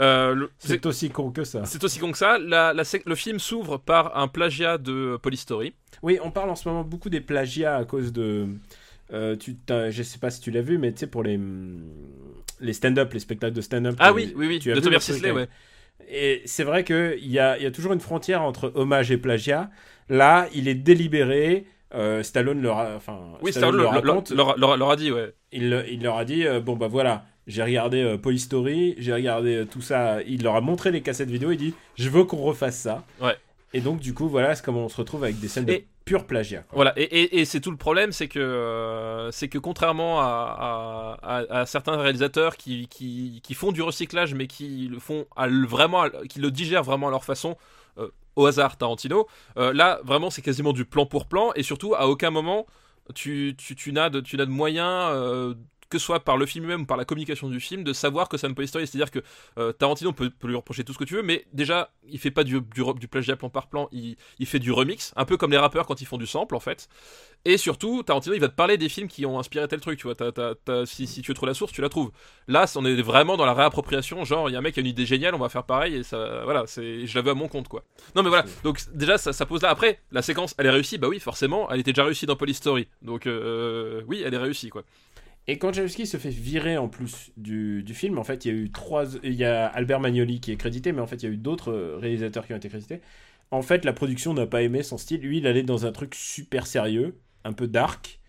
[0.00, 1.64] Euh, c'est- aussi con que ça.
[1.66, 2.36] c'est aussi con que ça.
[2.38, 5.72] La- la sec- le film s'ouvre par un plagiat de Polystory.
[6.02, 8.48] Oui, on parle en ce moment beaucoup des plagiats à cause de.
[9.12, 11.38] euh, tu je sais pas si tu l'as vu, mais tu sais, pour les,
[12.60, 13.94] les stand-up, les spectacles de stand-up.
[14.00, 15.48] Ah oui, oui, oui, tu as de vu Thomas Sisley, ouais.
[16.08, 19.16] Et c'est vrai qu'il y a, il y a toujours une frontière entre hommage et
[19.16, 19.70] plagiat.
[20.08, 21.66] Là, il est délibéré.
[21.94, 24.30] euh, Stallone leur a, enfin, Oui, Stallone Stallone leur leur, raconte.
[24.32, 25.32] leur- leur- leur a dit, ouais.
[25.52, 29.12] il, le- il leur a dit euh, bon bah voilà j'ai regardé euh, Polystory j'ai
[29.12, 32.24] regardé euh, tout ça il leur a montré les cassettes vidéo il dit je veux
[32.24, 33.36] qu'on refasse ça Ouais.
[33.74, 35.72] et donc du coup voilà c'est comme on se retrouve avec des scènes de
[36.04, 36.64] pur plagiat.
[36.72, 41.18] Voilà, et, et- et c'est tout le problème, c'est que, euh, c'est que contrairement à,
[41.22, 46.04] à- certains réalisateurs qui, qui, qui font du recyclage, mais qui le font à vraiment,
[46.28, 47.56] qui le digèrent vraiment à leur façon,
[47.98, 49.26] euh, au hasard Tarantino.
[49.56, 52.66] Euh, là, vraiment, c'est quasiment du plan pour plan, et surtout, à aucun moment,
[53.14, 55.10] tu, tu, tu n'as de, tu n'as de moyens.
[55.88, 58.28] Que ce soit par le film même ou par la communication du film, de savoir
[58.28, 58.86] que c'est une story.
[58.86, 59.20] C'est-à-dire que
[59.58, 62.30] euh, Tarantino peut, peut lui reprocher tout ce que tu veux, mais déjà, il fait
[62.30, 65.36] pas du, du, du plagiat plan par plan, il, il fait du remix, un peu
[65.36, 66.88] comme les rappeurs quand ils font du sample en fait.
[67.46, 70.08] Et surtout, Tarantino, il va te parler des films qui ont inspiré tel truc, tu
[70.08, 70.16] vois.
[70.86, 72.10] si, tu veux trouver la source, tu la trouves.
[72.48, 74.82] Là, on est vraiment dans la réappropriation, genre, il y a un mec qui a
[74.82, 77.34] une idée géniale, on va faire pareil, et ça, voilà, c'est, je la veux à
[77.34, 77.84] mon compte, quoi.
[78.16, 79.68] Non, mais voilà, donc déjà, ça, ça pose là.
[79.68, 82.56] Après, la séquence, elle est réussie, bah oui, forcément, elle était déjà réussie dans Police
[82.56, 82.88] Story.
[83.02, 84.84] Donc, euh, oui, elle est réussie, quoi.
[85.46, 88.50] Et quand Jameski se fait virer en plus du, du film, en fait, il y
[88.56, 89.04] a eu trois.
[89.22, 91.36] Il y a Albert Magnoli qui est crédité, mais en fait, il y a eu
[91.36, 93.00] d'autres euh, réalisateurs qui ont été crédités.
[93.50, 95.20] En fait, la production n'a pas aimé son style.
[95.20, 97.14] Lui, il allait dans un truc super sérieux,
[97.44, 98.20] un peu dark.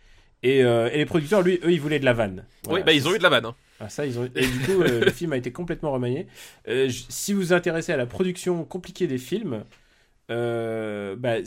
[0.44, 2.44] Et, euh, et les producteurs, lui, eux, ils voulaient de la vanne.
[2.66, 2.80] Voilà.
[2.80, 3.46] oui, bah ils ont eu de la vanne.
[3.46, 3.56] hein.
[3.80, 4.26] Ah, ça, ils ont...
[4.36, 6.28] Et du coup, euh, le film a été complètement remanié.
[6.68, 9.64] Euh, si vous vous intéressez à la production compliquée des films,
[10.30, 11.38] bah,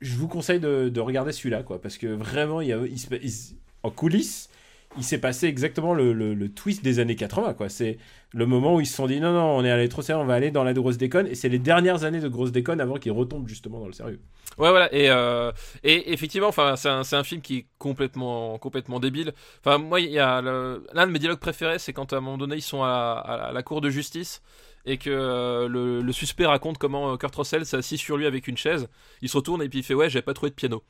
[0.00, 2.98] je vous conseille de, de regarder celui-là, quoi, parce que vraiment, il y a, il
[2.98, 4.50] se- il en coulisses,
[4.96, 7.68] il s'est passé exactement le, le- twist des années 80, quoi.
[7.68, 7.98] C'est
[8.32, 10.26] le moment où ils se sont dit non, non, on est allé trop sérieux, on
[10.26, 12.96] va aller dans la grosse déconne, et c'est les dernières années de grosse déconne avant
[12.96, 14.20] qu'ils retombent justement dans le sérieux.
[14.58, 14.92] Ouais, voilà.
[14.94, 15.50] Et, euh,
[15.82, 19.32] et effectivement, c'est un, un film qui est complètement, complètement débile.
[19.64, 22.38] Enfin, moi, il y a l'un de mes dialogues préférés, c'est quand à un moment
[22.38, 24.42] donné, ils sont à la, cour de justice
[24.86, 28.56] et que euh, le, suspect raconte comment euh, Kurt Russell s'est sur lui avec une
[28.56, 28.88] chaise.
[29.22, 30.82] Il se retourne et puis il fait ouais, j'avais pas trouvé de piano.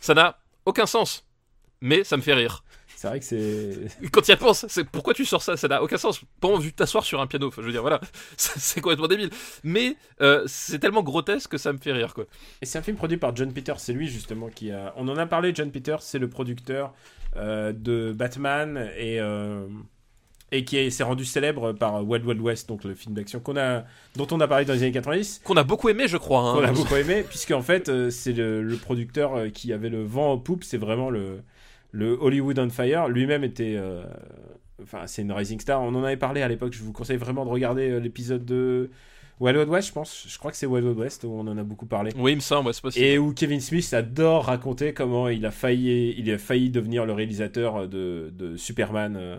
[0.00, 1.26] Ça n'a aucun sens,
[1.80, 2.64] mais ça me fait rire.
[3.00, 3.76] C'est vrai que c'est.
[4.10, 5.56] Quand tu y penses, c'est pourquoi tu sors ça?
[5.56, 6.20] Ça n'a aucun sens.
[6.40, 7.46] Pas envie de t'asseoir sur un piano.
[7.46, 8.00] Enfin, je veux dire, voilà,
[8.36, 9.30] c'est complètement débile.
[9.62, 12.24] Mais euh, c'est tellement grotesque que ça me fait rire, quoi.
[12.60, 14.92] Et c'est un film produit par John Peters, c'est lui justement qui a.
[14.96, 16.92] On en a parlé, John Peters, c'est le producteur
[17.36, 19.20] euh, de Batman et.
[19.20, 19.68] euh,
[20.50, 23.56] Et qui est- s'est rendu célèbre par Wild Wild West, donc le film d'action qu'on
[23.58, 23.84] a,
[24.16, 26.40] dont on a parlé dans les années 90, Qu'on a beaucoup aimé, je crois.
[26.40, 26.54] hein.
[26.54, 30.32] qu'on a beaucoup aimé, puisque en fait c'est le, le producteur qui avait le vent
[30.32, 31.42] en poupe, c'est vraiment le,
[31.90, 33.08] le Hollywood on fire.
[33.08, 34.04] Lui-même était, euh,
[34.82, 35.80] enfin c'est une rising star.
[35.82, 36.72] On en avait parlé à l'époque.
[36.72, 38.90] Je vous conseille vraiment de regarder euh, l'épisode de
[39.40, 40.26] Wild Wild West, je pense.
[40.28, 42.12] Je crois que c'est Wild Wild West où on en a beaucoup parlé.
[42.16, 43.04] Oui, il me semble, c'est possible.
[43.04, 47.12] Et où Kevin Smith adore raconter comment il a failli, il a failli devenir le
[47.12, 49.38] réalisateur de, de Superman, euh,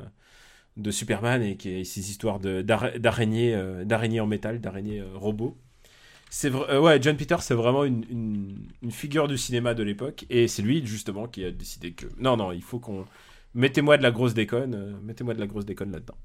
[0.78, 5.58] de Superman et qui ces histoires d'araignées, d'araignées en métal, d'araignées robots.
[6.30, 8.06] C'est euh, ouais, John Peters, c'est vraiment une,
[8.84, 12.38] une, figure du cinéma de l'époque et c'est lui justement qui a décidé que non,
[12.38, 13.06] non, il faut qu'on
[13.54, 16.18] mettez-moi de la grosse déconne, euh, mettez-moi de la grosse déconne là-dedans.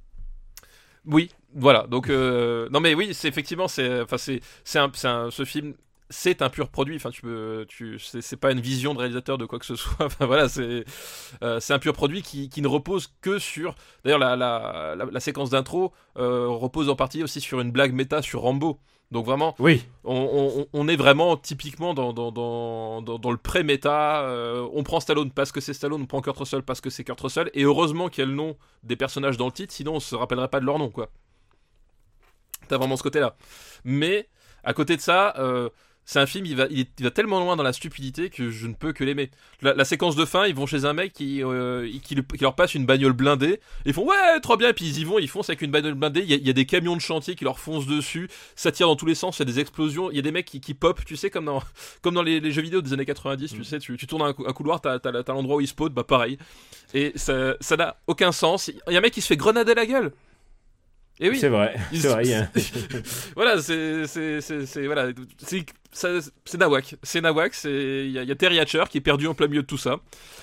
[1.07, 1.87] Oui, voilà.
[1.87, 5.75] Donc, euh, non, mais oui, c'est effectivement, c'est, enfin, c'est, ce film,
[6.09, 6.97] c'est un pur produit.
[6.97, 10.07] Enfin, tu peux, tu, c'est, pas une vision de réalisateur de quoi que ce soit.
[10.07, 10.85] Enfin, voilà, c'est,
[11.43, 13.75] euh, c'est un pur produit qui, qui ne repose que sur.
[14.05, 18.23] D'ailleurs, la, la, la, la séquence d'intro repose en partie aussi sur une blague méta
[18.23, 18.81] sur Rambo.
[19.15, 23.37] Donc vraiment, Oui, on, on- on est vraiment typiquement dans, dans, dans, dans, dans le
[23.37, 24.23] pré-méta.
[24.23, 27.05] euh, on prend Stallone parce que c'est Stallone, on prend Kurt Russell parce que c'est
[27.05, 27.49] Kurt Russell.
[27.55, 30.17] Et heureusement qu'il y a le nom des personnages dans le titre, sinon on se
[30.17, 31.09] rappellerait pas de leur nom, quoi.
[32.69, 33.37] T'as vraiment ce côté-là.
[33.85, 34.29] Mais,
[34.65, 35.69] à côté de ça, euh,
[36.07, 38.93] c'est un film, il va, il, tellement loin dans la stupidité que je ne peux
[38.93, 39.31] que l'aimer.
[39.63, 42.75] La, la séquence de fin, ils vont chez un mec qui, euh, qui, leur passe
[42.75, 43.59] une bagnole blindée.
[43.87, 46.21] Ils font ouais, trop bien, puis ils y vont, ils foncent avec une bagnole blindée.
[46.21, 48.29] Il y, a, il y a des camions de chantier qui leur foncent dessus.
[48.55, 50.11] Ça tire dans tous les sens, il y a des explosions.
[50.11, 51.63] Il y a des mecs qui, qui pop, tu sais, comme dans,
[52.03, 54.33] comme dans les, les jeux vidéo des années 90, tu sais, tu, tu tournes un,
[54.35, 54.99] cou- un couloir, t'as,
[55.29, 56.37] l'endroit où il spawn, bah pareil.
[56.93, 58.69] Et ça, ça n'a aucun sens.
[58.69, 60.13] Il y a un mec qui se fait grenader la gueule.
[61.21, 62.25] Et oui, c'est vrai, Il- c'est vrai.
[63.37, 64.05] voilà, c'est
[64.85, 65.65] voilà, c'est
[65.95, 69.47] c'est Nawak, c'est Nawak, il y, a- a Terry Hatcher qui est perdu en plein
[69.47, 69.97] milieu de tout ça.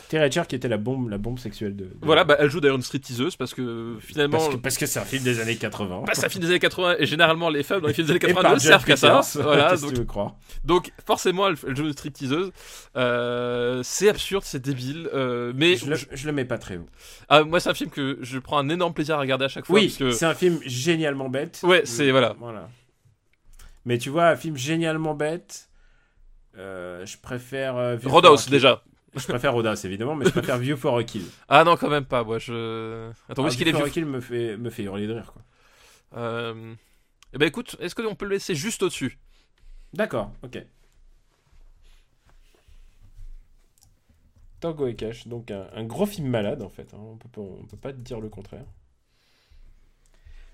[0.10, 1.84] Terry Hatcher qui était la bombe, la bombe sexuelle de.
[1.86, 5.00] de- Voilà, bah elle joue d'ailleurs une stripteaseuse parce que finalement parce que parce c'est
[5.00, 6.04] un film des années 80.
[6.08, 8.12] bah, c'est un film des années 80 et généralement les femmes dans les films des
[8.14, 9.22] années Et 80 par ne servent qu'à ça.
[9.36, 10.36] Voilà, donc, tu croire?
[10.64, 12.52] donc forcément elle, elle joue une stripteaseuse.
[12.98, 16.88] Euh, c'est absurde, c'est débile, euh, mais je le, je le mets pas très haut.
[17.30, 19.66] ah, moi c'est un film que je prends un énorme plaisir à regarder à chaque
[19.66, 21.60] fois Oui, parce que c'est un film génialement bête.
[21.64, 22.36] Ouais, c'est- voilà.
[22.40, 22.70] Voilà.
[23.86, 25.70] Mais tu vois, un film génialement bête,
[26.58, 27.78] euh, je préfère.
[27.78, 28.50] euh, View for Kill.
[28.50, 28.84] déjà.
[29.16, 31.26] Je préfère Roadhouse évidemment, mais je préfère View for a Kill.
[31.50, 33.90] Ah non quand même pas, moi je Attends, où est-ce qu'il View est for vu
[33.90, 35.42] a Kill me fait, me fait hurler de rire quoi.
[36.18, 36.74] Euh...
[37.34, 39.18] Eh ben écoute, est-ce qu'on peut le laisser juste au-dessus?
[39.94, 40.64] D'accord, ok.
[44.60, 47.66] Tango et Cash, donc un, un gros film malade en fait, hein, on peut, on
[47.66, 48.66] peut pas dire le contraire.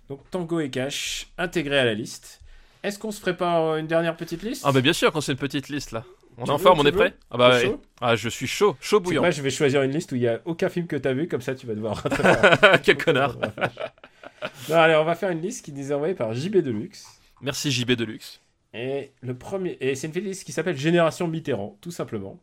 [0.08, 2.42] Donc Tango et Cash, intégré à la liste.
[2.84, 5.22] Est-ce qu'on se ferait pas euh, une dernière petite liste Ah bah bien sûr quand
[5.22, 6.04] c'est une petite liste là.
[6.40, 7.64] On est en forme, on est prêt Ah bah ouais.
[7.66, 9.22] chaud Ah je suis chaud, chaud bouillant.
[9.22, 11.28] quoi, je vais choisir une liste où il y a aucun film que t'as vu,
[11.28, 12.04] comme ça tu vas devoir.
[12.84, 13.38] Quel connard.
[14.70, 17.06] non, allez, on va faire une liste qui nous est envoyée par JB Deluxe.
[17.42, 18.40] Merci JB Deluxe.
[18.74, 22.40] Et le premier, et c'est une film qui s'appelle Génération Mitterrand, tout simplement.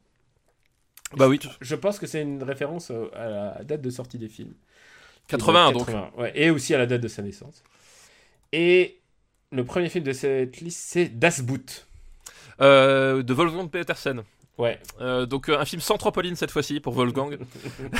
[1.16, 4.54] Bah oui, Je pense que c'est une référence à la date de sortie des films.
[5.28, 5.86] 81 donc.
[5.86, 7.62] 80, ouais, et aussi à la date de sa naissance.
[8.52, 8.98] Et
[9.54, 11.86] le premier film de cette liste, c'est Das Boot.
[12.60, 14.22] Euh, de Wolfgang Petersen.
[14.56, 14.78] Ouais.
[15.00, 17.38] Euh, donc euh, un film sans trampoline cette fois-ci pour Wolfgang.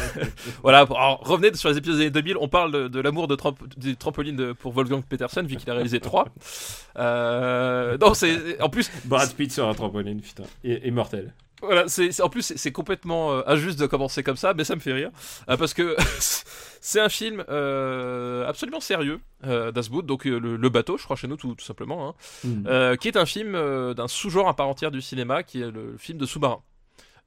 [0.62, 3.34] voilà, alors, revenez sur les épisodes des années 2000, on parle de, de l'amour de
[3.34, 6.26] tramp- des trampolines de- pour Wolfgang Petersen vu qu'il a réalisé 3.
[6.96, 10.44] Euh, non, c'est en plus Brad Pitt sur un trampoline, putain.
[10.62, 11.34] Et, immortel.
[11.64, 14.80] Voilà, c'est en plus c'est- complètement euh, injuste de commencer comme ça, mais ça me
[14.80, 15.10] fait rire
[15.48, 15.96] Euh, parce que
[16.80, 21.04] c'est un film euh, absolument sérieux, euh, Das Boot, donc euh, le, le bateau, je
[21.04, 22.08] crois chez nous tout, tout simplement.
[22.08, 22.14] hein.
[22.44, 22.64] Hmm.
[22.66, 25.70] Euh, qui est un film euh, d'un sous-genre à part entière du cinéma, qui est
[25.70, 26.62] le film de sous-marin.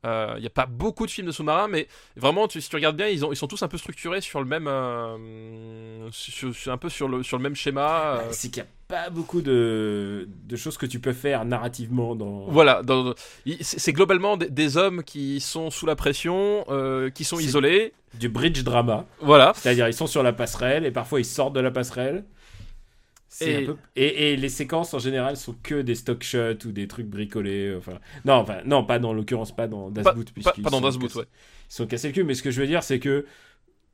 [0.05, 2.75] Euh, Il n'y a pas beaucoup de films de sous-marins, mais vraiment, tu- si tu
[2.75, 6.53] regardes bien, ils, ont, ils sont tous un peu structurés sur le même, euh, sur,
[6.53, 8.19] sur- un peu sur le, sur le même schéma.
[8.21, 12.15] euh, C'est qu'il n'y a pas beaucoup de, de choses que tu peux faire narrativement
[12.15, 12.45] dans.
[12.49, 13.13] Voilà, dans-
[13.61, 17.93] c'est globalement des, des hommes qui sont sous la pression, euh, qui sont isolés.
[18.19, 19.05] Du bridge drama.
[19.19, 19.51] Voilà.
[19.55, 22.23] C'est-à-dire, ils sont sur la passerelle et parfois ils sortent de la passerelle.
[23.41, 24.31] Et- un peu- et...
[24.33, 27.75] et les séquences en général sont que des stock shots ou des trucs bricolés.
[27.77, 30.31] Enfin, non, enfin, non, pas dans l'occurrence, pas dans Das Pas, Boot.
[30.43, 31.25] pas- pas dans sont Das Boot, cassés- ouais.
[31.69, 33.25] Ils sont cassés le cul, mais ce que je veux dire, c'est que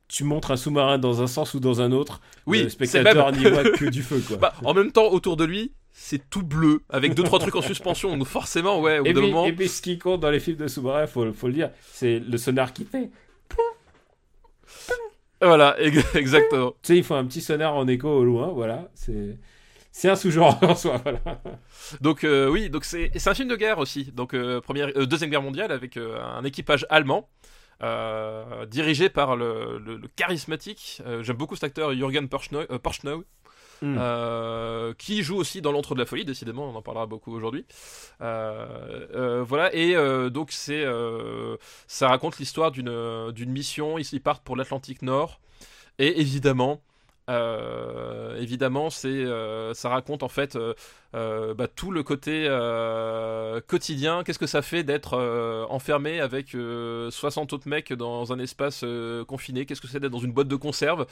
[0.08, 2.20] tu montres un sous-marin dans un sens ou dans un autre.
[2.46, 4.36] Oui, le spectateur n'y voit que du feu, quoi.
[4.36, 7.62] Bah, en même temps, autour de lui, c'est tout bleu, avec deux trois trucs en
[7.62, 8.16] suspension.
[8.16, 9.46] Donc forcément, ouais, au bout et, d'un puis, moment.
[9.46, 12.18] et puis, ce qui compte dans les films de sous-marin, faut, faut le dire, c'est
[12.18, 13.10] le sonar qui fait.
[15.40, 16.70] Voilà, ex- exactement.
[16.70, 18.88] Tu sais, il faut un petit sonar en écho au loin, voilà.
[18.94, 19.38] C'est.
[19.96, 21.20] C'est un sous-genre en soi, voilà.
[22.00, 24.10] Donc euh, oui, donc c'est un film de guerre aussi.
[24.12, 27.28] Donc euh, première, euh, deuxième guerre mondiale avec un équipage allemand
[27.84, 31.02] euh, dirigé par le, le- le charismatique.
[31.06, 33.22] euh, J'aime beaucoup cet acteur Jürgen Porschnau, euh,
[33.82, 33.96] Mm.
[33.98, 36.24] euh, qui joue aussi dans l'entre de la folie.
[36.24, 37.66] Décidément, on en parlera beaucoup aujourd'hui.
[38.20, 39.94] Voilà et
[40.30, 40.84] donc c'est
[41.88, 43.98] ça raconte l'histoire d'une d'une mission.
[43.98, 45.40] Ils, ils partent pour l'Atlantique Nord
[45.98, 46.80] et évidemment.
[47.30, 52.46] Euh, évidemment, c'est euh, ça raconte en fait euh, bah, tout le côté
[53.66, 54.22] quotidien.
[54.24, 55.16] Qu'est-ce que ça fait d'être
[55.70, 58.84] enfermé avec euh, 60 autres mecs dans un espace
[59.26, 59.66] confiné?
[59.66, 61.06] Qu'est-ce que c'est d'être dans une boîte de conserve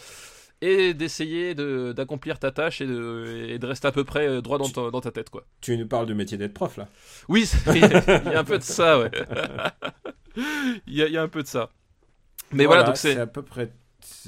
[0.64, 4.58] et d'essayer de- d'accomplir ta tâche et de, et de rester à peu près droit
[4.58, 5.44] dans ta, dans ta tête, quoi.
[5.60, 6.86] Tu nous parles du métier d'être prof, là.
[7.28, 7.84] Oui, il y
[8.34, 9.10] a un peu de ça, ouais.
[10.86, 11.68] Il y, a, il y a un peu de ça.
[12.52, 13.72] Mais voilà, donc c'est à peu près.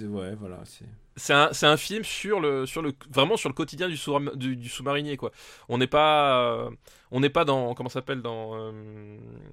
[0.02, 0.60] Ouais, voilà.
[0.64, 0.84] c'est...
[1.16, 4.18] c'est un, c'est un film sur le, sur le, vraiment sur le quotidien du, sous,
[4.34, 5.30] du, du sous-marinier quoi.
[5.68, 6.70] On n'est pas, euh,
[7.10, 8.72] on n'est pas dans, comment ça s'appelle dans, euh,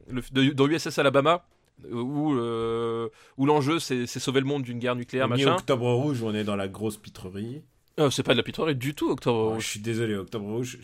[0.09, 1.45] le, de- dans USS Alabama
[1.91, 5.53] où, euh, où l'enjeu c'est, sauver le monde d'une guerre nucléaire Ni machin.
[5.55, 7.61] Octobre Rouge, on est dans la grosse pitrerie.
[7.99, 9.63] Euh, c'est pas de la pitrerie du tout Octobre Oh, Rouge.
[9.63, 10.79] je suis désolé, Octobre Rouge.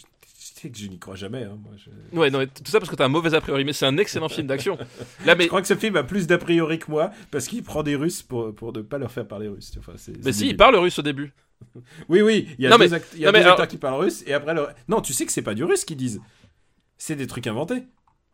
[0.58, 1.44] Je sais que je n'y crois jamais.
[1.44, 2.18] hein, moi, je...
[2.18, 4.28] Ouais, non, tout ça parce que t'as un mauvais a priori, mais c'est un excellent
[4.28, 4.78] film d'action.
[5.26, 7.62] Là, mais, Je crois que ce film a plus d'a priori que moi parce qu'il
[7.64, 9.72] prend des Russes pour, pour ne pas leur faire parler russe.
[9.78, 11.32] Enfin, c'est, mais si, il parle russe au début.
[12.10, 13.44] Oui, oui, il y a Non, deux, mais- act- il y a non, mais deux
[13.46, 14.54] alors- acteurs qui parlent russe et après.
[14.88, 16.22] Non, tu sais que c'est pas du russe qu'ils disent.
[16.98, 17.84] C'est des trucs inventés.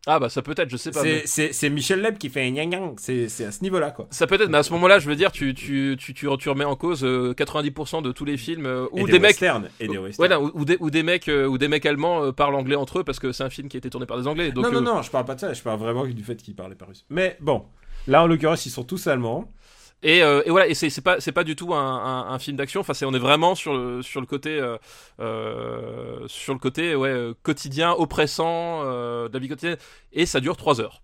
[0.06, 1.02] Ah bah ça peut être, je sais pas.
[1.24, 2.94] C'est, Michel Leb qui fait un yang yang.
[2.98, 4.06] C'est, à ce niveau-là, quoi.
[4.10, 6.48] Ça peut être, mais à ce moment-là, je veux dire, tu, tu, tu, tu, tu
[6.48, 9.42] remets en cause euh, 90% de tous les films euh, où des, des mecs.
[9.80, 12.76] Et des Ouais, des, ou des mecs, euh, ou des mecs allemands euh, parlent anglais
[12.76, 14.52] entre eux parce que c'est un film qui a été tourné par des anglais.
[14.52, 15.52] Donc, non, non, euh, non, je parle pas de ça.
[15.52, 17.04] Je parle vraiment du fait qu'ils parlaient pas russe.
[17.08, 17.64] Mais bon,
[18.06, 19.50] là, en l'occurrence, ils sont tous allemands.
[20.04, 22.56] Et, euh, et voilà, et c'est pas, c'est pas du tout un, un, un film
[22.56, 22.80] d'action.
[22.80, 24.76] Enfin, c'est on est vraiment sur le, sur le côté, euh,
[25.20, 29.78] euh, sur le côté ouais, quotidien, oppressant euh, de la vie quotidienne.
[30.12, 31.00] Et ça dure 3 heures.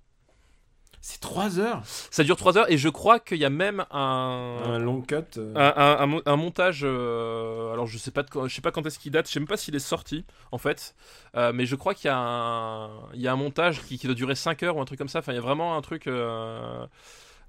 [1.03, 1.80] C'est 3 heures?
[2.11, 5.14] Ça dure 3 heures et je crois qu'il y a même un, Un long cut.
[5.38, 6.82] euh, un, un- un mo- un montage.
[6.84, 9.26] euh, alors je sais pas, de je sais pas quand est-ce qu'il date.
[9.26, 10.94] Je sais même pas s'il est sorti en fait.
[11.36, 14.07] Euh, mais je crois qu'il y a un, il y a un montage qui, qui
[14.09, 15.20] doit durer 5 heures ou un truc comme ça.
[15.20, 16.07] Enfin, il y a vraiment un truc.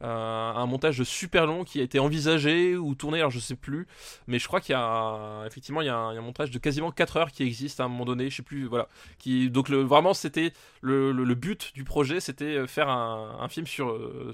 [0.01, 3.55] Euh, euh, un montage super long qui a été envisagé ou tourné, alors je sais
[3.55, 3.87] plus,
[4.27, 7.17] mais je crois qu'il y a effectivement il y a, un, montage de quasiment 4
[7.17, 8.87] heures qui existe à un moment donné, je sais plus, voilà.
[9.17, 13.89] Qui, donc le, vraiment c'était le, le- but du projet, c'était faire un, film sur,
[13.89, 14.33] euh,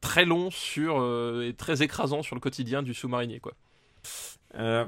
[0.00, 3.52] très long sur euh, et très écrasant sur le quotidien du sous-marinier quoi.
[4.56, 4.84] Euh,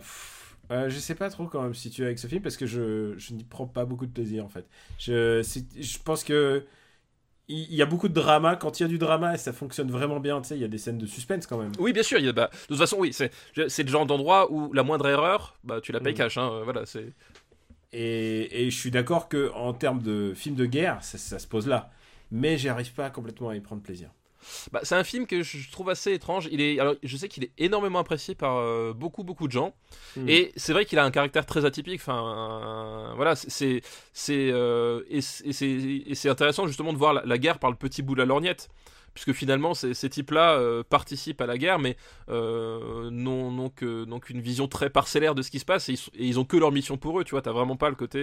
[0.70, 3.34] euh, je sais pas trop quand même situer avec ce film parce que je, je
[3.34, 4.66] n'y prends pas beaucoup de plaisir en fait.
[4.98, 5.42] Je,
[5.78, 6.66] je pense que
[7.52, 8.56] il y a beaucoup de drama.
[8.56, 10.40] Quand il y a du drama, ça fonctionne vraiment bien.
[10.40, 11.72] Tu sais, il y a des scènes de suspense quand même.
[11.78, 12.18] Oui, bien sûr.
[12.18, 13.30] Il y a, bah, de toute façon, oui, c'est
[13.68, 16.16] c'est le genre d'endroit où la moindre erreur, bah, tu la payes Mm.
[16.16, 16.38] cash.
[16.38, 17.12] Hein, euh, voilà, c'est.
[17.92, 21.46] Et, et je suis d'accord que en termes de film de guerre, ça, ça se
[21.46, 21.90] pose là.
[22.30, 24.08] Mais j'arrive pas complètement à y prendre plaisir.
[24.72, 26.48] Bah, c'est un film que je trouve assez étrange.
[26.50, 29.74] Il est, alors, je sais qu'il est énormément apprécié par euh, beaucoup, beaucoup de gens.
[30.16, 30.28] Hmm.
[30.28, 32.00] Et c'est vrai qu'il a un caractère très atypique.
[32.00, 33.82] Enfin, euh, voilà, c'est,
[34.12, 35.66] c'est, euh, et c'est, et c'est-
[36.06, 38.26] et c'est intéressant justement de voir la, la guerre par le petit bout de la
[38.26, 38.68] lorgnette.
[39.14, 41.96] Puisque finalement, ces, ces types-là euh, participent à la guerre, mais
[42.30, 45.92] euh, n'ont n'ont que- n'ont qu'une vision très parcellaire de ce qui se passe, et
[45.92, 47.90] ils, sont- et ils ont que leur mission pour eux, tu vois, t'as vraiment pas
[47.90, 48.20] le côté,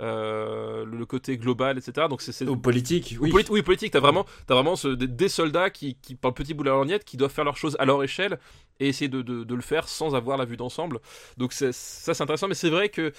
[0.00, 2.08] euh, le côté global, etc.
[2.08, 3.30] Donc c'est c'est- Ou politique, ou oui.
[3.30, 6.34] politi- oui, politique, t'as vraiment, as vraiment ce- des, des soldats qui, qui, par le
[6.34, 8.38] petit bout de la lorgnette, qui doivent faire leurs choses à leur échelle
[8.80, 10.98] et essayer de, de- de le faire sans avoir la vue d'ensemble.
[11.38, 13.12] Donc c'est- ça, c'est intéressant, mais c'est vrai que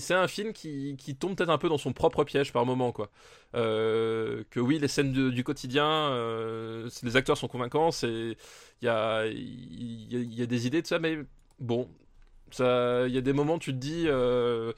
[0.00, 2.92] c'est un film qui, qui tombe peut-être un peu dans son propre piège par moment,
[2.92, 3.10] quoi.
[3.54, 8.36] Euh, que oui, les scènes de- du quotidien, euh, les acteurs sont convaincants, c'est
[8.82, 11.18] il y a, il y, a, il y a des idées de ça, mais
[11.58, 11.88] bon,
[12.50, 14.04] ça, il y a des moments où tu te dis.
[14.06, 14.72] euh,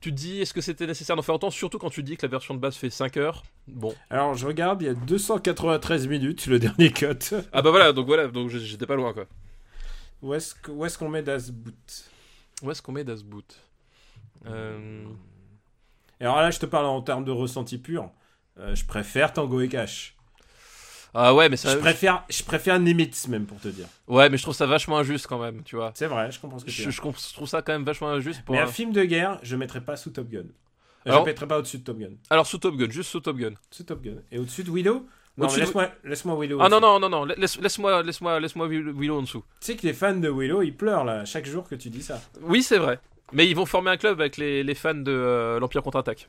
[0.00, 1.50] tu te dis, est-ce que c'était nécessaire d'en faire autant?
[1.50, 3.44] Surtout quand tu dis que la version de base fait 5 heures.
[3.68, 3.94] Bon.
[4.10, 7.36] Alors, je regarde, il y a 293 minutes, le dernier cut.
[7.52, 9.26] Ah bah voilà, donc voilà, donc j'étais pas loin quoi.
[10.22, 12.04] Où est-ce qu'on met Das Boot?
[12.62, 13.44] Où est-ce qu'on met Das Boot?
[13.44, 13.71] Et
[16.20, 18.10] Alors là, je te parle en termes de ressenti pur.
[18.58, 20.16] Euh, je préfère Tango et Cash.
[21.14, 21.72] Ah ouais, mais ça.
[21.72, 23.86] Je préfère, je préfère Nimitz même pour te dire.
[24.08, 25.92] Ouais, mais je trouve ça vachement injuste quand même, tu vois.
[25.94, 27.84] C'est vrai, je comprends ce que tu Je, veux je je trouve ça quand même
[27.84, 28.54] vachement injuste pour.
[28.54, 30.38] Mais un- un film de guerre, je mettrais pas sous Top Gun.
[30.40, 30.44] Euh,
[31.10, 32.12] Alors- Je mettrais pas au-dessus de Top Gun.
[32.30, 33.52] Alors sous Top Gun, juste sous Top Gun.
[33.70, 34.16] Sous Top Gun.
[34.30, 35.06] Et au-dessus de Willow?
[35.36, 35.58] Non, de-
[36.04, 36.58] laisse-moi Willow.
[36.62, 39.44] Ah non non non non, laisse, laisse-moi laisse-moi Will- Willow en dessous.
[39.60, 42.02] Tu sais que les fans de Willow, ils pleurent là, chaque jour que tu dis
[42.02, 42.20] ça.
[42.42, 42.98] Oui, c'est vrai.
[43.32, 46.28] Mais ils vont former un club avec les, les fans de euh, l'Empire contre-attaque.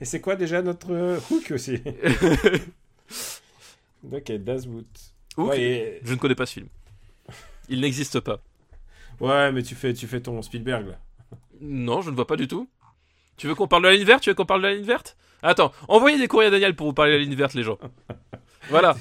[0.00, 1.78] Et c'est quoi déjà notre euh, hook aussi
[4.12, 4.86] Ok, Das Boot.
[5.36, 6.68] Hook Ouais, et- Je ne connais pas ce film.
[7.68, 8.40] Il n'existe pas.
[9.20, 10.98] ouais, mais tu fais, tu fais ton Spielberg là.
[11.60, 12.68] Non, je ne vois pas du tout.
[13.36, 14.22] Tu veux qu'on parle de la ligne verte?
[14.22, 15.16] Tu veux qu'on parle de la ligne verte?
[15.42, 17.78] Attends, envoyez des courriers à Daniel pour vous parler de la ligne verte, les gens.
[18.68, 18.96] Voilà.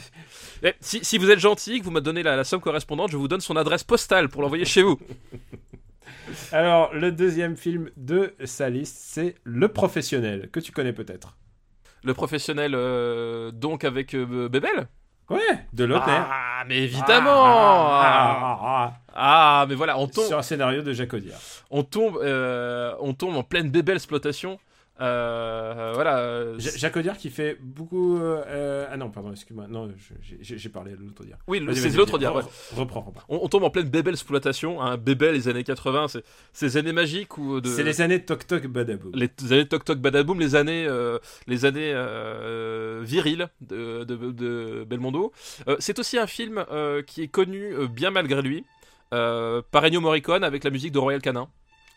[0.61, 3.17] Eh, si, si vous êtes gentil, que vous me donnez la, la somme correspondante, je
[3.17, 4.99] vous donne son adresse postale pour l'envoyer chez vous.
[6.51, 11.37] Alors, le deuxième film de sa liste, c'est Le Professionnel, que tu connais peut-être.
[12.03, 14.87] Le professionnel, euh, donc avec euh, Bébel
[15.27, 15.39] Ouais,
[15.73, 16.13] de Lautner.
[16.15, 20.93] Ah, mais évidemment Ah, ah, ah, ah, mais voilà, on tombe, Sur un scénario de
[20.93, 21.39] Jacques Audiard.
[21.71, 24.59] on tombe, euh, on tombe en pleine Bébel exploitation.
[25.01, 26.19] Euh, voilà.
[26.19, 28.17] euh, Ja- Jacques Audiard qui fait beaucoup.
[28.17, 29.65] euh, ah non, pardon, excuse-moi.
[29.69, 29.91] Non,
[30.41, 31.39] j'ai parlé de l'autre Audiard.
[31.47, 32.33] oui, c'est l'autre dire.
[32.33, 32.41] ouais.
[32.43, 33.23] Re- Reprends, reprends.
[33.29, 36.23] On, on tombe en pleine Bébel exploitation, hein, Bébel les années 80, c'est
[36.53, 39.11] ces années magiques ou de C'est les années Toc Toc Badaboum.
[39.13, 41.93] les années toc toc badaboum, les années euh, les années
[43.03, 45.31] viriles de, de, de Belmondo.
[45.79, 46.65] C'est aussi un film
[47.07, 48.63] qui est connu bien malgré lui
[49.09, 51.47] par Ennio Morricone avec la musique de Royal Canin.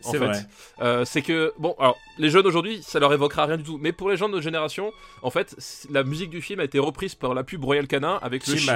[0.00, 0.38] C'est vrai.
[0.80, 3.92] Euh, c'est que bon, alors les jeunes aujourd'hui, ça leur évoquera rien du tout, mais
[3.92, 4.92] pour les gens de notre génération,
[5.22, 5.56] en fait,
[5.90, 8.72] la musique du film a été reprise par la pub Royal Canin avec le chien,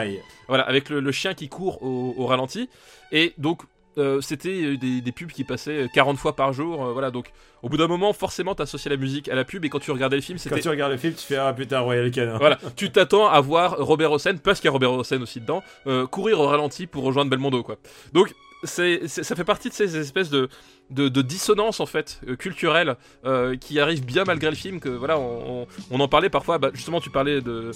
[0.49, 2.69] voilà, avec le, le chien qui court au, au ralenti,
[3.13, 3.63] et donc
[3.99, 7.31] euh, c'était des, des pubs qui passaient 40 fois par jour, euh, voilà, donc
[7.63, 10.17] au bout d'un moment, forcément, t'associais la musique à la pub, et quand tu regardais
[10.17, 12.39] le film, Quand c'était tu regardes le film, tu fais Ah putain, Royal Canin.
[12.39, 15.63] voilà, tu t'attends à voir Robert Hossein, parce qu'il y a Robert Hossein aussi dedans,
[15.87, 17.77] euh, courir au ralenti pour rejoindre Belmondo, quoi.
[18.15, 18.33] Donc,
[18.65, 20.49] c'est- ça fait partie de ces espèces de,
[20.91, 24.89] de, de dissonances, en fait, euh, culturelles, euh, qui arrivent bien malgré le film, que
[24.91, 27.71] voilà, on, on- on en parlait parfois, bah, justement, tu parlais de,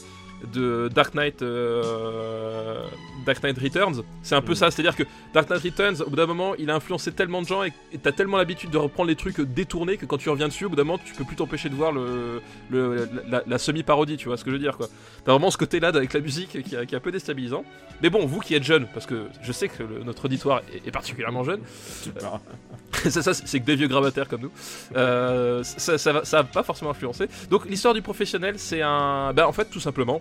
[0.53, 2.83] de Dark Knight, euh,
[3.25, 4.57] Dark Knight Returns, c'est un peu Mhm.
[4.57, 7.47] ça, c'est-à-dire que Dark Knight Returns, au bout d'un moment, il a influencé tellement de
[7.47, 7.73] gens et
[8.03, 10.77] t'as tellement l'habitude de reprendre les trucs détournés que quand tu reviens dessus, au bout
[10.77, 14.37] d'un moment, tu peux plus t'empêcher de voir le, le- la, la semi-parodie, tu vois
[14.37, 14.89] ce que je veux dire, quoi.
[15.25, 17.65] T'as vraiment ce côté-là avec la musique qui, est- qui est un peu déstabilisant.
[18.03, 20.87] Mais bon, vous qui êtes jeune, parce que je sais que le- notre auditoire est,
[20.87, 21.61] est particulièrement jeune,
[23.11, 23.25] Super.
[23.25, 24.53] ça, c'est que des vieux gravataires comme nous,
[24.97, 27.29] euh, ça, ça, va, ça va pas forcément influencer.
[27.51, 29.33] Donc l'histoire du professionnel, c'est un...
[29.33, 30.21] Ben, en fait, tout simplement,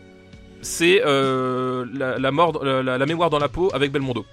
[0.61, 4.25] c'est euh, la, la mort, la, mémoire dans la peau avec Belmondo.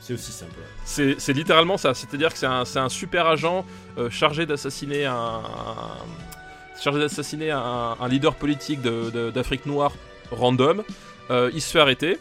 [0.00, 0.52] C'est aussi simple.
[0.86, 3.66] C'est c'est littéralement ça, c'est-à-dire que c'est un, c'est un super agent
[3.98, 9.92] euh, chargé d'assassiner un, un- chargé d'assassiner un, un leader politique d'Afrique noire
[10.30, 10.82] random.
[11.30, 12.18] Il se fait arrêter.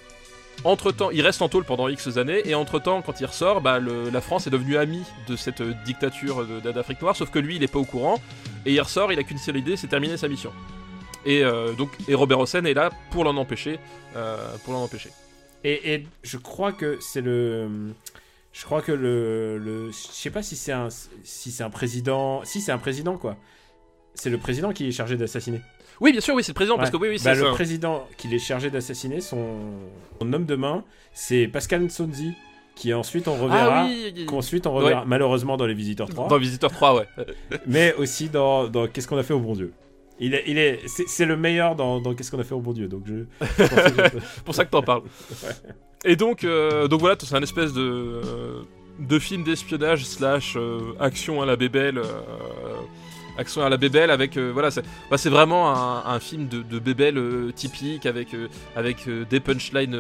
[0.63, 3.61] Entre temps, il reste en tôle pendant X années, et entre temps, quand il ressort,
[3.61, 7.57] bah, la France est devenue amie de cette euh, dictature d'Afrique noire, sauf que lui,
[7.57, 8.19] il est pas au courant,
[8.65, 10.51] et il ressort, il a qu'une seule idée, c'est terminer sa mission.
[11.25, 13.79] Et euh, donc, et Robert Hossein est là pour l'en empêcher,
[14.15, 15.09] euh, pour l'en empêcher.
[15.63, 17.67] Et, je crois que c'est le.
[18.53, 19.57] Je crois que le.
[19.57, 20.87] le je sais pas si c'est un,
[21.23, 22.45] si un président.
[22.45, 23.35] Si c'est un président, quoi.
[24.13, 25.61] C'est le président qui est chargé d'assassiner.
[26.01, 27.51] Oui, bien sûr, oui, c'est le président, parce que oui, oui, Bah, le ça.
[27.51, 29.57] président qu'il est chargé d'assassiner, son...
[30.21, 30.83] son homme de main,
[31.13, 32.33] c'est Pascal Nsonzi,
[32.75, 33.81] qui ensuite on reverra.
[33.81, 37.07] Ah oui, Qu'ensuite on reverra, malheureusement dans Les Visiteurs 3, Dans Visiteur 3, ouais.
[37.65, 39.73] mais aussi dans, dans Qu'est-ce qu'on a fait au bon Dieu.
[40.19, 42.73] Il est, il est, c'est, le meilleur dans, dans Qu'est-ce qu'on a fait au bon
[42.73, 42.87] Dieu.
[42.87, 43.25] Donc je.
[43.41, 45.03] je pour ça que t'en parles.
[46.05, 48.61] Et donc, euh, donc voilà, c'est un espèce de, euh,
[48.99, 52.01] de film d'espionnage slash euh, action à la bébelle.
[53.37, 56.61] Action à la bébelle avec euh, voilà c'est bah, c'est vraiment un, un film de,
[56.61, 59.95] de bébelle euh, typique avec euh, avec des punchlines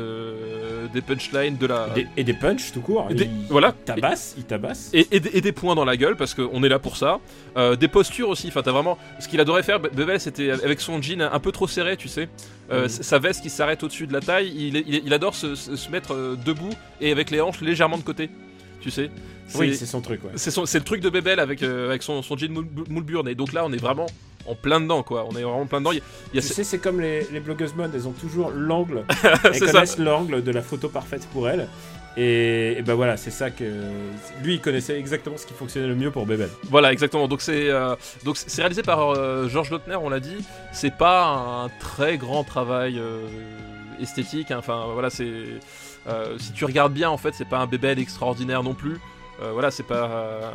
[0.93, 3.07] des punchlines de la Des- et des punchs tout court.
[3.09, 4.89] et des- il voilà tabasse, il tabasse.
[4.93, 7.19] et, et des- et des points dans la gueule parce qu'on est là pour ça.
[7.79, 8.47] Des postures aussi.
[8.49, 8.97] Enfin, t'as vraiment.
[9.19, 12.07] Ce qu'il adorait faire, Be- Bebel, c'était avec son jean un peu trop serré, tu
[12.07, 12.29] sais.
[12.71, 12.87] Mhm.
[12.87, 14.51] Sa veste qui s'arrête au-dessus de la taille.
[14.55, 15.55] Il, il- il adore se,
[15.89, 16.69] mettre debout
[17.01, 18.29] et avec les hanches légèrement de côté.
[18.81, 19.09] Tu sais.
[19.55, 20.31] Oui, c'est son truc, ouais.
[20.35, 23.27] c'est le truc de Bebel avec, euh, avec son, son jean burne.
[23.29, 24.07] Et donc là, on est vraiment
[24.45, 25.25] en plein dedans, quoi.
[25.29, 25.91] On est vraiment plein dedans.
[25.93, 27.91] Il y a- il y a Tu ce- sais, c'est comme les, les blogueuses mode,
[27.95, 29.03] elles ont toujours l'angle.
[29.43, 31.67] elles connaissent l'angle de la photo parfaite pour elles.
[32.17, 33.63] Et, et ben voilà, c'est ça que.
[34.43, 36.49] Lui, il connaissait exactement ce qui fonctionnait le mieux pour Bebel.
[36.69, 37.27] Voilà, exactement.
[37.27, 37.95] Donc c'est euh,
[38.25, 40.37] donc c'est réalisé par euh, Georges Lautner, on l'a dit.
[40.73, 43.21] C'est pas un très grand travail euh,
[44.01, 44.49] esthétique.
[44.51, 44.57] hein.
[44.59, 45.31] Enfin voilà, c'est
[46.37, 48.97] si tu regardes bien, en fait, c'est pas un bébel extraordinaire non plus.
[49.41, 50.09] Euh, voilà, c'est pas.
[50.09, 50.51] euh,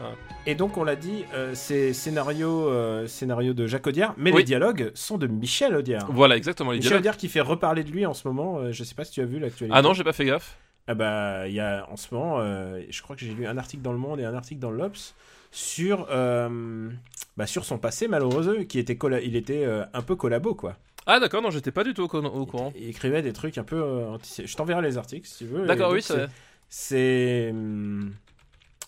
[0.46, 4.38] Et donc, on l'a dit, euh, c'est scénario, euh, scénario de Jacques Audiard, mais Oui.
[4.38, 6.10] les dialogues sont de Michel Audiard.
[6.10, 6.72] Voilà, exactement.
[6.72, 7.00] Les Michel dialogues.
[7.02, 8.58] Audiard qui fait reparler de lui en ce moment.
[8.58, 9.76] euh, je sais pas si tu as vu l'actualité.
[9.76, 10.56] Ah non, j'ai pas fait gaffe.
[10.88, 13.56] Ah bah, il y a en ce moment, euh, je crois que j'ai lu un
[13.56, 15.14] article dans Le Monde et un article dans l'Obs
[15.52, 16.88] sur, euh,
[17.36, 20.76] bah, sur son passé malheureux, qui était, il était euh, un peu collabo, quoi.
[21.06, 22.72] Ah d'accord, non, j'étais pas du tout au, courant.
[22.76, 25.66] Il écrivait des trucs un peu euh, Je t'enverrai les articles si tu veux.
[25.66, 26.28] D'accord, oui, ça.
[26.68, 27.50] c'est.
[27.50, 28.12] hum,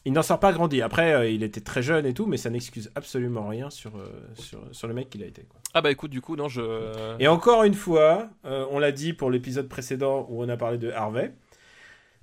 [0.04, 0.80] Il n'en sort pas grandi.
[0.80, 4.06] Après, euh, il était très jeune et tout, mais ça n'excuse absolument rien sur, euh,
[4.34, 5.42] sur, sur le mec qu'il a été.
[5.42, 5.60] Quoi.
[5.74, 7.16] Ah bah écoute, du coup, non, je.
[7.18, 10.78] Et encore une fois, euh, on l'a dit pour l'épisode précédent où on a parlé
[10.78, 11.32] de Harvey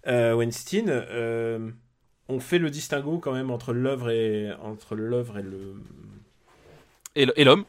[0.06, 1.04] Weinstein,
[2.30, 5.76] on fait le distinguo quand même entre l'œuvre et entre l'œuvre et le
[7.16, 7.66] et l'homme.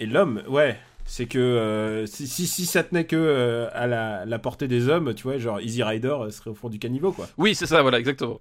[0.00, 0.42] et l'homme.
[0.48, 4.68] Ouais, c'est que euh, si, si, si ça tenait que euh, à la, la portée
[4.68, 7.28] des hommes, tu vois, genre Easy Rider euh, serait au fond du caniveau, quoi.
[7.38, 8.40] Oui, c'est ça, voilà, exactement.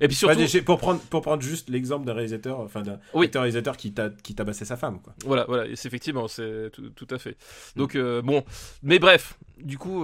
[0.00, 3.26] Et puis Pas surtout, pour prendre pour prendre juste l'exemple d'un réalisateur, enfin d'un Oui.
[3.26, 5.12] acteur réalisateur qui ta- qui tabassait sa femme, quoi.
[5.24, 7.36] Voilà, voilà, c'est effectivement, c'est tout, tout à fait.
[7.74, 8.44] Donc, euh, bon,
[8.84, 10.02] mais bref, du coup,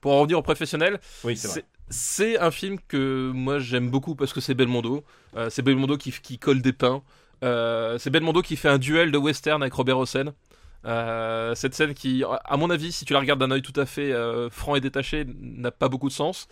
[0.00, 1.38] pour en revenir au professionnel, Oui,
[1.88, 5.02] c'est un film que moi j'aime beaucoup parce que c'est Belmondo.
[5.48, 7.02] C'est Belmondo qui, qui colle des pains.
[7.44, 10.32] Euh, c'est Belmondo qui fait un duel de western avec Robert Hossein.
[10.84, 13.86] Euh, cette scène qui, à mon avis, si tu la regardes d'un œil tout à
[13.86, 16.46] fait euh, franc et détaché, n'a pas beaucoup de sens.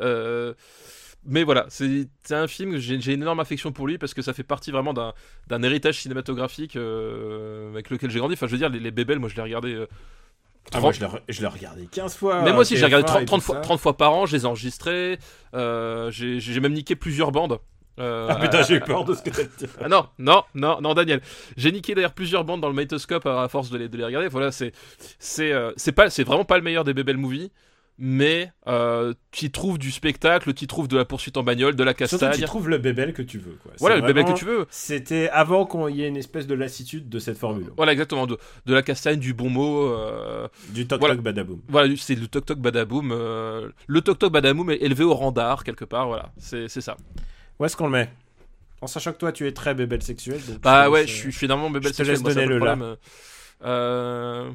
[0.00, 0.54] Euh,
[1.26, 4.42] mais voilà, c'est un film j'ai une énorme affection pour lui parce que ça fait
[4.42, 8.34] partie vraiment d'un héritage cinématographique avec lequel j'ai grandi.
[8.34, 9.76] Enfin, je veux dire, les, les Bébels, moi je les regardais.
[10.72, 12.42] Ah, moi, je l'ai re- regardé 15 fois.
[12.42, 13.60] mais moi aussi, j'ai TF1 regardé 30, et 30 tout fois, ça.
[13.60, 15.18] 30 fois par an, je les ai enregistrés.
[15.52, 17.58] j'ai même niqué plusieurs bandes.
[17.98, 19.66] Euh, Ah putain, j'ai eu peur de ce que t'as dit.
[19.80, 21.20] ah non, non, non, non, Daniel.
[21.56, 24.04] J'ai niqué d'ailleurs plusieurs bandes dans le Mitoscope à, à force de les, de les
[24.04, 24.28] regarder.
[24.28, 24.72] Voilà, c'est
[25.18, 27.52] c'est euh, c'est pas c'est vraiment pas le meilleur des Bebel Movie,
[27.96, 31.76] mais euh, tu y trouves du spectacle, tu y trouves de la poursuite en bagnole,
[31.76, 32.44] de la Surtout, tu castagne.
[32.46, 33.70] trouves le bébel que tu veux, quoi.
[33.78, 34.66] Voilà, le Bebel que tu veux.
[34.70, 37.66] C'était avant qu'il y ait une espèce de lassitude de cette formule.
[37.76, 38.26] Voilà, exactement.
[38.26, 39.86] De, de la castagne, du bon mot.
[39.92, 41.14] euh, Du toc Voilà.
[41.14, 41.60] toc badaboum.
[41.68, 43.12] voilà, c'est le toc toc badaboum.
[43.12, 46.08] euh, le toc toc badaboum est élevé au rang d'art quelque part.
[46.08, 46.96] Voilà, c'est c'est ça.
[47.58, 48.10] Où est-ce qu'on le met?
[48.80, 50.40] En sachant que toi, tu es très bébel sexuel.
[50.46, 52.14] donc Bah je ouais, laisse, je euh, suis, je suis énormément bébel je te sexuel,
[52.14, 52.96] laisse moi, donner le problème.
[53.64, 54.50] Euh...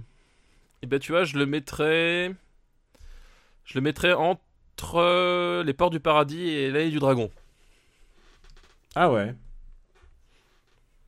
[0.81, 2.31] Et ben tu vois, je le mettrais...
[3.65, 7.29] Je le mettrais entre euh, les ports du paradis et l'année du dragon.
[8.95, 9.35] Ah ouais.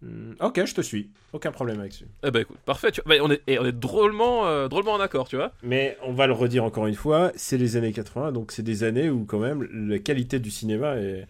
[0.02, 1.10] Hmm, ok, je te suis.
[1.34, 2.06] Aucun problème avec ça.
[2.24, 2.92] Eh ben écoute, parfait.
[2.92, 3.02] Tu.
[3.06, 5.54] Bah, on, est, et on est drôlement, euh, drôlement en accord, tu vois.
[5.64, 8.84] Mais on va le redire encore une fois, c'est les années 80, donc c'est des
[8.84, 11.28] années où quand même la qualité du cinéma est...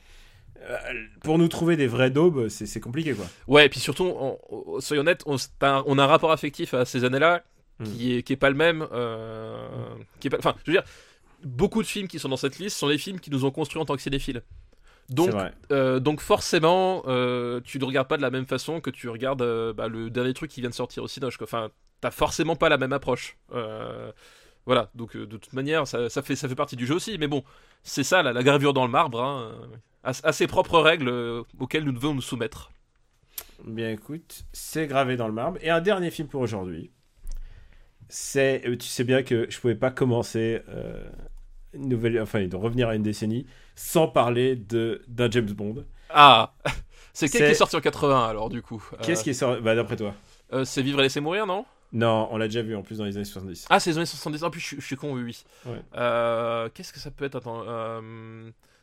[0.69, 0.77] euh,
[1.23, 3.25] Pour nous trouver des vrais daubes, c'est compliqué quoi.
[3.47, 7.03] Ouais, et puis surtout, on- on- soyons honnêtes, on, a un rapport affectif à ces
[7.03, 7.43] années-là
[7.83, 8.87] qui, est, qui est pas le même.
[8.91, 9.57] euh,
[10.19, 10.83] qui est pas, enfin, je veux dire,
[11.43, 13.81] beaucoup de films qui sont dans cette liste sont des films qui nous ont construits
[13.81, 14.43] en tant que cinéphiles.
[15.09, 15.31] Donc.
[15.71, 19.73] Euh, donc forcément, euh, tu ne regardes pas de la même façon que tu regardes
[19.73, 21.37] bah, le dernier truc qui vient de sortir au Cinoche.
[21.37, 21.45] quoi.
[21.45, 21.69] Enfin,
[22.01, 23.35] t'as forcément pas la même approche.
[24.67, 27.17] Voilà, donc de toute manière, ça, ça fait, ça fait partie du jeu aussi.
[27.17, 27.43] Mais bon,
[27.83, 29.51] c'est ça, la, la gravure dans le marbre, hein,
[30.03, 32.71] à, à ses propres règles euh, auxquelles nous devons nous soumettre.
[33.65, 35.57] Bien écoute, c'est gravé dans le marbre.
[35.61, 36.91] Et un dernier film pour aujourd'hui.
[38.09, 41.03] C'est, euh, tu sais bien que je pouvais pas commencer euh,
[41.73, 43.45] une nouvelle, enfin de revenir à une décennie
[43.75, 45.85] sans parler de d'un James Bond.
[46.09, 46.53] Ah
[47.13, 48.83] C'est quel C'est- qui est sorti en 80 alors du coup?
[49.03, 49.61] Qu'est-ce qui est sorti?
[49.61, 50.13] Bah d'après toi
[50.53, 51.65] Euh, C'est Vivre et laisser mourir, non?
[51.93, 53.67] Non, on l'a déjà vu en plus dans les années 70.
[53.69, 54.43] Ah, c'est les années 70.
[54.43, 55.43] Ah, puis je, suis- je suis con, oui, oui.
[55.65, 55.81] Ouais.
[56.73, 57.35] Qu'est-ce que ça peut être?
[57.35, 57.63] Attends.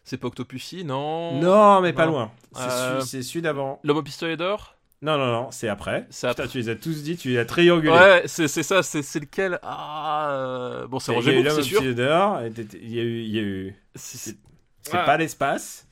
[0.08, 2.12] C'est pas Octopussy, non Non, mais pas Non.
[2.12, 2.32] loin.
[2.54, 3.78] C'est Euh, celui- d'avant.
[3.84, 6.06] L'homme au pistolet d'or Non, non, non, c'est après.
[6.08, 6.48] C'est Putain, après.
[6.52, 7.92] tu les as tous dit, tu les as triangulés.
[7.92, 9.58] Ouais, c'est c'est ça, c'est c'est lequel?
[9.62, 11.82] Ah, euh, bon, c'est Il y a Roger eu Moore, l'homme c'est au sûr.
[11.82, 13.20] il y a eu.
[13.22, 14.34] il y a eu- C'est
[14.80, 15.04] C'est Ah.
[15.04, 15.86] pas l'espace,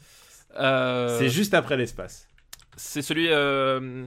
[0.59, 2.27] euh, c'est juste après l'espace.
[2.77, 4.07] c'est celui euh,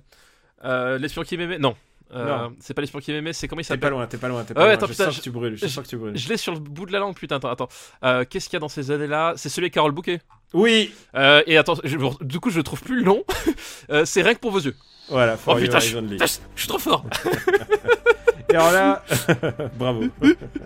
[0.65, 1.59] euh, l'espion qui m'aimait?
[1.59, 1.75] Non,
[2.13, 3.33] Euh, c'est pas l'espion qui m'aimait.
[3.33, 4.73] C'est comment il T'es pas s'appelle loin, t'es pas loin, t'es Ah pas ouais, loin.
[4.75, 6.17] attends, je putain, sens je- que tu brûles, je je- sens que tu brûles.
[6.17, 7.35] Je l'ai sur le bout de la langue, putain.
[7.35, 7.67] Attends, attends.
[8.03, 9.33] Euh, Qu'est-ce qu'il y a dans ces années-là?
[9.35, 10.19] C'est celui avec Carole Bouquet.
[10.53, 13.05] Oui Euh, et attends, je- du coup, je le trouve plus.
[13.91, 14.75] Euh, c'est rien que pour vos yeux.
[15.09, 17.03] Voilà, for Oh your putain, je, putain, je- je suis trop fort.
[18.51, 19.03] Et alors là,
[19.77, 20.05] bravo.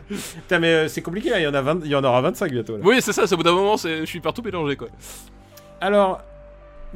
[0.07, 2.51] Putain, mais c'est compliqué, là, il y, en a 20 il y en aura 25
[2.51, 2.77] bientôt.
[2.77, 2.83] Là.
[2.85, 3.27] oui, c'est ça.
[3.27, 4.87] c'est Au bout d'un moment, je suis partout mélangé, quoi.
[5.81, 6.21] Alors,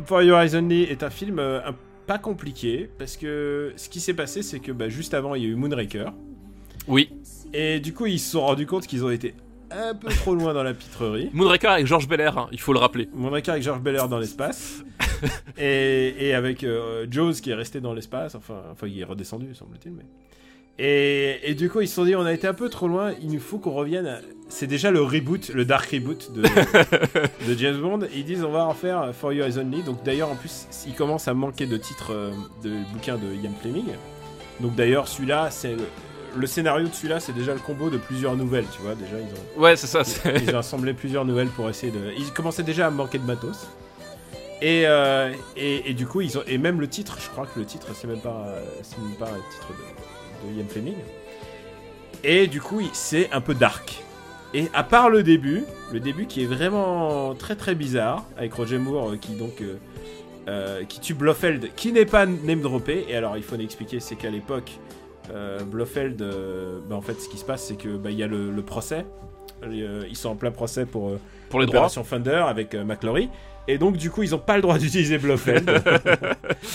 [0.06, 1.76] For Your Eyes Only est un film euh, un-
[2.08, 5.46] pas compliqué, parce que ce qui s'est passé, c'est que bah, juste avant, il y
[5.46, 6.14] a eu Moonraker.
[6.88, 7.12] Oui.
[7.54, 9.36] Et du coup, ils se sont rendus compte qu'ils ont été
[9.70, 11.30] un peu trop loin dans la pitrerie.
[11.34, 13.10] Moonraker avec Georges Belair, hein, il faut le rappeler.
[13.14, 14.84] Moonraker avec George Belair dans l'espace.
[15.58, 18.36] et, et avec euh, Jaws qui est resté dans l'espace.
[18.36, 19.92] Enfin, enfin, il est redescendu, semble-t-il.
[19.92, 20.06] Mais...
[20.80, 23.14] Et, et du coup, ils se sont dit, on a été un peu trop loin,
[23.22, 24.06] il nous faut qu'on revienne.
[24.06, 26.42] à- C'est déjà le reboot, le dark reboot de,
[27.48, 28.02] de James Bond.
[28.16, 29.82] Ils disent, on va en faire For Your Eyes Only.
[29.84, 32.32] Donc d'ailleurs, en plus, il commence à manquer de titres euh,
[32.64, 33.86] de bouquins de Ian Fleming.
[34.60, 35.84] Donc d'ailleurs, celui-là, c'est le,
[36.36, 38.94] le scénario de celui-là, c'est déjà le combo de plusieurs nouvelles, tu vois.
[38.94, 40.04] Déjà, ils ont Ouais, c'est ça.
[40.42, 42.12] ils ont assemblé plusieurs nouvelles pour essayer de.
[42.18, 43.68] Ils commençaient déjà à manquer de matos.
[44.62, 46.44] Et, euh, et, et du coup, ils ont.
[46.48, 49.16] Et même le titre, je crois que le titre, c'est même pas, euh, c'est même
[49.20, 50.07] pas le titre de,
[50.46, 50.96] de Ian Fleming.
[52.24, 54.04] Et du coup, c'est un peu dark.
[54.54, 58.78] Et à part le début, le début qui est vraiment très très bizarre, avec Roger
[58.78, 59.62] Moore euh, qui donc.
[59.62, 59.76] euh,
[60.48, 63.06] euh, qui tue Blofeld, qui n'est pas name droppé.
[63.10, 64.72] Et alors, il faut expliquer, c'est qu'à l'époque,
[65.34, 68.24] euh, Blofeld, euh, bah, en fait, ce qui se passe, c'est que bah, il y
[68.24, 69.06] a le, le procès.
[69.64, 71.12] Euh, ils sont en plein procès pour
[71.50, 71.90] Pour les droits.
[71.90, 73.28] Thunder avec McClory.
[73.68, 75.70] Et donc, du coup, ils n'ont pas le droit d'utiliser Blofeld.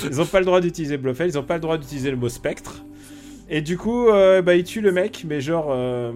[0.05, 1.33] ils n'ont pas le droit d'utiliser Blofeld.
[1.33, 2.83] Ils n'ont pas le droit d'utiliser le mot spectre.
[3.55, 5.67] Et du coup, euh, bah, ils tuent le mec, mais genre.
[5.71, 6.11] euh,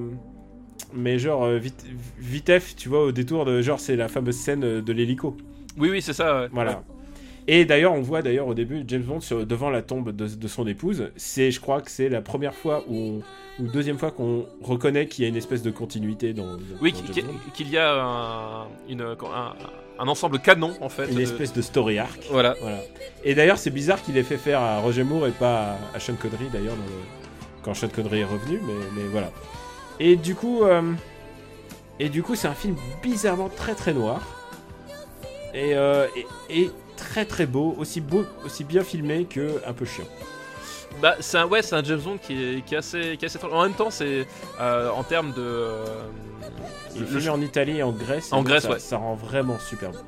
[0.94, 1.84] mais genre, euh, vite,
[2.18, 3.60] vitef, tu vois, au détour de.
[3.60, 5.36] Genre, c'est la fameuse scène de l'hélico.
[5.78, 6.40] Oui, oui, c'est ça.
[6.42, 6.48] ouais.
[6.52, 6.82] Voilà.
[7.48, 10.48] Et d'ailleurs, on voit d'ailleurs au début James Bond sur- devant la tombe de, de
[10.48, 11.10] son épouse.
[11.16, 13.20] C'est, je crois que c'est la première fois ou
[13.60, 16.56] deuxième fois qu'on reconnaît qu'il y a une espèce de continuité dans.
[16.80, 16.92] Oui,
[17.54, 19.16] qu'il y a un, une, un,
[19.98, 21.06] un ensemble canon, en fait.
[21.08, 22.26] Une de- espèce de story arc.
[22.30, 22.56] Voilà.
[22.60, 22.80] Voilà.
[23.24, 26.00] Et d'ailleurs, c'est bizarre qu'il ait fait faire à Roger Moore et pas à, à
[26.00, 26.90] Sean Connery d'ailleurs dans le-
[27.66, 29.30] quand Sean Connery est revenu, mais, mais voilà.
[29.98, 30.92] Et du coup, euh,
[31.98, 34.20] et du coup, c'est un film bizarrement très très noir
[35.52, 39.84] et, euh, et, et très très beau, aussi beau, aussi bien filmé que un peu
[39.84, 40.04] chiant.
[41.02, 43.28] Bah, c'est un, ouais, c'est un James Bond qui est, qui est assez, qui est
[43.28, 43.44] assez.
[43.44, 44.26] En même temps, c'est
[44.60, 45.66] euh, en termes de.
[46.94, 48.32] Il est filmé en Italie et en Grèce.
[48.32, 48.78] En Grèce, ça, ouais.
[48.78, 49.98] Ça rend vraiment super beau.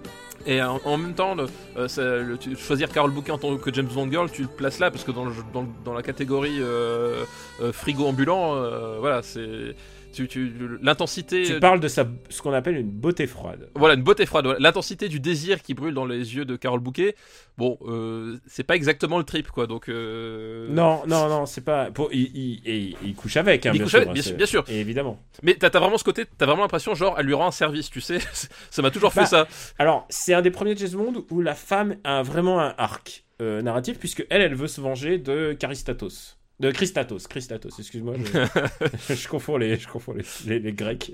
[0.47, 1.37] Et en, en même temps,
[1.77, 5.05] euh, choisir Carol Bouquet en tant que James Bond Girl, tu le places là parce
[5.05, 7.25] que dans, la catégorie euh,
[7.61, 9.75] euh, frigo ambulant, euh, voilà, c'est
[10.13, 10.53] tu, tu,
[10.83, 11.43] l'intensité.
[11.43, 13.71] Tu euh, parles de sa, ce qu'on appelle une beauté froide.
[13.75, 14.45] Voilà, une beauté froide.
[14.47, 14.61] voilà.
[14.61, 17.15] L'intensité du désir qui brûle dans les yeux de Carole Bouquet,
[17.57, 19.67] bon, euh, c'est pas exactement le trip, quoi.
[19.67, 19.89] Donc.
[19.89, 21.91] euh, Non, non, non, c'est pas.
[21.91, 24.23] Pour, il, il, il- il couche avec, hein, Il bien, couche sûr, avec, hein, bien
[24.23, 24.65] sûr, bien sûr.
[24.69, 25.23] Et évidemment.
[25.43, 28.01] Mais t'as vraiment ce côté, t'as vraiment l'impression, genre, elle lui rend un service, tu
[28.01, 28.19] sais.
[28.71, 29.49] ça m'a toujours fait Bah, ça.
[29.79, 33.63] Alors, c'est un des premiers James Bond où la femme a vraiment un arc euh,
[33.63, 36.38] narratif, puisque elle, elle veut se venger de Charistatos.
[36.61, 41.13] De Christatos, Christatos, excuse-moi, je, je confonds, les, je confonds les, les- les Grecs.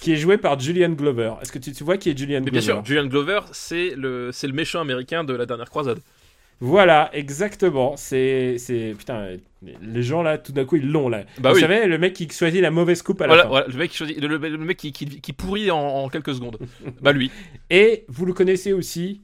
[0.00, 1.32] Qui est joué par Julian Glover.
[1.42, 3.90] Est-ce que tu, tu vois qui est Julian Mais Glover bien sûr, Julian Glover, c'est
[3.96, 5.98] le, le méchant américain de la dernière croisade.
[6.60, 7.96] Voilà, exactement.
[7.96, 8.56] C'est,
[8.96, 9.36] putain,
[9.82, 11.24] les gens là, tout d'un coup, ils l'ont là.
[11.38, 11.60] Bah Vous oui.
[11.62, 13.48] savez, le mec qui choisit la mauvaise coupe à la Voilà, fin.
[13.48, 16.58] voilà, le mec, qui choisit- le, mec qui, qui, qui pourrit en, en quelques secondes.
[17.02, 17.30] bah lui.
[17.70, 19.20] Et vous le connaissez aussi.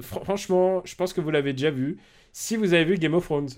[0.00, 1.98] Fr- franchement, je pense que vous l'avez déjà vu.
[2.32, 3.50] Si vous avez vu Game of Thrones,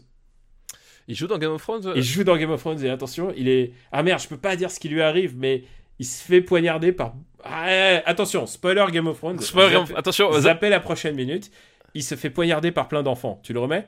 [1.08, 1.86] Il joue dans Game of Thrones.
[1.86, 3.72] euh, il joue dans Game of Thrones et attention, il est.
[3.92, 5.64] Ah merde, je peux pas dire ce qui lui arrive, mais
[5.98, 7.14] il se fait poignarder par.
[7.44, 9.40] Ah, eh, attention, spoiler Game of Thrones.
[9.40, 11.50] Spoiler, Zappez- attention, euh, zappez la prochaine minute.
[11.94, 13.40] Il se fait poignarder par plein d'enfants.
[13.44, 13.86] Tu le remets?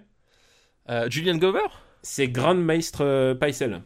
[0.90, 1.60] Euh, Julian Glover?
[2.02, 3.80] C'est Grand Maître euh, Paisel.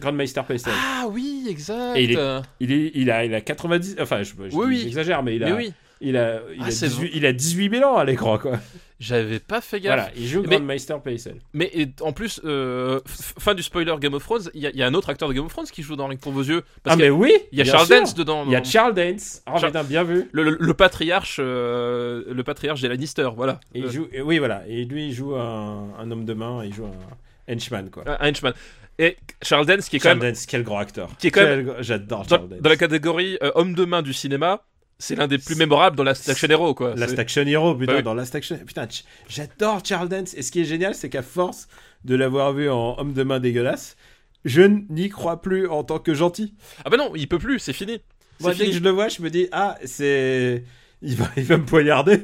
[0.00, 0.72] Grand Meister Paisel.
[0.76, 1.96] Ah oui, exact.
[1.96, 3.96] Et il est- Il, est, il, a, il a 90.
[4.00, 4.80] Enfin, je, je Oui, oui.
[4.84, 7.32] j'exagère, mais il a, Mais oui, il a, il, Ah, a c'est 18, il a
[7.32, 8.52] 18 000 ans à l'écran, quoi.
[9.00, 9.94] J'avais pas fait gaffe.
[9.94, 11.40] Voilà, il joue Mais- Grand Meister Paisel.
[11.52, 14.76] Mais et, en plus, euh, fin du spoiler Game of Thrones, il y, a- il
[14.76, 16.42] y a un autre acteur de Game of Thrones qui joue dans Ring pour vos
[16.42, 16.62] yeux.
[16.82, 18.00] Parce Ah, mais oui il y a Charles sûr.
[18.00, 18.44] Dance dedans.
[18.46, 19.42] Il y a dans- Charles Dance.
[19.46, 20.28] Oh, Char- putain, bien vu.
[20.32, 23.60] le, le- le patriarche, euh, le patriarche des Lannister, voilà.
[23.74, 24.62] Et il Euh, joue, et oui, voilà.
[24.66, 28.04] Et lui, il joue un, un homme de main, il joue un henchman, quoi.
[28.06, 28.52] un henchman.
[28.98, 31.08] Et Charles Dance, qui est quand Charles même Dance, quel grand acteur.
[31.20, 32.60] Qui est quand Quel J'adore dans, Charles Dance.
[32.60, 34.62] dans la catégorie euh, homme de main du cinéma,
[34.98, 36.94] c'est l'un des plus mémorables dans Last Action Hero, quoi.
[36.96, 38.02] Last Action Hero, putain, Bah oui.
[38.02, 38.58] dans Last Action.
[38.66, 38.88] Putain,
[39.28, 40.34] j'adore Charles Dance.
[40.34, 41.68] Et ce qui est génial, c'est qu'à force
[42.04, 43.96] de l'avoir vu en homme de main dégueulasse,
[44.44, 46.54] je n'y crois plus en tant que gentil.
[46.84, 48.00] Ah bah non, il peut plus, c'est fini.
[48.40, 50.64] Moi, dès que je le vois, je me dis, ah, c'est.
[51.00, 52.20] Il va, il va me poignarder.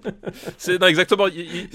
[0.58, 1.26] C'est non, exactement.
[1.26, 1.68] il- il-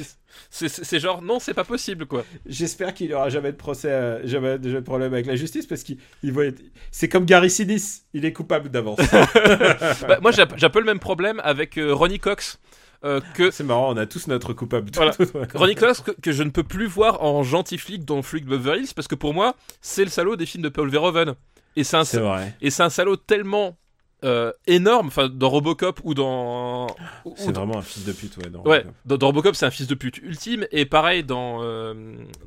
[0.50, 2.26] c'est- genre, non, c'est pas possible, quoi.
[2.48, 5.98] J'espère qu'il aura jamais de procès, euh, jamais de problème avec la justice parce qu'il
[6.24, 9.00] il va être- C'est comme Gary Sinise, il est coupable d'avance.
[10.08, 12.60] Bah, moi, j'ai j'ai un peu le même problème avec euh, Ronnie Cox.
[13.04, 14.90] euh, que c'est marrant, on a tous notre coupable.
[14.96, 15.12] Voilà.
[15.54, 18.50] Ronnie Cox que, que je ne peux plus voir en gentil flic dans Flic de
[18.58, 21.34] Beverly Hills parce que pour moi c'est le salaud des films de Paul Verhoeven
[21.76, 22.56] et c'est un C'est vrai.
[22.62, 23.78] et c'est un salaud tellement
[24.24, 26.88] euh, énorme enfin dans Robocop ou dans
[27.36, 28.50] C'est dans- vraiment un fils de pute, ouais.
[28.50, 28.94] dans Ouais, Robocop.
[29.06, 31.94] dans, dans Robocop, c'est un fils de pute ultime, et pareil dans, euh,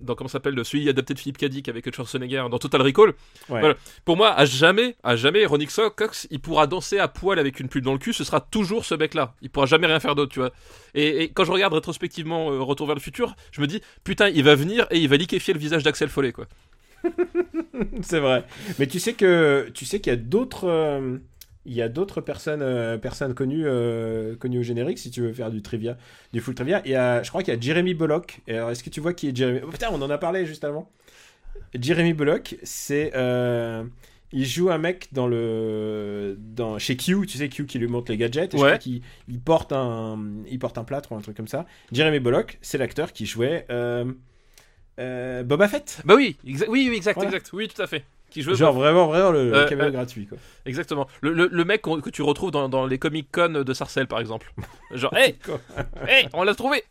[0.00, 3.08] dans comment ça s'appelle, celui adapté de Philippe Cadic avec Schwarzenegger, dans Total Recall.
[3.48, 3.60] Ouais.
[3.60, 3.74] Voilà.
[4.04, 7.68] Pour moi, à jamais, à jamais, Ronnie Cox, il pourra danser à poil avec une
[7.68, 9.34] pulpe dans le cul, ce sera toujours ce mec-là.
[9.42, 10.52] Il pourra jamais rien faire d'autre, tu vois.
[10.94, 14.28] Et, et quand je regarde rétrospectivement euh, Retour vers le futur, je me dis, putain,
[14.28, 16.46] il va venir et il va liquéfier le visage d'Axel Follet, quoi.
[18.02, 18.44] C'est vrai.
[18.78, 21.18] Mais tu sais que tu sais qu'il y a d'autres euh,
[21.66, 25.32] il y a d'autres personnes euh, personnes connues euh, connues au générique si tu veux
[25.32, 25.96] faire du trivia,
[26.32, 26.82] du full trivia.
[26.84, 28.40] Il y a je crois qu'il y a Jeremy Bullock.
[28.46, 29.60] Et alors est-ce que tu vois qui est Jeremy?
[29.66, 30.90] Oh, Putain, on en a parlé juste avant.
[31.78, 33.84] Jeremy Bullock, c'est euh,
[34.32, 38.10] il joue un mec dans le dans chez Q, tu sais Q qui lui montre
[38.10, 38.68] les gadgets et je Ouais.
[38.70, 40.18] crois qu'il il porte un
[40.48, 41.66] il porte un plâtre ou un truc comme ça.
[41.92, 43.66] Jeremy Bullock, c'est l'acteur qui jouait
[44.98, 46.02] Boba Fett.
[46.04, 47.30] Bah oui, oui, oui, exact, Voilà.
[47.30, 48.04] exact, oui, tout à fait.
[48.34, 50.36] Qui joue Genre vraiment vraiment le, Euh, caméo euh, gratuit quoi.
[50.66, 51.06] Exactement.
[51.20, 54.18] Le, le, le mec que tu retrouves dans, dans les Comic Con de Sarcelles, par
[54.18, 54.52] exemple.
[54.92, 55.36] Genre, hey,
[56.08, 56.82] hey, on l'a trouvé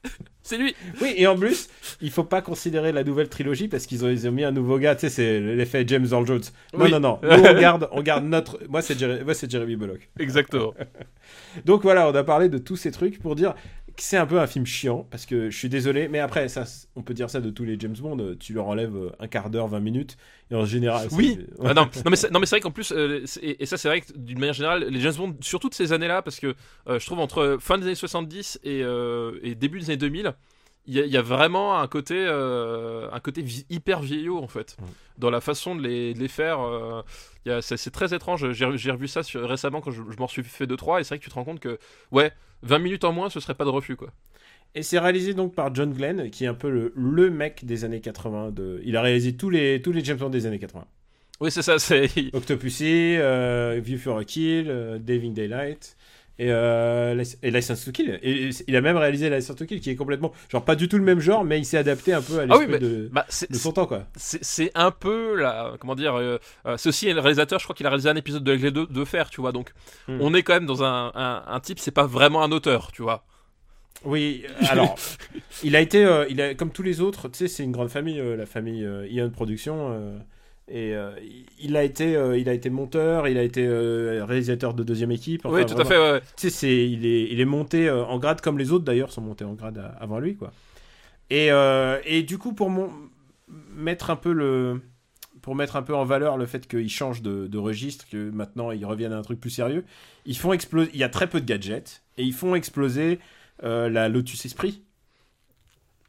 [0.41, 1.67] C'est lui Oui, et en plus,
[1.99, 4.77] il faut pas considérer la nouvelle trilogie parce qu'ils ont, ils ont mis un nouveau
[4.79, 6.43] gars, tu sais, c'est l'effet James Earl Jones.
[6.73, 6.91] Non, Oui.
[6.91, 8.59] non, non, nous on garde, on garde notre.
[8.69, 8.97] Moi, c'est
[9.51, 10.07] Jeremy Bullock.
[10.19, 10.73] Exactement.
[11.65, 13.53] Donc voilà, on a parlé de tous ces trucs pour dire
[13.97, 16.63] c'est un peu un film chiant parce que je suis désolé, mais après, ça,
[16.95, 19.27] on peut dire ça de tous les James Bond, euh, tu leur enlèves euh, un
[19.27, 20.17] quart d'heure, 20 minutes,
[20.51, 21.07] et en général.
[21.11, 21.39] Oui.
[21.63, 24.13] Ah non, non, mais c'est, vrai qu'en plus, euh, et, et ça c'est vrai que
[24.15, 26.55] d'une manière générale, les James Bond, sur toutes ces années-là, parce que
[26.87, 30.33] euh, je trouve entre fin des années 70 et, euh, et début des années 2000,
[30.85, 34.37] il y, a- il y a vraiment un côté, euh, un côté vi- hyper vieillot
[34.37, 34.85] en fait, Mm.
[35.19, 36.59] dans la façon de les, de les faire.
[36.61, 37.01] euh,
[37.45, 38.51] il y a- c'est, très étrange.
[38.51, 41.19] J'ai, revu ça sur- récemment quand je, je m'en suis fait 2-3, et c'est vrai
[41.19, 41.77] que tu te rends compte que,
[42.11, 42.31] ouais,
[42.63, 44.09] 20 minutes en moins, ce serait pas de refus quoi.
[44.75, 47.83] Et c'est réalisé donc par John Glenn, qui est un peu le, le mec des
[47.85, 48.51] années 80.
[48.51, 48.81] De...
[48.83, 50.85] Il a réalisé tous les, tous les James Bond des années 80.
[51.41, 52.09] Oui, c'est ça, c'est.
[52.33, 55.95] Octopussy, euh, View for a Kill, euh, Diving Daylight
[56.39, 58.19] et, euh, et License to Kill.
[58.23, 60.87] Et, et il a même réalisé License to Kill qui est complètement, genre pas du
[60.89, 63.09] tout le même genre, mais il s'est adapté un peu à Ah oui, l'esprit de,
[63.11, 64.05] Bah, de son temps quoi.
[64.15, 67.85] c'est un peu la comment dire euh, euh, c'est aussi le réalisateur je crois qu'il
[67.85, 69.73] a réalisé un épisode de L'Aigle de, de fer tu vois donc
[70.07, 70.17] Hmm.
[70.21, 73.01] on est quand même dans un, un, un type c'est pas vraiment un auteur tu
[73.03, 73.25] vois
[74.05, 74.95] Oui, alors
[75.63, 78.21] il a été, il a comme tous les autres, tu sais, c'est une grande famille,
[78.37, 80.19] la famille Ion Production.
[80.69, 81.11] Et euh,
[81.59, 85.11] il a été, euh, il a été monteur, il a été euh, réalisateur de deuxième
[85.11, 85.45] équipe.
[85.45, 88.17] enfin, oui tout à fait ouais, tu sais, c'est, il, est, il est monté en
[88.17, 90.51] grade comme les autres d'ailleurs sont montés en grade avant lui, quoi.
[91.29, 91.49] Et,
[92.05, 92.91] et du coup, pour mon,
[93.75, 94.81] mettre un peu le,
[95.41, 98.71] pour mettre un peu en valeur le fait qu'il change de, de registre, que maintenant
[98.71, 99.83] ils reviennent à un truc plus sérieux,
[100.25, 100.91] ils font exploser.
[100.93, 103.19] Il y a très peu de gadgets et ils font exploser
[103.61, 104.81] la Lotus Esprit.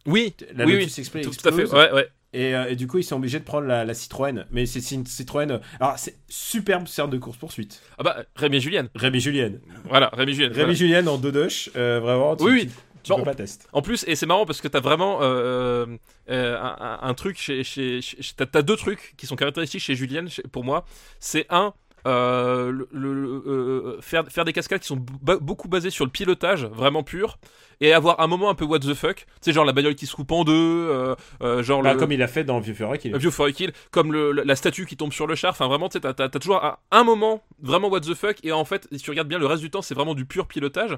[0.06, 2.76] oui La oui, Lotus oui Esprit tout, tout à fait ouais ouais Et, euh, et
[2.76, 4.44] du coup, ils sont obligés de prendre la, la Citroën.
[4.50, 5.50] Mais c'est une Citroën.
[5.52, 7.80] euh, Alors, c'est superbe serre de course poursuite.
[7.98, 9.60] ah bah Rémi et Julienne Rémi Julienne.
[9.88, 10.74] voilà Rémi Julienne Rémi voilà.
[10.74, 12.36] Julienne en dodoche, euh, vraiment.
[12.36, 12.66] Tu, Oui, oui.
[12.66, 12.72] tu-
[13.04, 13.66] tu Bon, peux pas tester.
[13.72, 15.86] En plus, et c'est marrant parce que t'as vraiment euh,
[16.28, 17.62] un, truc chez.
[17.62, 20.84] chez, chez- t'as, deux trucs qui sont caractéristiques chez Julienne, chez- pour moi.
[21.20, 21.74] C'est un.
[22.06, 26.64] euh, le, le- euh, faire, faire des cascades qui sont beaucoup basées sur le pilotage
[26.66, 27.38] vraiment pur
[27.80, 30.06] et avoir un moment un peu what the fuck tu sais genre la bagnole qui
[30.06, 32.98] se coupe en deux euh, euh, genre Bah, le, Comme il a fait dans Fureur
[32.98, 35.50] qu'il A View for a Kill, comme le, la statue qui tombe sur le char.
[35.50, 38.36] Enfin, vraiment, tu sais, t'as, toujours un, un moment vraiment what the fuck.
[38.42, 40.46] Et en fait, si tu regardes bien le reste du temps, c'est vraiment du pur
[40.46, 40.96] pilotage.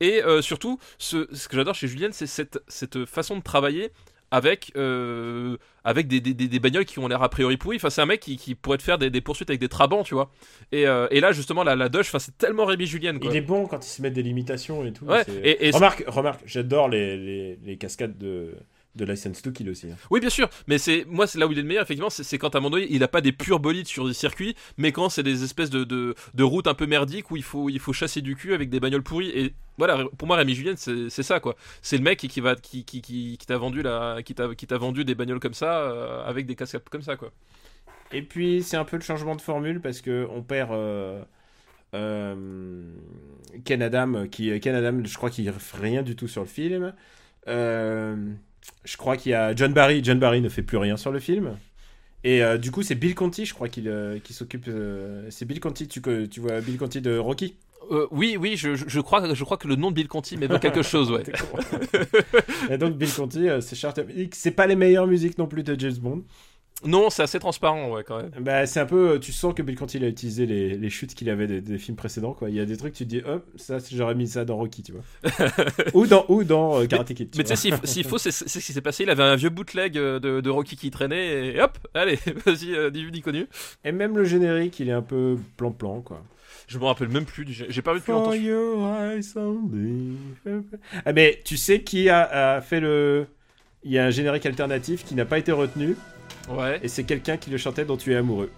[0.00, 3.90] Et euh, surtout, ce, ce que j'adore chez Julienne, c'est cette, cette façon de travailler
[4.34, 7.76] avec, euh, avec des, des, des, bagnoles qui ont l'air a priori pourries.
[7.76, 10.02] Enfin, c'est un mec qui, qui pourrait te faire des, des poursuites avec des trabants,
[10.02, 10.30] tu vois.
[10.72, 13.30] Et, euh, et là, justement, la, la Dodge, enfin, c'est tellement Rémi Julienne, quoi.
[13.30, 15.04] Il est bon quand il se met des limitations et tout.
[15.04, 18.54] Ouais, c'est- et- et- remarque, remarque, j'adore les, les, les cascades de,
[18.96, 19.86] de License to Kill aussi.
[19.90, 19.96] hein.
[20.10, 22.38] Oui, bien sûr, mais c'est moi, c'est là où il est le meilleur, effectivement, c'est,
[22.38, 24.90] quand à un moment donné, il a pas des purs bolides sur des circuits, mais
[24.92, 27.78] quand c'est des espèces de, de, de routes un peu merdiques où il faut, il
[27.78, 29.30] faut chasser du cul avec des bagnoles pourries.
[29.30, 31.56] Et voilà, pour moi, Rémi Julien, c'est, ça, quoi.
[31.82, 33.82] C'est le mec qui, va, qui, qui, qui, qui t'a vendu
[34.24, 34.34] qui
[34.66, 37.32] t'a, vendu des bagnoles comme ça, euh, avec des cascades comme ça, quoi.
[38.12, 40.72] Et puis, c'est un peu le changement de formule parce que on perd.
[40.72, 41.22] euh,
[41.94, 42.84] euh,
[43.64, 46.92] Ken Adam, qui Ken Adam, je crois qu'il fait rien du tout sur le film.
[47.46, 50.02] Je crois qu'il y a John Barry.
[50.02, 51.58] John Barry ne fait plus rien sur le film.
[52.24, 53.90] Et du coup, c'est Bill Conti, je crois, qu'il
[54.24, 54.68] qui s'occupe.
[55.30, 57.56] c'est Bill Conti, tu, co- tu vois Bill Conti de Rocky
[57.90, 60.82] Euh, oui, oui, je, crois, je crois que le nom de Bill Conti m'évoque quelque
[60.82, 61.22] chose, ouais.
[62.70, 64.34] Et donc, Bill Conti, euh, c'est Charter Music.
[64.34, 66.22] C'est pas les meilleures musiques non plus de James Bond.
[66.84, 68.30] Non, c'est assez transparent, ouais, quand même.
[68.40, 69.12] Bah, c'est un peu.
[69.12, 71.60] euh, Tu sens que Bill Conti il a utilisé les, les chutes qu'il avait des,
[71.62, 72.50] des films précédents, quoi.
[72.50, 74.82] Il y a des trucs, tu te dis, hop, ça, j'aurais mis ça dans Rocky,
[74.82, 75.02] tu vois.
[75.94, 77.30] ou dans, ou dans euh, Karate Kid.
[77.30, 79.04] tu Mais tu sais, s'il faut, c'est ce qui s'est passé.
[79.04, 82.90] Il avait un vieux bootleg de, de Rocky qui traînait, et hop, allez, vas-y, euh,
[82.90, 83.46] ni vu ni connu.
[83.84, 86.22] Et même le générique, il est un peu plan-plan, quoi.
[86.66, 88.30] Je me rappelle même plus, du- j'ai pas vu depuis longtemps.
[91.04, 93.26] Ah, mais tu sais qui a, a fait le.
[93.84, 95.94] Il y a un générique alternatif qui n'a pas été retenu,
[96.48, 96.80] Ouais.
[96.82, 98.50] et c'est quelqu'un qui le chantait dont tu es amoureux.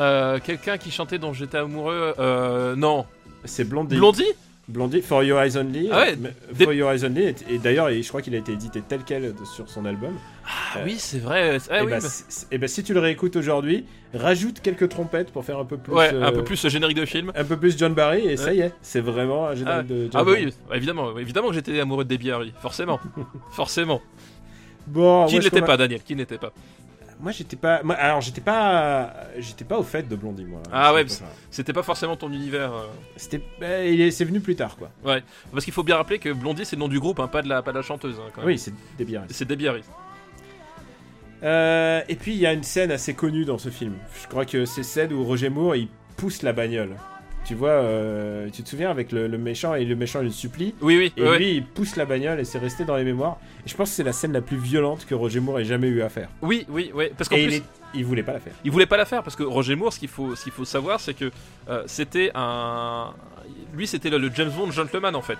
[0.00, 3.06] Euh, Quelqu'un qui chantait dont j'étais amoureux, euh, non.
[3.44, 3.96] C'est Blondie.
[3.96, 4.24] Blondie?
[4.68, 5.88] Blondie, For Your Eyes Only.
[5.92, 8.52] Ah ouais, euh, For Your Eyes Only, et, et d'ailleurs, je crois qu'il a été
[8.52, 10.10] édité tel quel de- sur son album.
[10.44, 11.58] Ah Euh, oui, c'est vrai.
[11.70, 14.60] Ah et, oui, bah, bah- si- si- et bah, si tu le réécoutes aujourd'hui, rajoute
[14.60, 15.92] quelques trompettes pour faire un peu plus.
[15.92, 17.30] ouais, un euh, peu plus ce générique de film.
[17.36, 20.10] Un peu plus John Barry, et ça y est, c'est vraiment un générique de John
[20.14, 20.46] Ah bah Barry.
[20.46, 22.98] oui, évidemment, évidemment que j'étais amoureux de Debbie Harry, forcément,
[23.52, 24.02] forcément.
[24.88, 26.52] Bon, Qui ne l'était pas, Daniel Qui n'était pas?
[27.18, 27.82] Moi, j'étais pas.
[27.82, 29.12] moi, alors, j'étais pas.
[29.38, 30.60] J'étais pas au fait de Blondie, moi.
[30.72, 31.04] Ah ouais.
[31.50, 32.72] C'était pas forcément ton univers.
[32.74, 32.86] euh.
[33.16, 33.42] C'était.
[33.58, 34.90] bah, il est- c'est venu plus tard, quoi.
[35.52, 37.48] Parce qu'il faut bien rappeler que Blondie, c'est le nom du groupe, hein, pas de
[37.48, 38.16] la, pas de la chanteuse.
[38.20, 38.48] hein, quand même.
[38.48, 38.72] Oui, c'est
[39.04, 39.24] bières.
[39.30, 39.82] C'est Debbie Harry.
[41.42, 43.94] Euh, et puis, il y a une scène assez connue dans ce film.
[44.22, 46.96] Je crois que c'est celle où Roger Moore il pousse la bagnole.
[47.46, 50.30] Tu vois, euh, tu te souviens avec le, le méchant et le méchant il le
[50.30, 50.74] supplie.
[50.80, 53.38] Oui, oui, Et ouais, lui, il pousse la bagnole et c'est resté dans les mémoires.
[53.64, 55.86] Et je pense que c'est la scène la plus violente que Roger Moore ait jamais
[55.88, 56.28] eu à faire.
[56.42, 57.06] oui, oui, oui.
[57.16, 57.62] Parce qu'en plus, il, est-
[57.94, 58.52] il voulait pas la faire.
[58.64, 60.64] Il voulait pas la faire parce que Roger Moore, ce qu'il faut, ce qu'il faut
[60.64, 61.30] savoir, c'est que
[61.68, 63.14] euh, c'était un,
[63.76, 65.38] lui, c'était le, le James Bond gentleman en fait.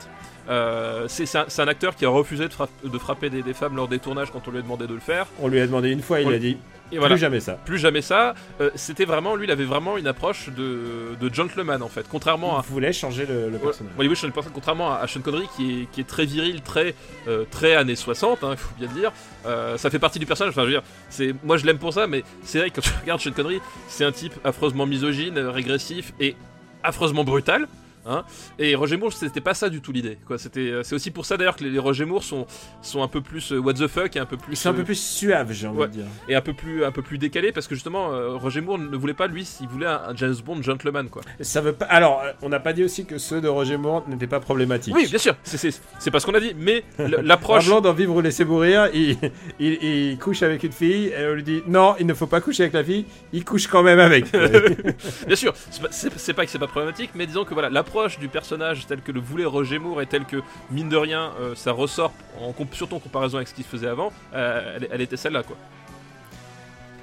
[0.49, 3.89] Euh, c'est un, acteur qui a refusé de, frapp- de frapper des, des femmes lors
[3.89, 5.27] des tournages quand on lui a demandé de le faire.
[5.41, 6.57] On lui a demandé une fois, il On- a dit
[6.93, 7.55] Et voilà, plus jamais ça.
[7.65, 8.35] plus jamais ça.
[8.61, 12.59] Euh, c'était vraiment, lui, il avait vraiment une approche de, de gentleman en fait, contrairement
[12.59, 12.65] à.
[12.69, 13.93] Il voulait changer le, personnage.
[13.99, 16.95] ouais, oui, contrairement à Sean Connery qui est, qui est très viril, très,
[17.29, 19.13] euh, très années 60, hein, il faut bien le dire.
[19.47, 20.53] Euh, ça fait partie du personnage.
[20.53, 22.83] Enfin, je veux dire, c'est, moi je l'aime pour ça, mais c'est vrai que quand
[22.83, 26.37] tu regardes Sean Connery, c'est un type affreusement misogyne, régressif et
[26.83, 27.67] affreusement brutal.
[28.09, 28.25] Hein
[28.59, 30.19] et Roger Moore, c'était pas ça du tout l'idée.
[30.27, 32.47] Quoi, c'était, euh, c'est aussi pour ça d'ailleurs que les, les Roger Moore sont,
[32.83, 34.81] sont un peu plus euh, what the fuck et un peu plus, C'est un peu
[34.83, 35.89] euh, plus suave, j'ai envie ouais.
[35.89, 36.05] de dire.
[36.29, 39.15] et un peu plus, un peu plus décalé parce que justement Roger Moore ne voulait
[39.15, 41.23] pas lui, il voulait un, un James Bond gentleman quoi.
[41.41, 41.87] Ça veut pas.
[41.87, 44.95] Alors, on n'a pas dit aussi que ceux de Roger Moore n'étaient pas problématiques.
[44.95, 47.65] Oui, bien sûr, c'est, pas ce qu'on a dit, mais l'approche.
[47.67, 49.17] Pablo, dans Vivre ou laisser mourir, il,
[49.59, 52.41] il, il couche avec une fille et on lui dit non, il ne faut pas
[52.41, 54.27] coucher avec la fille, il couche quand même avec.
[55.27, 57.69] Bien sûr, c'est pas- c'est c'est pas que c'est pas problématique, mais disons que voilà,
[57.71, 60.37] l'approche du personnage tel que le voulait Roger Moore et tel que,
[60.71, 64.13] mine de rien, euh, ça ressort, en, surtout en comparaison avec ce qu'il faisait avant,
[64.35, 65.57] euh, elle, elle était celle-là, quoi.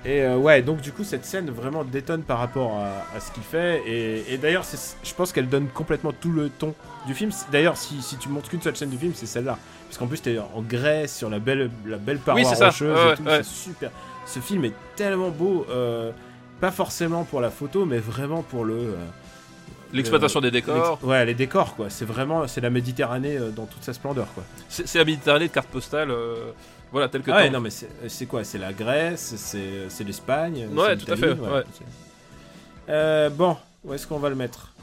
[0.06, 3.32] et euh, ouais, donc du coup, cette scène vraiment détonne par rapport à, à ce
[3.32, 3.82] qu'il fait.
[3.88, 4.64] Et, et d'ailleurs,
[5.03, 6.76] je pense qu'elle donne complètement tout le ton
[7.07, 7.32] du film.
[7.52, 9.57] D'ailleurs, si, si tu montres qu'une seule scène du film, c'est celle-là.
[9.88, 13.14] Parce qu'en plus, t'es en Grèce, sur la belle, la belle paroi Oui, rocheuse Ouais,
[13.14, 13.38] et tout, ouais.
[13.44, 13.91] c'est super.
[14.26, 15.65] Ce film est tellement beau,
[16.61, 18.95] pas forcément pour la photo, mais vraiment pour le.
[19.94, 21.90] Euh, L'exploitation des décors, Ouais, les décors, quoi.
[21.90, 24.44] C'est vraiment, c'est la Méditerranée euh, dans toute sa splendeur, quoi.
[24.70, 26.52] c'est la Méditerranée de cartes postales, euh,
[26.91, 28.44] voilà, tel que Ah ouais, non, mais c'est quoi?
[28.44, 30.68] C'est la Grèce, c'est l'Espagne.
[30.74, 31.64] Ouais, tout à fait, ouais.
[32.90, 34.74] Euh, bon, où est-ce qu'on va le mettre?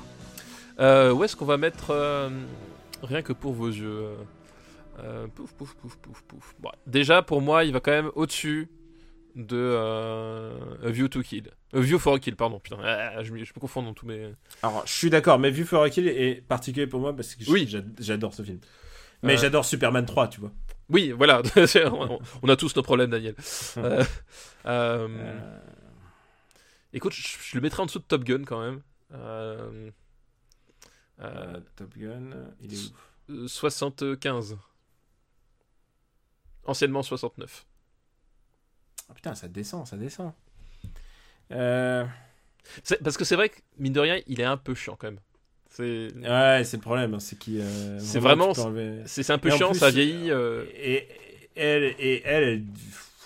[0.79, 2.31] Euh, où est-ce qu'on va mettre euh,
[3.03, 4.07] rien que pour vos yeux
[5.35, 6.55] Pouf, pouf, pouf, pouf, pouf.
[6.59, 8.69] Bon, déjà, pour moi, il va quand même au-dessus
[9.37, 11.51] de euh, A View to Kill.
[11.73, 12.59] A View for a Kill, pardon.
[12.61, 14.33] Putain, ah, je, me- je me confonds dans tous mes.
[14.63, 17.45] Alors, je suis d'accord, mais Vue for a Kill est particulier pour moi parce que
[17.45, 17.67] je- Oui.
[17.69, 18.59] j'ad- j'adore ce film.
[19.23, 19.37] Mais Euh.
[19.39, 20.53] j'adore Superman 3, tu vois.
[20.89, 21.43] Oui, voilà.
[22.43, 23.35] on, a tous nos problèmes, Daniel.
[24.67, 25.39] Euh,
[26.93, 28.83] Écoute, je, je le mettrai en dessous de Top Gun quand même.
[31.77, 32.31] Top Gun,
[32.61, 32.79] il est
[33.31, 34.59] où euh, 75.
[36.65, 37.65] Anciennement 69.
[39.11, 40.33] Ah putain, ça descend, ça descend.
[41.53, 42.05] Euh,
[43.03, 45.19] Parce que c'est vrai que, mine de rien, il est un peu chiant quand même.
[45.81, 47.61] Ouais, c'est le problème, hein, c'est qui.
[47.99, 48.53] C'est vraiment-
[49.07, 50.31] c'est un peu chiant, plus, ça vieillit.
[50.31, 50.65] euh.
[50.77, 51.09] Et,
[51.57, 52.63] elle, et elle, elle,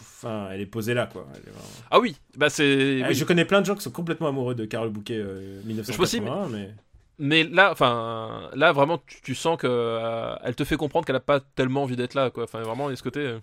[0.00, 1.26] enfin, elle est posée là, quoi.
[1.34, 3.00] Elle est vraiment- Ah oui, bah c'est.
[3.04, 3.14] Ah, oui.
[3.14, 6.02] Je connais plein de gens qui sont complètement amoureux de Carole Bouquet euh, Je peux
[6.02, 6.70] aussi, 1981, mais...
[7.18, 11.14] Mais là, enfin, là vraiment, tu, tu sens que euh, elle te fait comprendre qu'elle
[11.16, 12.44] a pas tellement envie d'être là, quoi.
[12.44, 13.36] Enfin, vraiment, il y a ce côté.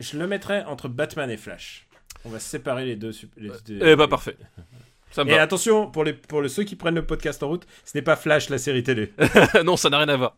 [0.00, 1.86] Je le mettrais entre Batman et Flash.
[2.24, 3.12] On va séparer les deux.
[3.36, 4.36] Les, Eh bah parfait.
[5.10, 5.42] Ça me Et va.
[5.42, 8.48] attention, pour, les, pour ceux qui prennent le podcast en route, ce n'est pas Flash,
[8.48, 9.12] la série télé.
[9.64, 10.36] non, ça n'a rien à voir.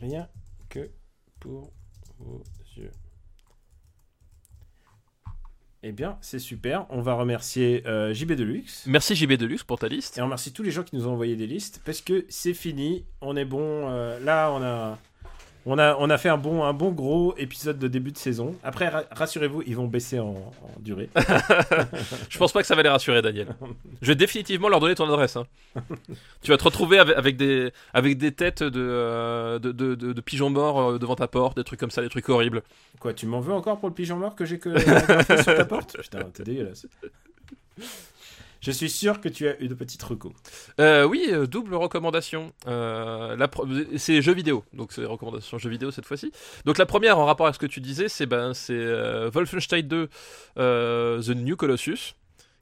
[0.00, 0.28] Rien
[0.70, 0.90] que
[1.40, 1.72] pour
[2.18, 2.42] vos
[2.76, 2.90] yeux.
[5.82, 6.86] Eh bien, c'est super.
[6.90, 8.84] On va remercier euh, JB Deluxe.
[8.86, 10.16] Merci JB Deluxe pour ta liste.
[10.18, 12.54] Et on remercie tous les gens qui nous ont envoyé des listes parce que c'est
[12.54, 13.04] fini.
[13.20, 13.90] On est bon.
[13.90, 14.98] euh, là, on a,
[15.72, 18.56] on a, on a fait un bon, un bon gros épisode de début de saison.
[18.64, 20.30] Après, ra- rassurez-vous, ils vont baisser en,
[20.62, 21.08] en durée.
[22.28, 23.48] Je pense pas que ça va les rassurer, Daniel.
[24.02, 25.36] Je vais définitivement leur donner ton adresse.
[25.36, 25.46] hein.
[26.42, 30.12] tu vas te retrouver avec, avec des, avec des têtes de, euh, de, de, de-
[30.12, 32.62] de pigeons morts euh, devant ta porte, des trucs comme ça, des trucs horribles.
[32.98, 34.76] Quoi, tu m'en veux encore pour le pigeon mort que j'ai que
[35.42, 35.96] sur ta porte?
[36.00, 36.86] Putain, t'es dégueulasse.
[38.60, 40.32] Je suis sûr que tu as une petite reco.
[40.80, 42.52] Euh, oui, euh, double recommandation.
[42.66, 43.36] Euh,
[43.96, 46.30] c'est jeux vidéo, donc c'est recommandation jeux vidéo cette fois-ci.
[46.66, 49.82] Donc la première en rapport avec ce que tu disais, c'est ben c'est euh, Wolfenstein
[49.88, 50.08] 2,
[50.58, 52.14] euh, The New Colossus,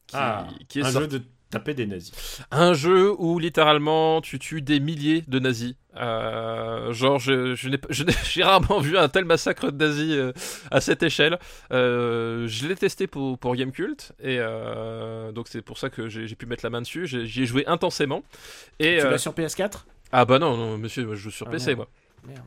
[0.07, 2.43] qui, Ah, qui est un sorti- jeu de taper des nazis.
[2.51, 5.75] un jeu où littéralement tu tues des milliers de nazis.
[5.97, 10.13] Euh, genre, je, je n'ai pas- je j'ai rarement vu un tel massacre de nazis
[10.13, 10.33] euh,
[10.71, 11.39] à cette échelle.
[11.73, 16.27] Euh, je l'ai testé pour, pour Gamecult et euh, donc c'est pour ça que j'ai
[16.27, 17.07] j'ai pu mettre la main dessus.
[17.07, 18.23] J'ai- J'y ai joué intensément.
[18.79, 21.51] Et Tu euh, l'as sur PS4 ah bah non, non, monsieur, je joue sur Ah,
[21.51, 21.79] PC merde.
[21.79, 21.89] moi.
[22.27, 22.47] Merde.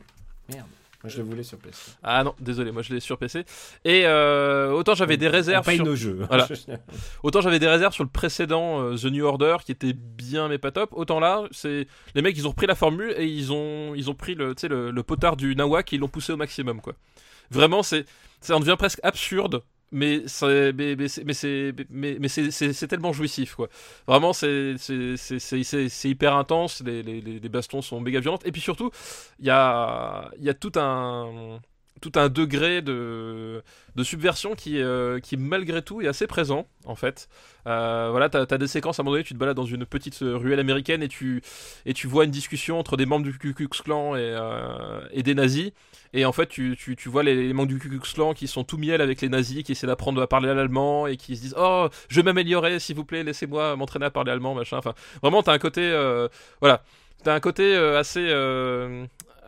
[0.49, 0.67] Merde.
[1.03, 1.95] Moi, je le voulais sur PS4.
[2.03, 3.43] Ah non, désolé, moi je l'ai sur PC.
[3.85, 5.85] Et euh, autant j'avais des On réserves paye sur...
[5.85, 6.19] nos jeux.
[6.27, 6.47] Voilà.
[7.23, 10.59] Autant j'avais des réserves sur le précédent euh, The New Order qui était bien mais
[10.59, 10.89] pas top.
[10.93, 14.13] Autant là, c'est les mecs ils ont repris la formule et ils ont ils ont
[14.13, 16.93] pris le le, le potard du Nawak et ils l'ont poussé au maximum quoi.
[17.49, 18.05] Vraiment c'est
[18.39, 19.63] ça en devient presque absurde.
[19.93, 21.23] Mais c'est mais, mais c'est
[21.89, 23.67] mais mais, c'est- tellement jouissif quoi.
[24.07, 26.81] Vraiment c'est c'est hyper intense.
[26.85, 28.89] Les, les les bastons sont méga violentes et puis surtout
[29.39, 31.59] il y a il y a tout un
[31.99, 33.63] tout un degré de,
[33.95, 37.29] de subversion qui, euh, qui malgré tout est assez présent en fait.
[37.67, 39.85] Euh, voilà, t'as as des séquences à un moment donné, tu te balades dans une
[39.85, 41.43] petite euh, ruelle américaine et tu,
[41.85, 45.71] et tu vois une discussion entre des membres du Ku Klux Klan et, des nazis.
[46.13, 48.63] Et en fait, tu, tu, tu vois les, membres du Ku Klux Klan qui sont
[48.63, 51.55] tout miel avec les nazis, qui essaient d'apprendre à parler l'allemand et qui se disent
[51.57, 54.77] Oh, je vais m'améliorer, s'il vous plaît, laissez-moi m'entraîner à parler allemand, machin.
[54.77, 55.91] Enfin, vraiment, t'as un côté.
[56.61, 56.83] voilà.
[57.23, 58.27] T'as un côté assez.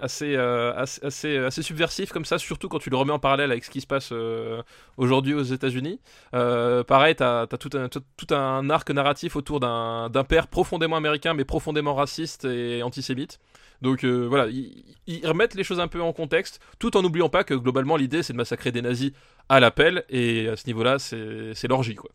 [0.03, 3.63] Euh, assez, assez, assez, subversif comme ça, surtout quand tu le remets en parallèle avec
[3.63, 4.61] ce qui se passe euh,
[4.97, 5.99] aujourd'hui aux États-Unis.
[6.33, 11.33] Euh, pareil, t'as as tout, un, tout, un arc narratif autour d'un père profondément américain,
[11.33, 13.39] mais profondément raciste et antisémite.
[13.81, 17.43] Donc voilà, ils, ils remettent les choses un peu en contexte, tout en n'oubliant pas
[17.43, 19.11] que globalement l'idée c'est de massacrer des nazis
[19.49, 22.09] à l'appel, et à ce niveau-là c'est l'orgie quoi.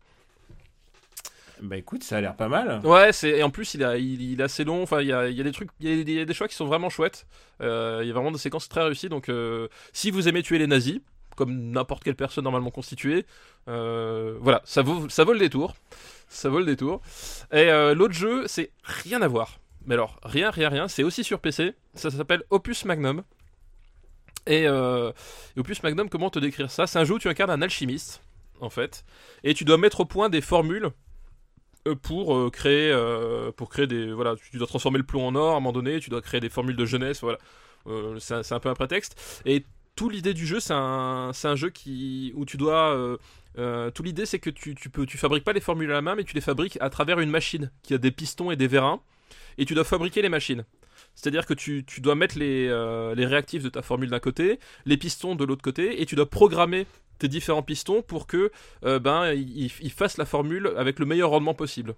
[1.61, 2.79] Bah écoute, ça a l'air pas mal.
[2.85, 4.81] Ouais, c'est et en plus il, a, il, est assez long.
[4.81, 6.55] Enfin, il y a, il y a des trucs, il y a, des choix qui
[6.55, 7.27] sont vraiment chouettes.
[7.61, 9.09] Euh, il y a vraiment des séquences très réussies.
[9.09, 10.99] Donc, euh, si vous aimez tuer les nazis,
[11.35, 13.25] comme n'importe quelle personne normalement constituée,
[13.67, 15.75] euh, voilà, ça vaut, ça vaut le détour.
[16.29, 17.01] Ça vaut le détour.
[17.51, 19.59] Et l'autre jeu, c'est rien à voir.
[19.85, 20.87] Mais alors, rien, rien, rien.
[20.87, 21.73] C'est aussi sur PC.
[21.95, 23.23] Ça s'appelle Opus Magnum.
[24.45, 25.11] Et euh,
[25.57, 26.87] Opus Magnum, comment te décrire ça?
[26.87, 28.23] C'est un jeu où tu incarnes un alchimiste,
[28.61, 29.05] en fait,
[29.43, 30.89] et tu dois mettre au point des formules
[32.01, 35.53] pour euh, créer euh, pour créer des voilà tu dois transformer le plomb en or
[35.53, 37.37] à un moment donné tu dois créer des formules de jeunesse voilà.
[37.87, 39.41] Euh, c'est un, peu un prétexte.
[39.45, 39.65] Et
[39.95, 43.17] tout l'idée du jeu c'est un un jeu qui où tu dois euh,
[43.57, 46.01] euh, tout l'idée c'est que tu, tu peux tu fabriques pas les formules à la
[46.01, 48.67] main mais tu les fabriques à travers une machine qui a des pistons et des
[48.67, 49.01] vérins
[49.57, 50.65] et tu dois fabriquer les machines.
[51.15, 54.59] C'est-à-dire que tu, tu dois mettre les, euh, les réactifs de ta formule d'un côté,
[54.85, 56.87] les pistons de l'autre côté, et tu dois programmer
[57.19, 58.51] tes différents pistons pour que
[58.85, 61.95] euh, ben ils ils fassent la formule avec le meilleur rendement possible.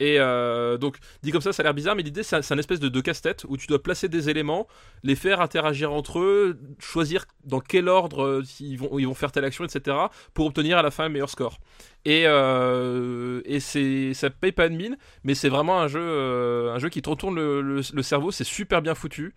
[0.00, 2.80] Et euh, donc, dit comme ça, ça a l'air bizarre, mais l'idée, c'est un, espèce
[2.80, 4.66] de, casse-tête où tu dois placer des éléments,
[5.04, 9.30] les faire interagir entre eux, choisir dans quel ordre euh, ils, vont, ils vont faire
[9.30, 9.96] telle action, etc.,
[10.32, 11.58] pour obtenir à la fin un meilleur score.
[12.04, 16.90] Et, et c'est, ça paye pas de mine, mais c'est vraiment un jeu, un jeu
[16.90, 19.34] qui te retourne le- le cerveau, c'est super bien foutu.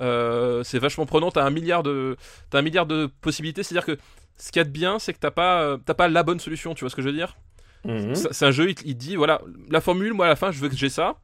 [0.00, 2.16] Euh, c'est vachement prenant, t'as un milliard de,
[2.50, 3.98] t'as un milliard de possibilités, c'est-à-dire que
[4.36, 6.40] ce qu'il y a de bien, c'est que t'as pas, euh, t'as pas la bonne
[6.40, 7.36] solution, tu vois ce que je veux dire?
[7.84, 8.14] Mhm.
[8.14, 10.76] c'est un jeu, il, dit voilà, la formule, moi à la fin, je veux que
[10.76, 11.16] j'ai ça.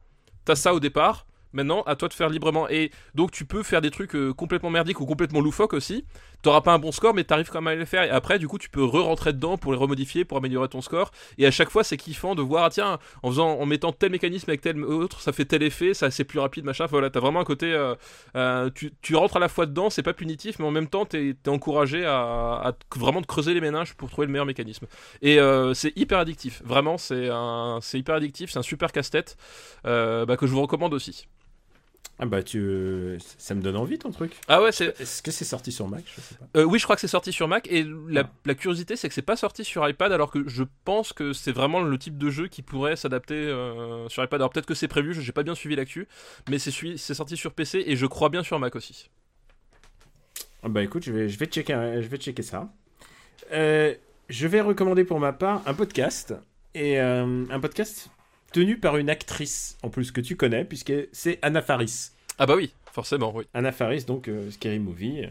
[0.45, 1.25] T'as ça au départ.
[1.53, 2.67] Maintenant, à toi de faire librement.
[2.69, 6.05] Et donc, tu peux faire des trucs euh, complètement merdiques ou complètement loufoques aussi.
[6.45, 8.03] T'auras pas un bon score, mais t'arrives quand même à les faire.
[8.03, 11.09] Et après, du coup, tu peux re-rentrer dedans pour les remodifier, pour améliorer ton score.
[11.39, 14.11] Et à chaque fois, c'est kiffant de voir, ah, tiens, en faisant, en mettant tel
[14.11, 16.85] mécanisme avec tel autre, ça fait tel effet, ça c'est plus rapide, machin.
[16.85, 17.95] Voilà, t'as vraiment un côté, euh,
[18.35, 18.69] euh,
[19.01, 21.49] tu, rentres à la fois dedans, c'est pas punitif, mais en même temps, t'es es
[21.49, 24.85] encouragé à, vraiment te creuser les méninges pour trouver le meilleur mécanisme.
[25.23, 26.61] Et euh, c'est hyper addictif.
[26.63, 27.27] Vraiment, c'est
[27.95, 28.51] hyper addictif.
[28.51, 29.35] C'est un super casse-tête
[29.83, 31.25] bah, que je vous recommande aussi.
[32.17, 34.31] Ah bah tu, ça me donne envie ton truc.
[34.47, 34.97] Ah ouais, c'est.
[35.01, 36.03] Est-ce que c'est sorti sur Mac?
[36.15, 36.45] Je sais pas.
[36.59, 37.67] Euh, oui, je crois que c'est sorti sur Mac.
[37.69, 38.29] Et la, Ah.
[38.45, 41.51] la curiosité, c'est que c'est pas sorti sur iPad, alors que je pense que c'est
[41.51, 44.39] vraiment le type de jeu qui pourrait s'adapter euh, sur iPad.
[44.39, 46.07] Alors peut-être que c'est prévu, je- j'ai pas bien suivi l'actu,
[46.49, 49.09] mais c'est c'est sorti sur PC et je crois bien sur Mac aussi.
[50.63, 52.69] Ah bah écoute, je vais, je vais checker, euh, je vais checker ça.
[53.51, 53.93] Euh,
[54.29, 56.33] je vais recommander pour ma part un podcast
[56.73, 58.09] et euh, un podcast
[58.55, 62.11] tenu par une actrice en plus que tu connais puisque c'est Anna Faris.
[62.39, 63.43] Ah bah oui, forcément, oui.
[63.53, 65.23] Anna Faris, donc euh, Scary Movie.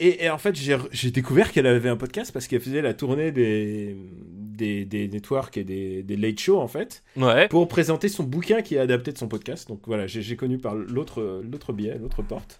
[0.00, 3.30] Et, et en fait, j'ai découvert qu'elle avait un podcast parce qu'elle faisait la tournée
[3.32, 3.96] des,
[4.30, 7.48] des, des networks et des, des late shows, en fait, Ouais.
[7.48, 9.68] pour présenter son bouquin qui est adapté de son podcast.
[9.68, 12.58] Donc voilà, j'ai connu par l'autre biais, l'autre porte.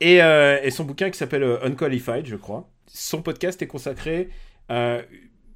[0.00, 2.68] Et, euh, et son bouquin qui s'appelle Unqualified, je crois.
[2.86, 4.28] Son podcast est consacré
[4.68, 4.98] à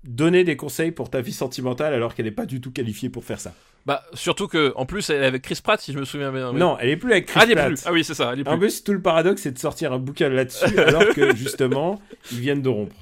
[0.04, 3.24] donner des conseils pour ta vie sentimentale alors qu'elle n'est pas du tout qualifiée pour
[3.24, 3.54] faire ça.
[3.84, 6.52] Bah surtout que en plus elle est avec Chris Pratt, si je me souviens bien.
[6.52, 7.68] Non, elle est plus avec Chris ah, elle y est Pratt.
[7.68, 7.82] plus.
[7.84, 8.52] Ah oui, c'est ça, elle est plus.
[8.52, 12.00] En plus, tout le paradoxe, c'est de sortir un bouquin là-dessus, alors que justement,
[12.30, 12.94] ils viennent de rompre.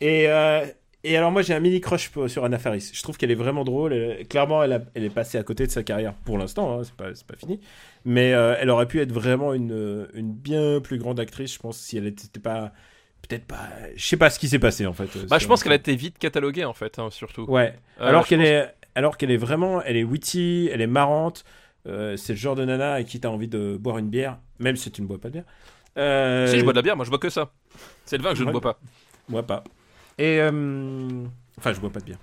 [0.00, 0.64] Et, euh,
[1.04, 2.90] et alors, moi, j'ai un mini crush sur Anna Faris.
[2.92, 3.92] Je trouve qu'elle est vraiment drôle.
[3.92, 6.82] Elle- clairement, elle, a- elle est passée à côté de sa carrière pour l'instant, hein,
[6.84, 7.60] c'est pas, pas fini.
[8.04, 11.78] Mais euh, elle aurait pu être vraiment une, une bien plus grande actrice, je pense,
[11.78, 12.72] si elle n'était pas.
[13.26, 13.68] Peut-être pas.
[13.96, 15.08] Je sais pas ce qui s'est passé en fait.
[15.28, 17.44] Bah, je pense qu'elle a été vite cataloguée en fait, hein, surtout.
[17.44, 17.74] Ouais.
[18.00, 21.44] Euh, alors qu'elle pense- est, alors qu'elle est vraiment, elle est witty, elle est marrante.
[21.86, 24.76] euh, c'est le genre de nana à qui t'as envie de boire une bière, même
[24.76, 25.44] si tu ne bois pas de bière.
[25.96, 27.50] Euh, Si je bois de la bière, moi je bois que ça.
[28.04, 28.78] C'est le vin que je ne bois pas.
[29.28, 29.64] Moi pas.
[30.18, 31.24] Et euh,
[31.58, 32.18] enfin, je bois pas de bière.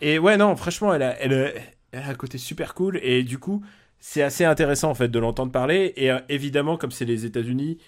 [0.00, 1.50] Et ouais, non, franchement, elle a, elle, a-
[1.92, 2.98] elle a un côté super cool.
[3.02, 3.62] Et du coup,
[3.98, 5.92] c'est assez intéressant en fait de l'entendre parler.
[5.96, 7.78] Et euh, évidemment, comme c'est les États-Unis,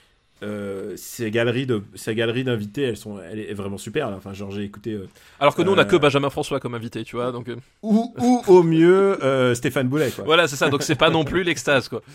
[0.42, 4.10] euh, ces galeries de, ces galeries d'invités, elles sont, elle est vraiment super.
[4.10, 4.16] Là.
[4.18, 5.08] Enfin, genre j'ai écouté euh,
[5.40, 5.84] Alors que nous on a Euh.
[5.84, 7.32] que Benjamin François comme invité, tu vois.
[7.32, 10.10] Donc euh, ou, ou au mieux euh, Stéphane Boulet.
[10.10, 10.24] Quoi.
[10.24, 10.68] voilà, c'est ça.
[10.68, 12.02] Donc c'est pas non plus l'extase quoi.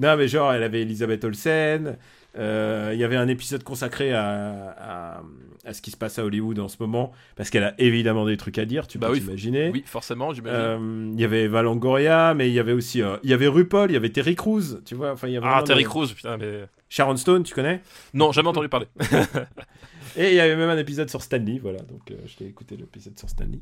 [0.00, 1.96] Non, mais genre, elle avait Elisabeth Olsen.
[2.36, 5.22] euh, Il y avait un épisode consacré à, à,
[5.64, 8.36] à ce qui se passe à Hollywood en ce moment, parce qu'elle a évidemment des
[8.36, 9.70] trucs à dire, tu Bah peux oui, t'imaginer.
[9.72, 10.58] Oui, forcément, j'imagine.
[10.60, 13.46] Euh, Il y avait Eva Longoria, mais il y avait aussi, euh, il y avait
[13.46, 15.12] RuPaul, il y avait Terry Crews, tu vois.
[15.12, 16.64] Enfin, il y avait ah, Terry Crews, putain, mais
[16.94, 17.80] Sharon Stone, tu connais?
[18.12, 18.86] Non, jamais entendu parler.
[20.16, 21.80] Et il y avait même un épisode sur Stanley, voilà.
[21.80, 23.58] Donc, euh, je t'ai écouté l'épisode sur Stanley.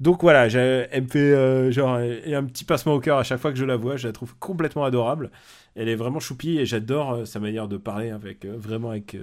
[0.00, 3.38] Donc voilà, elle me fait euh, genre et un petit passement au cœur à chaque
[3.38, 3.94] fois que je la vois.
[3.96, 5.30] Je la trouve complètement adorable.
[5.76, 9.16] Elle est vraiment choupie et j'adore euh, sa manière de parler avec vraiment avec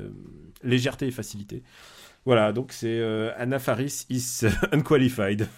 [0.63, 1.61] légèreté et facilité.
[2.23, 4.41] Voilà, donc c'est euh, Anna Faris is
[4.71, 5.47] unqualified.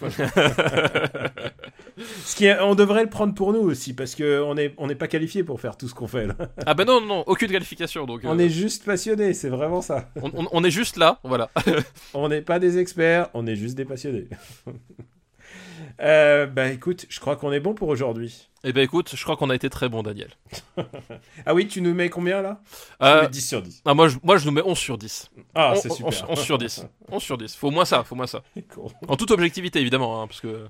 [2.24, 4.86] Ce qui est- on devrait le prendre pour nous aussi parce que on est on
[4.86, 6.34] n'est pas qualifié pour faire tout ce qu'on fait là.
[6.66, 8.06] ah ben non, non, non, aucune qualification.
[8.06, 10.08] Donc On euh, est juste passionné, c'est vraiment ça.
[10.22, 11.50] on, on- on est juste là, voilà.
[12.14, 14.26] On n'est pas des experts, on est juste des passionnés.
[16.00, 18.48] Euh, bah écoute, je crois qu'on est bon pour aujourd'hui.
[18.64, 20.30] Eh ben écoute, je crois qu'on a été très bon, Daniel.
[21.46, 22.60] Ah oui, tu nous mets combien là?
[22.70, 23.82] Tu Euh, mets 10 sur 10.
[23.84, 25.30] ah, moi, je, moi, je nous mets 11 sur 10.
[25.54, 26.30] Ah, c'est super.
[26.30, 26.86] 11 sur 10.
[27.10, 27.54] 11 sur 10.
[27.56, 28.42] Faut moins ça, faut moins ça.
[28.74, 28.90] Cool.
[29.08, 30.66] En toute objectivité, évidemment, hein, parce que.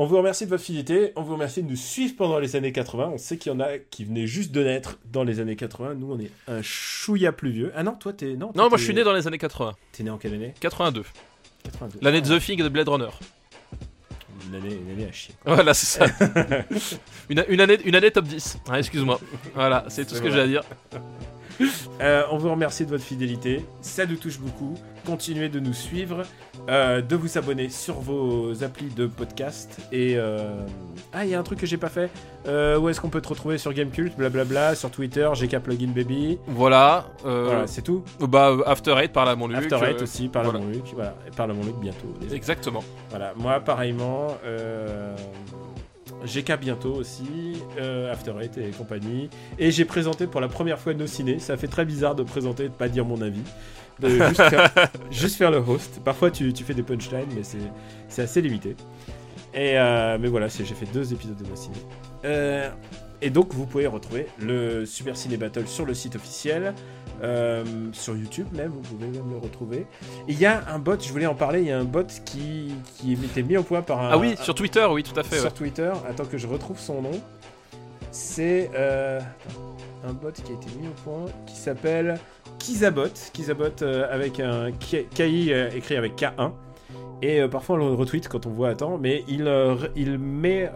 [0.00, 2.70] On vous remercie de votre fidélité, on vous remercie de nous suivre pendant les années
[2.72, 3.10] 80.
[3.14, 5.94] On sait qu'il y en a qui venaient juste de naître dans les années 80.
[5.94, 7.72] Nous, on est un chouïa plus vieux.
[7.74, 8.34] Ah non, toi, t'es.
[8.34, 9.74] Non, toi, Non, moi, je suis né dans les années 80.
[9.92, 10.54] T'es né en quelle année?
[10.60, 11.04] 82.
[11.64, 11.98] 82.
[12.00, 13.08] L'année de Ah, The Thing et de Blade Runner.
[14.48, 15.34] Une année, une année à chier.
[15.44, 16.06] Voilà, c'est ça.
[17.28, 18.58] une, une année, une année top 10.
[18.70, 19.20] Ah, Excuse-moi.
[19.54, 20.62] Voilà, c'est tout ce que j'ai à dire.
[22.00, 24.78] Euh, on vous remercie de votre fidélité, ça nous touche beaucoup.
[25.06, 26.22] Continuez de nous suivre,
[26.68, 29.78] euh, de vous abonner sur vos applis de podcast.
[29.92, 30.60] Et euh,
[31.12, 32.10] ah, il y a un truc que j'ai pas fait.
[32.46, 36.38] Euh, où est-ce qu'on peut te retrouver sur Gamecult, blablabla, sur Twitter, GK Plugin Baby.
[36.46, 37.06] Voilà.
[37.22, 38.04] Voilà, c'est tout.
[38.20, 39.58] Bah, After Eight, parle à mon Luc.
[39.58, 40.64] After Eight aussi, parle à voilà.
[40.64, 40.84] mon Luc.
[40.94, 42.14] Voilà, et parle à mon Luc bientôt.
[42.32, 42.84] Exactement.
[43.10, 44.36] Voilà, moi pareillement.
[46.24, 49.30] GK bientôt aussi, euh, After Eight et compagnie.
[49.58, 51.38] Et j'ai présenté pour la première fois nos ciné.
[51.38, 53.42] Ça fait très bizarre de présenter et de pas dire mon avis.
[54.00, 54.70] De juste, faire,
[55.10, 56.00] juste faire le host.
[56.04, 57.42] Parfois tu, tu fais des punchlines, mais
[58.08, 58.76] c'est, assez limité.
[59.54, 61.76] Et euh, mais voilà, j'ai fait deux épisodes de nos ciné.
[62.24, 62.70] Euh,
[63.22, 66.74] et donc vous pouvez retrouver le Super Ciné Battle sur le site officiel.
[67.22, 69.78] euh, sur YouTube même, vous pouvez même le retrouver.
[70.28, 72.04] Et Il y a un bot, je voulais en parler, il y a un bot
[72.24, 75.18] qui, qui était mis au point par un, Ah oui, un- sur Twitter, oui, tout
[75.18, 75.36] à fait.
[75.36, 75.50] sur ouais.
[75.50, 75.90] Twitter.
[76.08, 77.20] Attends que je retrouve son nom.
[78.12, 78.70] C'est
[80.06, 82.18] un bot qui a été mis au point qui s'appelle
[82.68, 83.30] Kizabot.
[83.32, 86.52] Kizabot euh, avec un KI euh, écrit avec K1.
[87.22, 89.50] Et euh, parfois on le retweet quand on voit à temps, mais il,
[89.96, 90.70] il met.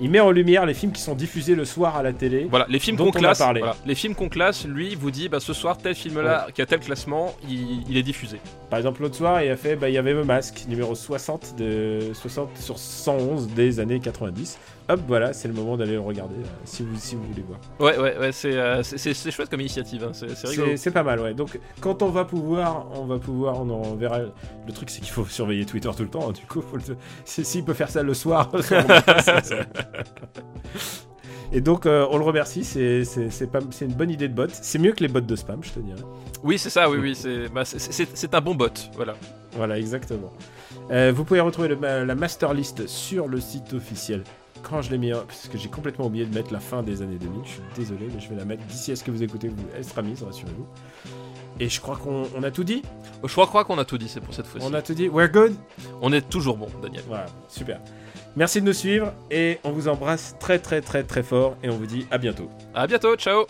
[0.00, 2.46] Il met en lumière les films qui sont diffusés le soir à la télé.
[2.50, 5.52] Voilà, les films qu'on classe, voilà, les films qu'on classe, lui vous dit bah ce
[5.52, 8.40] soir tel film là qui a tel classement, il, il est diffusé.
[8.70, 11.54] Par exemple, l'autre soir, il a fait, bah, il y avait le masque, numéro 60,
[11.56, 14.58] de, 60 sur 111 des années 90.
[14.88, 17.58] Hop, voilà, c'est le moment d'aller le regarder, euh, si, vous, si vous voulez voir.
[17.78, 18.82] Ouais ouais ouais, c'est euh,
[19.30, 20.72] chouette comme initiative, hein, c'est rigolo.
[20.76, 21.32] C'est pas mal, ouais.
[21.34, 24.18] Donc, quand on va pouvoir, on va pouvoir, on en verra.
[24.66, 26.62] Le truc, c'est qu'il faut surveiller Twitter tout le temps, hein, du coup,
[27.24, 28.50] si- s'il peut faire ça le soir.
[28.60, 29.64] ça- ça-
[31.52, 33.04] Et donc, euh, on le remercie, c'est
[33.80, 34.48] une bonne idée de bot.
[34.50, 36.02] C'est mieux que les bots de spam, je te dirais.
[36.42, 37.62] Oui c'est ça, oui oui, c'est bah,
[38.32, 39.14] un bon bot, voilà.
[39.52, 40.32] Voilà, exactement.
[40.90, 44.24] Euh, vous pouvez retrouver le la master list sur le site officiel.
[44.62, 47.18] Quand je l'ai mis, parce que j'ai complètement oublié de mettre la fin des années
[47.18, 49.48] 2000, je suis désolé, mais je vais la mettre d'ici à ce que vous écoutez,
[49.48, 50.66] vous, elle sera mise, rassurez-vous.
[51.60, 52.82] Et je crois qu'on on a tout dit?
[53.22, 54.66] Je crois, crois qu'on a tout dit, c'est pour cette fois-ci.
[54.68, 55.08] On a tout dit.
[55.08, 55.54] We're good?
[56.02, 57.04] On est toujours bon, Daniel.
[57.06, 57.80] Voilà, super.
[58.36, 61.76] Merci de nous suivre et on vous embrasse très très très très fort et on
[61.76, 62.48] vous dit à bientôt.
[62.74, 63.46] À bientôt, ciao.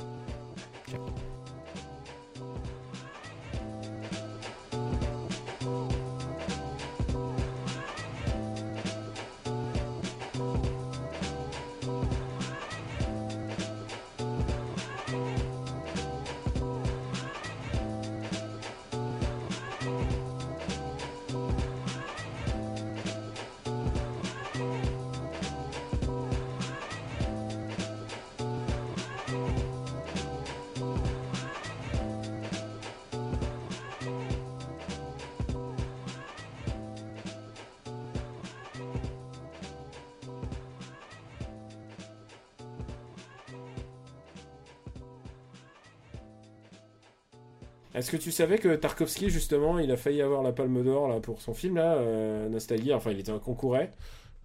[48.05, 51.21] Est-ce que tu savais que Tarkovsky justement, il a failli avoir la Palme d'Or là
[51.21, 52.93] pour son film là, euh, Nostalgie?
[52.93, 53.93] Enfin, il était un concourait.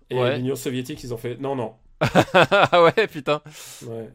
[0.09, 0.37] Et Ouais.
[0.37, 1.73] l'Union soviétique, ils ont fait non non.
[2.33, 3.41] Ah ouais, putain.
[3.85, 4.07] Ouais.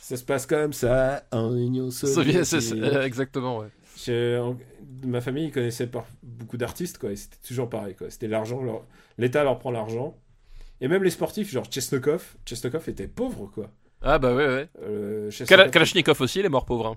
[0.00, 2.72] Ça se passe comme ça en Union soviétique.
[2.72, 3.68] euh, exactement, ouais.
[4.04, 4.56] Je- en-
[5.06, 7.14] ma famille ils connaissait par- beaucoup d'artistes quoi.
[7.14, 8.10] C'était toujours pareil quoi.
[8.10, 8.82] C'était l'argent, leur-
[9.16, 10.16] l'État leur prend l'argent.
[10.80, 13.70] Et même les sportifs, genre Chesnokov, Chesnokov était pauvre quoi.
[14.02, 14.68] Ah bah ouais, ouais.
[14.82, 16.86] Euh, Chesnokov- Kala- Kalachnikov aussi, il est mort pauvre.
[16.88, 16.96] hein.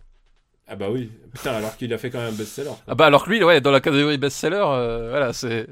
[0.68, 1.11] Ah bah oui.
[1.34, 2.72] Putain, alors qu'il a fait quand même un best-seller.
[2.88, 5.68] Ah bah alors que lui, ouais, dans la catégorie best-seller, euh, voilà, c'est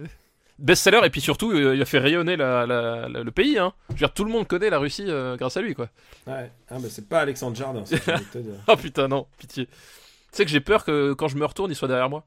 [0.59, 3.57] best-seller et puis surtout, euh, il a fait rayonner la- la- la- le pays.
[3.57, 3.73] Hein.
[3.89, 5.87] Je veux dire, tout le monde connaît la Russie euh, grâce à lui, quoi.
[6.27, 6.51] Ouais.
[6.69, 7.83] Ah bah c'est pas Alexandre Jardin.
[8.67, 9.65] Ah putain, non, pitié.
[9.67, 9.71] Tu
[10.37, 12.25] sais que j'ai peur que quand je me retourne, il soit derrière moi.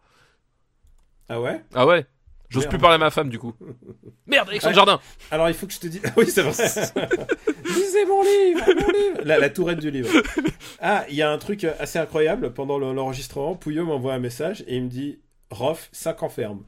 [1.29, 1.63] Ah ouais?
[1.75, 2.07] Ah ouais
[2.55, 3.53] J'ose plus parler à ma femme, du coup.
[4.27, 4.77] Merde, Alexandre Ouais.
[4.77, 5.01] Jardin
[5.31, 6.03] Alors il faut que je te dise.
[6.17, 6.53] oui, c'est vrai.
[7.65, 9.21] Lisez mon livre, mon livre.
[9.25, 10.11] La, la tourette du livre.
[10.81, 12.53] Ah, il y a un truc assez incroyable.
[12.55, 15.21] Pendant le- l'enregistrement, Pouillot m'envoie un message et il me dit
[15.51, 16.63] Rof, 5 ans ferme.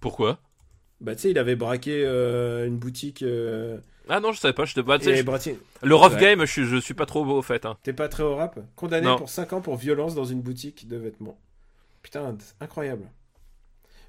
[0.00, 0.38] Pourquoi?
[1.00, 3.22] Bah, tu sais, il avait braqué euh, une boutique.
[3.22, 4.64] euh, Ah non, je savais pas.
[4.64, 4.80] Je te...
[4.80, 5.10] bah, je-
[5.82, 6.20] Le rough Ouais.
[6.20, 7.66] game, je suis, je suis pas trop beau au fait.
[7.66, 7.76] Hein.
[7.82, 8.58] T'es pas très au rap?
[8.76, 9.16] Condamné Non.
[9.18, 11.38] pour 5 ans pour violence dans une boutique de vêtements.
[12.02, 13.02] Putain, incroyable.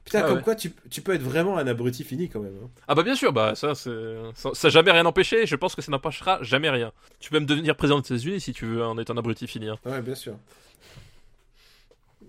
[0.08, 0.42] Putain, Ah comme ouais.
[0.44, 2.54] quoi tu, tu peux être vraiment un abruti fini quand même.
[2.64, 2.70] hein.
[2.88, 3.92] Ah bah bien sûr, bah ça, c'est...
[4.36, 5.46] ça, ça jamais rien empêché.
[5.46, 6.94] Je pense que ça n'empêchera jamais rien.
[7.20, 9.68] Tu peux même devenir président des États-Unis si tu veux en être un abruti fini.
[9.68, 9.78] hein.
[9.86, 10.36] Ouais, bien sûr.